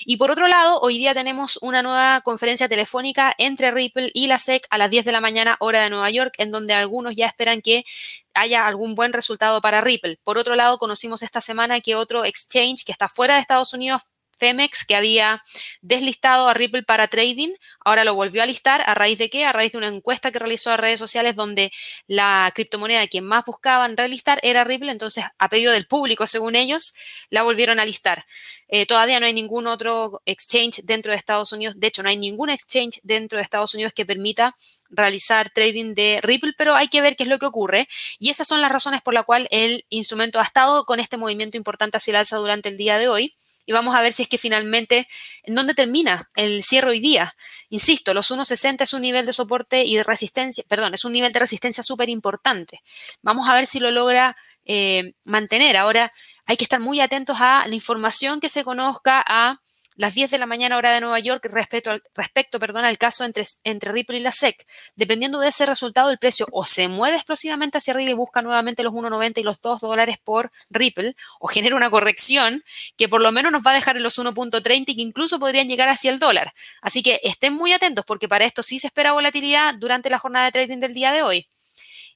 Y 0.03 0.17
por 0.17 0.31
otro 0.31 0.47
lado, 0.47 0.79
hoy 0.81 0.97
día 0.97 1.13
tenemos 1.13 1.59
una 1.61 1.83
nueva 1.83 2.21
conferencia 2.21 2.67
telefónica 2.67 3.35
entre 3.37 3.69
Ripple 3.69 4.09
y 4.15 4.25
la 4.25 4.39
SEC 4.39 4.65
a 4.71 4.79
las 4.79 4.89
10 4.89 5.05
de 5.05 5.11
la 5.11 5.21
mañana 5.21 5.57
hora 5.59 5.83
de 5.83 5.91
Nueva 5.91 6.09
York, 6.09 6.33
en 6.39 6.49
donde 6.49 6.73
algunos 6.73 7.15
ya 7.15 7.27
esperan 7.27 7.61
que 7.61 7.85
haya 8.33 8.65
algún 8.65 8.95
buen 8.95 9.13
resultado 9.13 9.61
para 9.61 9.81
Ripple. 9.81 10.17
Por 10.23 10.39
otro 10.39 10.55
lado, 10.55 10.79
conocimos 10.79 11.21
esta 11.21 11.39
semana 11.39 11.81
que 11.81 11.93
otro 11.93 12.25
exchange 12.25 12.83
que 12.83 12.91
está 12.91 13.07
fuera 13.07 13.35
de 13.35 13.41
Estados 13.41 13.73
Unidos 13.73 14.01
Femex, 14.37 14.85
que 14.85 14.95
había 14.95 15.43
deslistado 15.81 16.47
a 16.47 16.53
Ripple 16.53 16.83
para 16.83 17.07
trading, 17.07 17.53
ahora 17.79 18.03
lo 18.03 18.15
volvió 18.15 18.43
a 18.43 18.45
listar. 18.45 18.83
¿A 18.85 18.93
raíz 18.93 19.17
de 19.17 19.29
qué? 19.29 19.45
A 19.45 19.53
raíz 19.53 19.71
de 19.71 19.77
una 19.77 19.87
encuesta 19.87 20.31
que 20.31 20.39
realizó 20.39 20.71
a 20.71 20.77
redes 20.77 20.99
sociales 20.99 21.35
donde 21.35 21.71
la 22.07 22.51
criptomoneda 22.53 23.07
que 23.07 23.21
más 23.21 23.45
buscaban 23.45 23.97
relistar 23.97 24.39
era 24.43 24.63
Ripple, 24.63 24.91
entonces 24.91 25.25
a 25.37 25.49
pedido 25.49 25.71
del 25.71 25.87
público, 25.87 26.27
según 26.27 26.55
ellos, 26.55 26.93
la 27.29 27.43
volvieron 27.43 27.79
a 27.79 27.85
listar. 27.85 28.25
Eh, 28.67 28.85
todavía 28.85 29.19
no 29.19 29.27
hay 29.27 29.33
ningún 29.33 29.67
otro 29.67 30.21
exchange 30.25 30.81
dentro 30.83 31.11
de 31.11 31.17
Estados 31.17 31.51
Unidos, 31.51 31.79
de 31.79 31.87
hecho 31.87 32.01
no 32.01 32.09
hay 32.09 32.17
ningún 32.17 32.49
exchange 32.49 32.99
dentro 33.03 33.37
de 33.37 33.43
Estados 33.43 33.75
Unidos 33.75 33.93
que 33.93 34.05
permita 34.05 34.55
realizar 34.89 35.51
trading 35.51 35.93
de 35.93 36.19
Ripple, 36.23 36.53
pero 36.57 36.75
hay 36.75 36.87
que 36.87 37.01
ver 37.01 37.15
qué 37.15 37.23
es 37.23 37.29
lo 37.29 37.39
que 37.39 37.45
ocurre. 37.45 37.87
Y 38.19 38.29
esas 38.29 38.47
son 38.47 38.61
las 38.61 38.71
razones 38.71 39.01
por 39.01 39.13
las 39.13 39.25
cuales 39.25 39.47
el 39.51 39.85
instrumento 39.89 40.39
ha 40.39 40.43
estado 40.43 40.85
con 40.85 40.99
este 40.99 41.17
movimiento 41.17 41.57
importante 41.57 41.97
hacia 41.97 42.11
el 42.11 42.17
alza 42.17 42.37
durante 42.37 42.69
el 42.69 42.77
día 42.77 42.97
de 42.97 43.07
hoy 43.07 43.35
y 43.65 43.71
vamos 43.71 43.95
a 43.95 44.01
ver 44.01 44.13
si 44.13 44.23
es 44.23 44.29
que 44.29 44.37
finalmente, 44.37 45.07
¿en 45.43 45.55
dónde 45.55 45.73
termina 45.73 46.29
el 46.35 46.63
cierre 46.63 46.91
hoy 46.91 46.99
día? 46.99 47.35
Insisto, 47.69 48.13
los 48.13 48.31
1.60 48.31 48.81
es 48.81 48.93
un 48.93 49.01
nivel 49.01 49.25
de 49.25 49.33
soporte 49.33 49.83
y 49.83 49.95
de 49.95 50.03
resistencia, 50.03 50.63
perdón, 50.67 50.93
es 50.93 51.05
un 51.05 51.13
nivel 51.13 51.33
de 51.33 51.39
resistencia 51.39 51.83
súper 51.83 52.09
importante. 52.09 52.81
Vamos 53.21 53.47
a 53.49 53.53
ver 53.53 53.67
si 53.67 53.79
lo 53.79 53.91
logra 53.91 54.37
eh, 54.65 55.13
mantener. 55.23 55.77
Ahora, 55.77 56.13
hay 56.45 56.57
que 56.57 56.63
estar 56.63 56.79
muy 56.79 56.99
atentos 56.99 57.37
a 57.39 57.65
la 57.67 57.75
información 57.75 58.39
que 58.39 58.49
se 58.49 58.63
conozca, 58.63 59.23
a 59.25 59.59
las 59.95 60.13
10 60.13 60.31
de 60.31 60.37
la 60.37 60.45
mañana 60.45 60.77
hora 60.77 60.93
de 60.93 61.01
Nueva 61.01 61.19
York 61.19 61.47
respecto 61.51 61.91
al, 61.91 62.03
respecto, 62.13 62.59
perdón, 62.59 62.85
al 62.85 62.97
caso 62.97 63.23
entre, 63.23 63.43
entre 63.63 63.91
Ripple 63.91 64.17
y 64.17 64.21
la 64.21 64.31
SEC. 64.31 64.65
Dependiendo 64.95 65.39
de 65.39 65.49
ese 65.49 65.65
resultado, 65.65 66.09
el 66.09 66.17
precio 66.17 66.47
o 66.51 66.65
se 66.65 66.87
mueve 66.87 67.15
explosivamente 67.15 67.77
hacia 67.77 67.93
arriba 67.93 68.11
y 68.11 68.15
busca 68.15 68.41
nuevamente 68.41 68.83
los 68.83 68.93
1,90 68.93 69.39
y 69.39 69.43
los 69.43 69.61
2 69.61 69.81
dólares 69.81 70.17
por 70.23 70.51
Ripple, 70.69 71.15
o 71.39 71.47
genera 71.47 71.75
una 71.75 71.89
corrección 71.89 72.63
que 72.97 73.07
por 73.07 73.21
lo 73.21 73.31
menos 73.31 73.51
nos 73.51 73.65
va 73.65 73.71
a 73.71 73.75
dejar 73.75 73.97
en 73.97 74.03
los 74.03 74.19
1.30 74.19 74.83
y 74.87 74.95
que 74.95 75.01
incluso 75.01 75.39
podrían 75.39 75.67
llegar 75.67 75.89
hacia 75.89 76.11
el 76.11 76.19
dólar. 76.19 76.53
Así 76.81 77.01
que 77.01 77.19
estén 77.23 77.53
muy 77.53 77.73
atentos 77.73 78.05
porque 78.05 78.27
para 78.27 78.45
esto 78.45 78.63
sí 78.63 78.79
se 78.79 78.87
espera 78.87 79.13
volatilidad 79.13 79.75
durante 79.75 80.09
la 80.09 80.19
jornada 80.19 80.45
de 80.45 80.51
trading 80.51 80.79
del 80.79 80.93
día 80.93 81.11
de 81.11 81.21
hoy. 81.21 81.47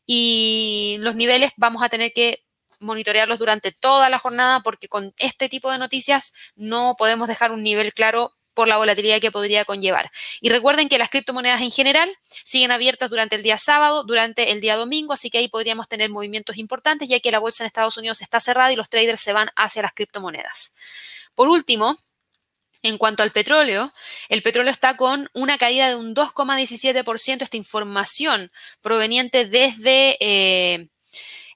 Y 0.05 0.97
los 0.99 1.15
niveles 1.15 1.51
vamos 1.55 1.83
a 1.83 1.89
tener 1.89 2.11
que 2.13 2.43
monitorearlos 2.79 3.39
durante 3.39 3.71
toda 3.71 4.09
la 4.09 4.19
jornada 4.19 4.61
porque 4.61 4.87
con 4.87 5.13
este 5.17 5.49
tipo 5.49 5.71
de 5.71 5.77
noticias 5.77 6.33
no 6.55 6.95
podemos 6.97 7.27
dejar 7.27 7.51
un 7.51 7.63
nivel 7.63 7.93
claro 7.93 8.35
por 8.53 8.67
la 8.67 8.77
volatilidad 8.77 9.21
que 9.21 9.31
podría 9.31 9.63
conllevar. 9.63 10.11
Y 10.41 10.49
recuerden 10.49 10.89
que 10.89 10.97
las 10.97 11.09
criptomonedas 11.09 11.61
en 11.61 11.71
general 11.71 12.13
siguen 12.43 12.71
abiertas 12.71 13.09
durante 13.09 13.37
el 13.37 13.43
día 13.43 13.57
sábado, 13.57 14.03
durante 14.03 14.51
el 14.51 14.59
día 14.59 14.75
domingo, 14.75 15.13
así 15.13 15.29
que 15.29 15.37
ahí 15.37 15.47
podríamos 15.47 15.87
tener 15.87 16.09
movimientos 16.09 16.57
importantes 16.57 17.07
ya 17.07 17.21
que 17.21 17.31
la 17.31 17.39
bolsa 17.39 17.63
en 17.63 17.67
Estados 17.67 17.95
Unidos 17.95 18.21
está 18.21 18.41
cerrada 18.41 18.73
y 18.73 18.75
los 18.75 18.89
traders 18.89 19.21
se 19.21 19.31
van 19.31 19.49
hacia 19.55 19.81
las 19.81 19.93
criptomonedas. 19.93 20.75
Por 21.35 21.47
último, 21.47 21.97
en 22.81 22.97
cuanto 22.97 23.23
al 23.23 23.31
petróleo, 23.31 23.93
el 24.29 24.41
petróleo 24.41 24.71
está 24.71 24.95
con 24.97 25.29
una 25.33 25.57
caída 25.57 25.87
de 25.87 25.95
un 25.95 26.13
2,17%. 26.13 27.41
Esta 27.41 27.57
información 27.57 28.51
proveniente 28.81 29.45
desde 29.45 30.17
eh, 30.19 30.89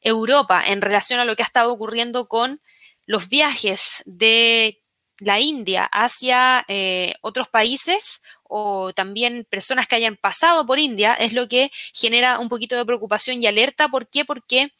Europa 0.03 0.63
en 0.65 0.81
relación 0.81 1.19
a 1.19 1.25
lo 1.25 1.35
que 1.35 1.43
ha 1.43 1.45
estado 1.45 1.73
ocurriendo 1.73 2.27
con 2.27 2.61
los 3.05 3.29
viajes 3.29 4.03
de 4.05 4.83
la 5.19 5.39
India 5.39 5.85
hacia 5.91 6.65
eh, 6.67 7.15
otros 7.21 7.47
países 7.47 8.21
o 8.43 8.93
también 8.93 9.47
personas 9.49 9.87
que 9.87 9.95
hayan 9.95 10.17
pasado 10.17 10.65
por 10.65 10.79
India 10.79 11.13
es 11.13 11.33
lo 11.33 11.47
que 11.47 11.71
genera 11.93 12.39
un 12.39 12.49
poquito 12.49 12.75
de 12.75 12.85
preocupación 12.85 13.41
y 13.41 13.47
alerta. 13.47 13.89
¿Por 13.89 14.09
qué? 14.09 14.25
Porque 14.25 14.73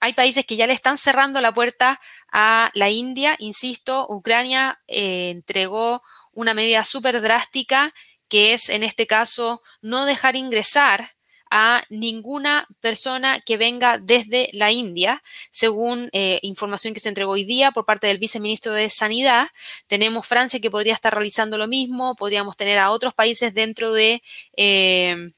hay 0.00 0.12
países 0.12 0.46
que 0.46 0.56
ya 0.56 0.66
le 0.66 0.72
están 0.72 0.96
cerrando 0.96 1.40
la 1.40 1.52
puerta 1.52 2.00
a 2.32 2.70
la 2.74 2.90
India. 2.90 3.36
Insisto, 3.38 4.06
Ucrania 4.08 4.80
eh, 4.86 5.30
entregó 5.30 6.02
una 6.32 6.54
medida 6.54 6.84
súper 6.84 7.20
drástica 7.20 7.92
que 8.28 8.52
es 8.52 8.68
en 8.68 8.82
este 8.82 9.06
caso 9.06 9.60
no 9.80 10.04
dejar 10.04 10.36
ingresar 10.36 11.10
a 11.50 11.84
ninguna 11.88 12.66
persona 12.80 13.40
que 13.40 13.56
venga 13.56 13.98
desde 13.98 14.50
la 14.52 14.70
India, 14.70 15.22
según 15.50 16.08
eh, 16.12 16.38
información 16.42 16.94
que 16.94 17.00
se 17.00 17.08
entregó 17.08 17.32
hoy 17.32 17.44
día 17.44 17.72
por 17.72 17.84
parte 17.84 18.06
del 18.06 18.18
viceministro 18.18 18.72
de 18.72 18.90
Sanidad. 18.90 19.48
Tenemos 19.86 20.26
Francia 20.26 20.60
que 20.60 20.70
podría 20.70 20.94
estar 20.94 21.14
realizando 21.14 21.58
lo 21.58 21.68
mismo, 21.68 22.16
podríamos 22.16 22.56
tener 22.56 22.78
a 22.78 22.90
otros 22.90 23.14
países 23.14 23.54
dentro 23.54 23.92
de... 23.92 24.22
Eh, 24.56 25.28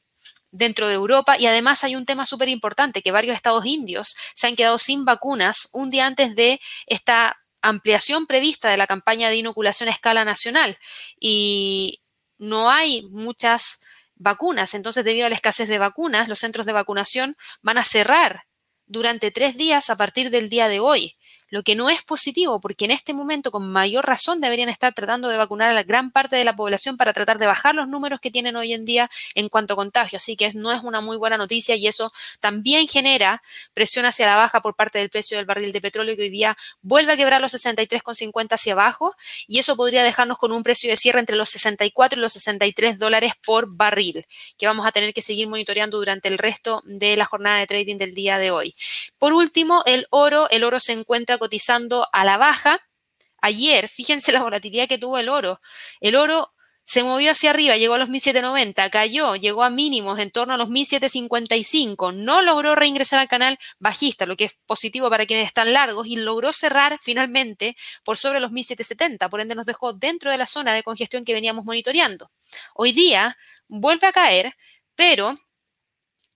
dentro 0.53 0.89
de 0.89 0.95
Europa 0.95 1.39
y 1.39 1.47
además 1.47 1.85
hay 1.85 1.95
un 1.95 2.05
tema 2.05 2.27
súper 2.27 2.49
importante, 2.49 3.03
que 3.03 3.13
varios 3.13 3.37
estados 3.37 3.65
indios 3.67 4.17
se 4.35 4.49
han 4.49 4.57
quedado 4.57 4.79
sin 4.79 5.05
vacunas 5.05 5.69
un 5.73 5.91
día 5.91 6.07
antes 6.07 6.35
de 6.35 6.61
esta 6.87 7.41
ampliación 7.63 8.27
prevista 8.27 8.71
de 8.71 8.77
la 8.77 8.87
campaña 8.87 9.29
de 9.29 9.37
inoculación 9.37 9.89
a 9.89 9.93
escala 9.93 10.25
nacional 10.25 10.77
y 11.21 12.01
no 12.39 12.71
hay 12.71 13.03
muchas 13.03 13.81
vacunas. 14.21 14.75
Entonces, 14.75 15.05
debido 15.05 15.27
a 15.27 15.29
la 15.31 15.35
escasez 15.35 15.69
de 15.69 15.79
vacunas, 15.79 16.29
los 16.29 16.39
centros 16.39 16.67
de 16.67 16.73
vacunación 16.73 17.37
van 17.63 17.79
a 17.79 17.85
cerrar 17.85 18.45
durante 18.87 19.31
tres 19.31 19.57
días 19.57 19.91
a 19.91 19.97
partir 19.97 20.31
del 20.31 20.49
día 20.51 20.69
de 20.69 20.79
hoy 20.79 21.17
lo 21.51 21.63
que 21.63 21.75
no 21.75 21.91
es 21.91 22.03
positivo, 22.03 22.61
porque 22.61 22.87
en 22.87 22.93
este 22.93 23.13
momento 23.13 23.51
con 23.51 23.71
mayor 23.71 24.07
razón 24.07 24.41
deberían 24.41 24.69
estar 24.69 24.95
tratando 24.95 25.29
de 25.29 25.37
vacunar 25.37 25.71
a 25.71 25.75
la 25.75 25.83
gran 25.83 26.11
parte 26.11 26.37
de 26.37 26.45
la 26.45 26.57
población 26.57 26.97
para 26.97 27.13
tratar 27.13 27.39
de 27.39 27.47
bajar 27.47 27.75
los 27.75 27.89
números 27.89 28.21
que 28.21 28.31
tienen 28.31 28.57
hoy 28.57 28.73
en 28.73 28.85
día 28.85 29.11
en 29.35 29.49
cuanto 29.49 29.75
a 29.75 29.77
contagio. 29.77 30.17
Así 30.17 30.37
que 30.37 30.53
no 30.55 30.73
es 30.73 30.83
una 30.83 31.01
muy 31.01 31.17
buena 31.17 31.37
noticia 31.37 31.75
y 31.75 31.87
eso 31.87 32.13
también 32.39 32.87
genera 32.89 33.43
presión 33.75 34.07
hacia 34.07 34.27
la 34.27 34.37
baja 34.37 34.61
por 34.63 34.77
parte 34.77 34.99
del 34.99 35.11
precio 35.11 35.37
del 35.37 35.47
barril 35.47 35.73
de 35.73 35.81
petróleo 35.81 36.17
que 36.17 36.23
hoy 36.23 36.31
día 36.31 36.57
vuelve 36.83 37.13
a 37.13 37.17
quebrar 37.17 37.41
los 37.41 37.53
63,50 37.53 38.53
hacia 38.53 38.73
abajo 38.73 39.15
y 39.47 39.59
eso 39.59 39.77
podría 39.77 40.05
dejarnos 40.05 40.39
con 40.39 40.53
un 40.53 40.63
precio 40.63 40.91
de 40.91 40.97
cierre 40.97 41.19
entre 41.19 41.37
los 41.37 41.51
64 41.51 42.19
y 42.19 42.23
los 42.23 42.33
63 42.33 42.99
dólares 42.99 43.33
por 43.45 43.75
barril, 43.75 44.25
que 44.57 44.67
vamos 44.67 44.87
a 44.87 44.93
tener 44.93 45.13
que 45.13 45.23
seguir 45.23 45.49
monitoreando 45.49 45.99
durante 45.99 46.29
el 46.29 46.39
resto 46.39 46.83
de 46.85 47.17
la 47.17 47.25
jornada 47.25 47.59
de 47.59 47.67
trading 47.67 47.97
del 47.97 48.15
día 48.15 48.39
de 48.39 48.51
hoy. 48.51 48.75
Por 49.19 49.33
último, 49.33 49.83
el 49.87 50.07
oro, 50.11 50.49
el 50.51 50.65
oro 50.65 50.79
se 50.79 50.93
encuentra 50.93 51.39
cotizando 51.41 52.07
a 52.13 52.25
la 52.25 52.37
baja. 52.37 52.79
Ayer, 53.43 53.89
fíjense 53.89 54.31
la 54.31 54.45
volatilidad 54.45 54.87
que 54.87 54.99
tuvo 54.99 55.19
el 55.19 55.29
oro. 55.29 55.61
El 56.01 56.15
oro 56.15 56.53
se 56.91 57.05
movió 57.05 57.31
hacia 57.31 57.51
arriba, 57.51 57.77
llegó 57.77 57.95
a 57.95 57.99
los 57.99 58.09
1790, 58.09 58.91
cayó, 58.91 59.37
llegó 59.37 59.63
a 59.63 59.71
mínimos 59.71 60.19
en 60.19 60.33
torno 60.33 60.55
a 60.55 60.57
los 60.57 60.69
1755, 60.71 62.11
no 62.11 62.43
logró 62.43 62.75
reingresar 62.75 63.21
al 63.21 63.29
canal 63.29 63.61
bajista, 63.79 64.27
lo 64.27 64.37
que 64.37 64.47
es 64.47 64.59
positivo 64.67 65.09
para 65.09 65.25
quienes 65.25 65.47
están 65.47 65.73
largos, 65.73 66.09
y 66.09 66.17
logró 66.17 66.53
cerrar 66.53 66.99
finalmente 67.01 67.77
por 68.03 68.17
sobre 68.17 68.41
los 68.41 68.51
1770, 68.51 69.29
por 69.29 69.41
ende 69.41 69.55
nos 69.55 69.67
dejó 69.67 69.93
dentro 69.93 70.33
de 70.33 70.39
la 70.39 70.47
zona 70.47 70.75
de 70.75 70.83
congestión 70.83 71.25
que 71.25 71.33
veníamos 71.33 71.65
monitoreando. 71.65 72.33
Hoy 72.75 72.91
día 72.91 73.37
vuelve 73.69 74.09
a 74.09 74.13
caer, 74.13 74.57
pero 74.97 75.35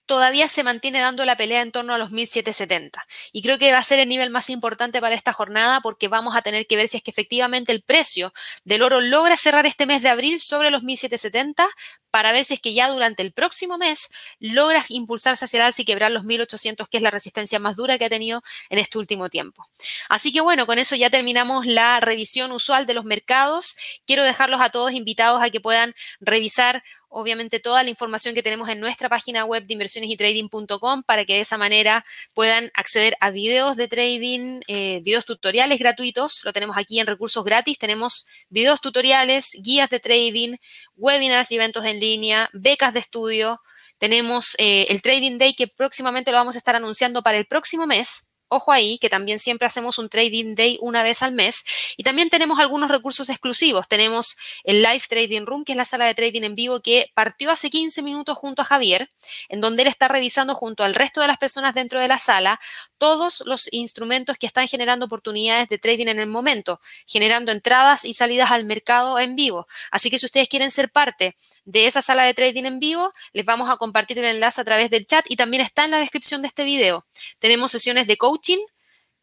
todavía 0.07 0.49
se 0.49 0.63
mantiene 0.63 1.01
dando 1.01 1.25
la 1.25 1.37
pelea 1.37 1.63
en 1.63 1.73
torno 1.73 1.95
a 1.95 1.99
los 1.99 2.11
1770. 2.11 3.05
Y 3.33 3.43
creo 3.43 3.59
que 3.59 3.73
va 3.73 3.79
a 3.79 3.83
ser 3.83 3.99
el 3.99 4.09
nivel 4.09 4.31
más 4.31 4.51
importante 4.51 5.01
para 5.01 5.15
esta 5.15 5.33
jornada 5.33 5.81
porque 5.81 6.09
vamos 6.09 6.37
a 6.37 6.43
tener 6.43 6.67
que 6.67 6.77
ver 6.77 6.89
si 6.89 6.99
es 6.99 7.03
que 7.03 7.11
efectivamente 7.11 7.73
el 7.73 7.83
precio 7.83 8.33
del 8.65 8.83
oro 8.83 9.01
logra 9.01 9.37
cerrar 9.37 9.67
este 9.67 9.87
mes 9.87 10.03
de 10.03 10.09
abril 10.09 10.39
sobre 10.39 10.71
los 10.71 10.83
1770 10.83 11.69
para 12.15 12.31
ver 12.31 12.45
si 12.45 12.55
es 12.55 12.61
que 12.61 12.73
ya 12.73 12.89
durante 12.89 13.25
el 13.25 13.33
próximo 13.33 13.77
mes 13.77 14.09
logra 14.39 14.85
impulsarse 14.89 15.47
hacia 15.47 15.57
el 15.59 15.65
alza 15.65 15.83
y 15.83 15.85
quebrar 15.85 16.13
los 16.13 16.23
1800, 16.23 16.89
que 16.89 16.99
es 16.99 17.03
la 17.03 17.11
resistencia 17.11 17.59
más 17.59 17.75
dura 17.75 17.99
que 17.99 18.05
ha 18.05 18.09
tenido 18.09 18.41
en 18.71 18.79
este 18.79 18.99
último 18.99 19.29
tiempo. 19.31 19.67
Así 20.09 20.33
que 20.33 20.41
bueno, 20.41 20.65
con 20.65 20.79
eso 20.79 20.95
ya 20.95 21.11
terminamos 21.11 21.67
la 21.67 21.99
revisión 21.99 22.53
usual 22.53 22.87
de 22.87 22.95
los 22.95 23.05
mercados. 23.05 23.77
Quiero 24.07 24.23
dejarlos 24.23 24.61
a 24.61 24.71
todos 24.71 24.93
invitados 24.93 25.43
a 25.43 25.51
que 25.51 25.61
puedan 25.61 25.93
revisar 26.21 26.85
obviamente 27.15 27.61
toda 27.61 27.83
la 27.85 27.91
información 27.91 28.35
que 28.35 28.43
tenemos 28.43 28.69
en 28.69 28.81
nuestra 28.81 29.09
página 29.09 29.45
web 29.45 29.65
de 29.67 29.75
inversionesytrading.com 29.75 31.05
para 31.05 31.25
que 31.25 31.35
de 31.35 31.41
esa 31.41 31.57
manera 31.57 32.05
puedan 32.33 32.71
acceder 32.75 33.17
a 33.21 33.31
videos 33.31 33.77
de 33.77 33.87
trading, 33.87 34.61
eh, 34.67 35.01
videos 35.05 35.25
tutoriales 35.25 35.79
gratuitos. 35.79 36.43
Lo 36.45 36.53
tenemos 36.53 36.77
aquí 36.77 36.99
en 36.99 37.07
recursos 37.07 37.45
gratis. 37.45 37.79
Tenemos 37.79 38.27
videos 38.49 38.81
tutoriales, 38.81 39.53
guías 39.63 39.91
de 39.91 40.01
trading, 40.01 40.57
webinars 40.97 41.53
y 41.53 41.55
eventos 41.55 41.85
en 41.85 42.01
línea, 42.05 42.51
becas 42.53 42.93
de 42.93 43.01
estudio. 43.01 43.61
Tenemos 43.99 44.55
eh, 44.59 44.87
el 44.89 45.03
Trading 45.03 45.39
Day 45.39 45.55
que 45.55 45.67
próximamente 45.69 46.31
lo 46.31 46.37
vamos 46.37 46.55
a 46.55 46.59
estar 46.59 46.77
anunciando 46.77 47.23
para 47.23 47.39
el 47.39 47.47
próximo 47.47 47.87
mes 47.87 48.31
Ojo 48.49 48.73
ahí, 48.73 48.99
que 48.99 49.09
también 49.09 49.39
siempre 49.39 49.67
hacemos 49.67 49.99
un 49.99 50.09
trading 50.09 50.55
day 50.55 50.79
una 50.81 51.03
vez 51.03 51.23
al 51.23 51.33
mes. 51.33 51.65
Y 51.97 52.03
también 52.03 52.31
tenemos 52.31 52.59
algunos 52.59 52.91
recursos 52.91 53.29
exclusivos. 53.31 53.89
Tenemos 53.89 54.37
el 54.65 54.83
Live 54.83 55.03
Trading 55.09 55.47
Room, 55.47 55.65
que 55.65 55.73
es 55.73 55.77
la 55.77 55.85
sala 55.85 56.07
de 56.07 56.15
trading 56.15 56.43
en 56.43 56.55
vivo 56.55 56.81
que 56.81 57.11
partió 57.15 57.51
hace 57.51 57.71
15 57.71 58.03
minutos 58.03 58.37
junto 58.37 58.63
a 58.63 58.65
Javier, 58.65 59.09
en 59.49 59.61
donde 59.61 59.83
él 59.83 59.89
está 59.89 60.09
revisando 60.09 60.55
junto 60.55 60.85
al 60.85 60.95
resto 60.95 61.21
de 61.21 61.27
las 61.27 61.39
personas 61.39 61.75
dentro 61.75 62.01
de 62.01 62.09
la 62.09 62.19
sala 62.19 62.61
todos 62.99 63.43
los 63.47 63.71
instrumentos 63.73 64.37
que 64.39 64.47
están 64.47 64.69
generando 64.69 65.07
oportunidades 65.07 65.69
de 65.69 65.79
trading 65.79 66.07
en 66.07 66.19
el 66.19 66.27
momento, 66.27 66.81
generando 67.07 67.53
entradas 67.53 68.05
y 68.05 68.15
salidas 68.15 68.51
al 68.51 68.65
mercado 68.65 69.19
en 69.19 69.37
vivo. 69.37 69.67
Así 69.91 70.11
que 70.11 70.19
si 70.19 70.27
ustedes 70.27 70.49
quieren 70.49 70.71
ser 70.71 70.91
parte 70.91 71.37
de 71.65 71.87
esa 71.87 72.03
sala 72.03 72.25
de 72.25 72.35
trading 72.35 72.65
en 72.65 72.79
vivo, 72.79 73.13
les 73.33 73.45
vamos 73.45 73.69
a 73.69 73.77
compartir 73.77 74.19
el 74.19 74.25
enlace 74.25 74.61
a 74.61 74.65
través 74.65 74.91
del 74.91 75.07
chat 75.07 75.25
y 75.29 75.37
también 75.37 75.61
está 75.61 75.85
en 75.85 75.91
la 75.91 75.99
descripción 75.99 76.43
de 76.43 76.49
este 76.49 76.65
video. 76.65 77.07
Tenemos 77.39 77.73
sesiones 77.73 78.07
de 78.07 78.17
coaching 78.35 78.65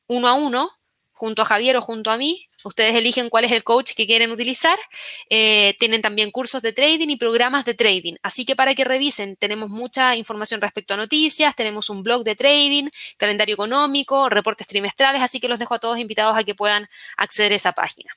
uno 0.07 0.27
a 0.27 0.33
uno, 0.33 0.69
junto 1.11 1.41
a 1.41 1.45
Javier 1.45 1.77
o 1.77 1.81
junto 1.81 2.11
a 2.11 2.17
mí. 2.17 2.47
Ustedes 2.63 2.95
eligen 2.95 3.29
cuál 3.29 3.45
es 3.45 3.51
el 3.51 3.63
coach 3.63 3.91
que 3.95 4.05
quieren 4.05 4.31
utilizar. 4.31 4.77
Eh, 5.29 5.75
tienen 5.79 6.01
también 6.01 6.31
cursos 6.31 6.61
de 6.61 6.73
trading 6.73 7.09
y 7.09 7.15
programas 7.15 7.63
de 7.65 7.73
trading. 7.73 8.15
Así 8.23 8.45
que 8.45 8.55
para 8.55 8.73
que 8.75 8.83
revisen, 8.83 9.35
tenemos 9.35 9.69
mucha 9.69 10.15
información 10.15 10.61
respecto 10.61 10.93
a 10.93 10.97
noticias, 10.97 11.55
tenemos 11.55 11.89
un 11.89 12.03
blog 12.03 12.23
de 12.23 12.35
trading, 12.35 12.89
calendario 13.17 13.53
económico, 13.53 14.29
reportes 14.29 14.67
trimestrales, 14.67 15.21
así 15.21 15.39
que 15.39 15.47
los 15.47 15.59
dejo 15.59 15.75
a 15.75 15.79
todos 15.79 15.99
invitados 15.99 16.37
a 16.37 16.43
que 16.43 16.55
puedan 16.55 16.87
acceder 17.17 17.53
a 17.53 17.55
esa 17.55 17.71
página. 17.71 18.11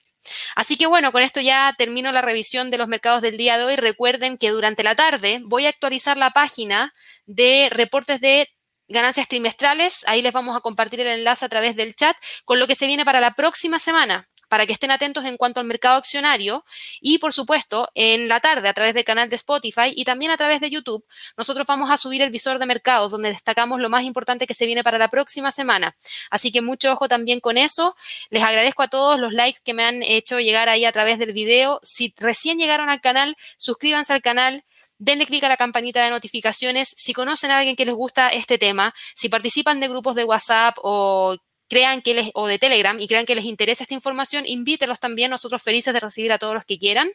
Así 0.56 0.76
que 0.76 0.86
bueno, 0.86 1.12
con 1.12 1.22
esto 1.22 1.40
ya 1.40 1.74
termino 1.76 2.10
la 2.12 2.22
revisión 2.22 2.70
de 2.70 2.78
los 2.78 2.88
mercados 2.88 3.22
del 3.22 3.36
día 3.36 3.58
de 3.58 3.64
hoy. 3.64 3.76
Recuerden 3.76 4.38
que 4.38 4.50
durante 4.50 4.82
la 4.82 4.94
tarde 4.94 5.40
voy 5.44 5.66
a 5.66 5.68
actualizar 5.68 6.16
la 6.16 6.30
página 6.30 6.90
de 7.26 7.68
reportes 7.70 8.20
de 8.20 8.48
ganancias 8.88 9.28
trimestrales. 9.28 10.04
Ahí 10.06 10.22
les 10.22 10.32
vamos 10.32 10.56
a 10.56 10.60
compartir 10.60 11.00
el 11.00 11.06
enlace 11.08 11.44
a 11.44 11.48
través 11.48 11.76
del 11.76 11.94
chat 11.94 12.16
con 12.44 12.58
lo 12.58 12.66
que 12.66 12.74
se 12.74 12.86
viene 12.86 13.04
para 13.04 13.20
la 13.20 13.32
próxima 13.32 13.78
semana 13.78 14.28
para 14.48 14.66
que 14.66 14.72
estén 14.72 14.92
atentos 14.92 15.24
en 15.24 15.36
cuanto 15.36 15.58
al 15.58 15.66
mercado 15.66 15.96
accionario 15.96 16.64
y 17.00 17.18
por 17.18 17.32
supuesto 17.32 17.88
en 17.94 18.28
la 18.28 18.38
tarde 18.38 18.68
a 18.68 18.72
través 18.72 18.94
del 18.94 19.02
canal 19.02 19.28
de 19.28 19.34
Spotify 19.34 19.92
y 19.94 20.04
también 20.04 20.30
a 20.30 20.36
través 20.36 20.60
de 20.60 20.70
YouTube, 20.70 21.04
nosotros 21.36 21.66
vamos 21.66 21.90
a 21.90 21.96
subir 21.96 22.22
el 22.22 22.30
visor 22.30 22.60
de 22.60 22.66
mercados 22.66 23.10
donde 23.10 23.30
destacamos 23.30 23.80
lo 23.80 23.90
más 23.90 24.04
importante 24.04 24.46
que 24.46 24.54
se 24.54 24.66
viene 24.66 24.84
para 24.84 24.96
la 24.96 25.08
próxima 25.08 25.50
semana. 25.50 25.96
Así 26.30 26.52
que 26.52 26.62
mucho 26.62 26.92
ojo 26.92 27.08
también 27.08 27.40
con 27.40 27.58
eso. 27.58 27.96
Les 28.30 28.44
agradezco 28.44 28.84
a 28.84 28.88
todos 28.88 29.18
los 29.18 29.32
likes 29.32 29.58
que 29.64 29.74
me 29.74 29.84
han 29.84 30.04
hecho 30.04 30.38
llegar 30.38 30.68
ahí 30.68 30.84
a 30.84 30.92
través 30.92 31.18
del 31.18 31.32
video. 31.32 31.80
Si 31.82 32.14
recién 32.18 32.58
llegaron 32.58 32.88
al 32.88 33.00
canal, 33.00 33.36
suscríbanse 33.56 34.12
al 34.12 34.22
canal 34.22 34.64
denle 34.98 35.26
clic 35.26 35.44
a 35.44 35.48
la 35.48 35.56
campanita 35.56 36.04
de 36.04 36.10
notificaciones. 36.10 36.94
Si 36.96 37.12
conocen 37.12 37.50
a 37.50 37.58
alguien 37.58 37.76
que 37.76 37.84
les 37.84 37.94
gusta 37.94 38.28
este 38.28 38.58
tema, 38.58 38.94
si 39.14 39.28
participan 39.28 39.80
de 39.80 39.88
grupos 39.88 40.14
de 40.14 40.24
WhatsApp 40.24 40.76
o 40.82 41.36
crean 41.68 42.02
que 42.02 42.14
les, 42.14 42.30
o 42.34 42.46
de 42.46 42.58
Telegram 42.58 42.98
y 43.00 43.08
crean 43.08 43.26
que 43.26 43.34
les 43.34 43.44
interesa 43.44 43.84
esta 43.84 43.94
información, 43.94 44.44
invítelos 44.46 45.00
también, 45.00 45.30
nosotros 45.30 45.62
felices 45.62 45.92
de 45.92 46.00
recibir 46.00 46.32
a 46.32 46.38
todos 46.38 46.54
los 46.54 46.64
que 46.64 46.78
quieran. 46.78 47.08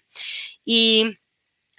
Y 0.65 1.17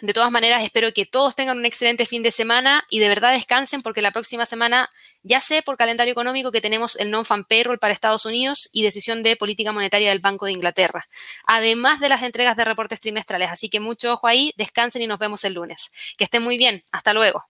de 0.01 0.13
todas 0.13 0.31
maneras, 0.31 0.63
espero 0.63 0.93
que 0.93 1.07
todos 1.07 1.35
tengan 1.35 1.59
un 1.59 1.67
excelente 1.67 2.07
fin 2.07 2.23
de 2.23 2.31
semana 2.31 2.85
y 2.89 2.99
de 2.99 3.09
verdad 3.09 3.33
descansen 3.33 3.83
porque 3.83 4.03
la 4.03 4.11
próxima 4.13 4.47
semana 4.47 4.89
ya 5.23 5.41
sé 5.41 5.63
por 5.63 5.77
calendario 5.77 6.13
económico 6.13 6.53
que 6.53 6.61
tenemos 6.61 6.97
el 6.97 7.11
non-fan 7.11 7.45
payroll 7.45 7.79
para 7.79 7.93
Estados 7.93 8.25
Unidos 8.25 8.71
y 8.73 8.83
decisión 8.83 9.23
de 9.23 9.37
política 9.37 9.73
monetaria 9.73 10.09
del 10.09 10.21
Banco 10.21 10.47
de 10.47 10.53
Inglaterra, 10.53 11.07
además 11.47 12.01
de 12.01 12.09
las 12.09 12.23
entregas 12.23 12.57
de 12.57 12.65
reportes 12.65 13.01
trimestrales. 13.01 13.51
Así 13.51 13.69
que 13.69 13.81
mucho 13.81 14.13
ojo 14.13 14.27
ahí, 14.27 14.55
descansen 14.57 15.03
y 15.03 15.07
nos 15.07 15.19
vemos 15.19 15.45
el 15.45 15.55
lunes. 15.55 15.91
Que 16.17 16.25
estén 16.25 16.43
muy 16.43 16.57
bien. 16.57 16.83
Hasta 16.93 17.13
luego. 17.13 17.45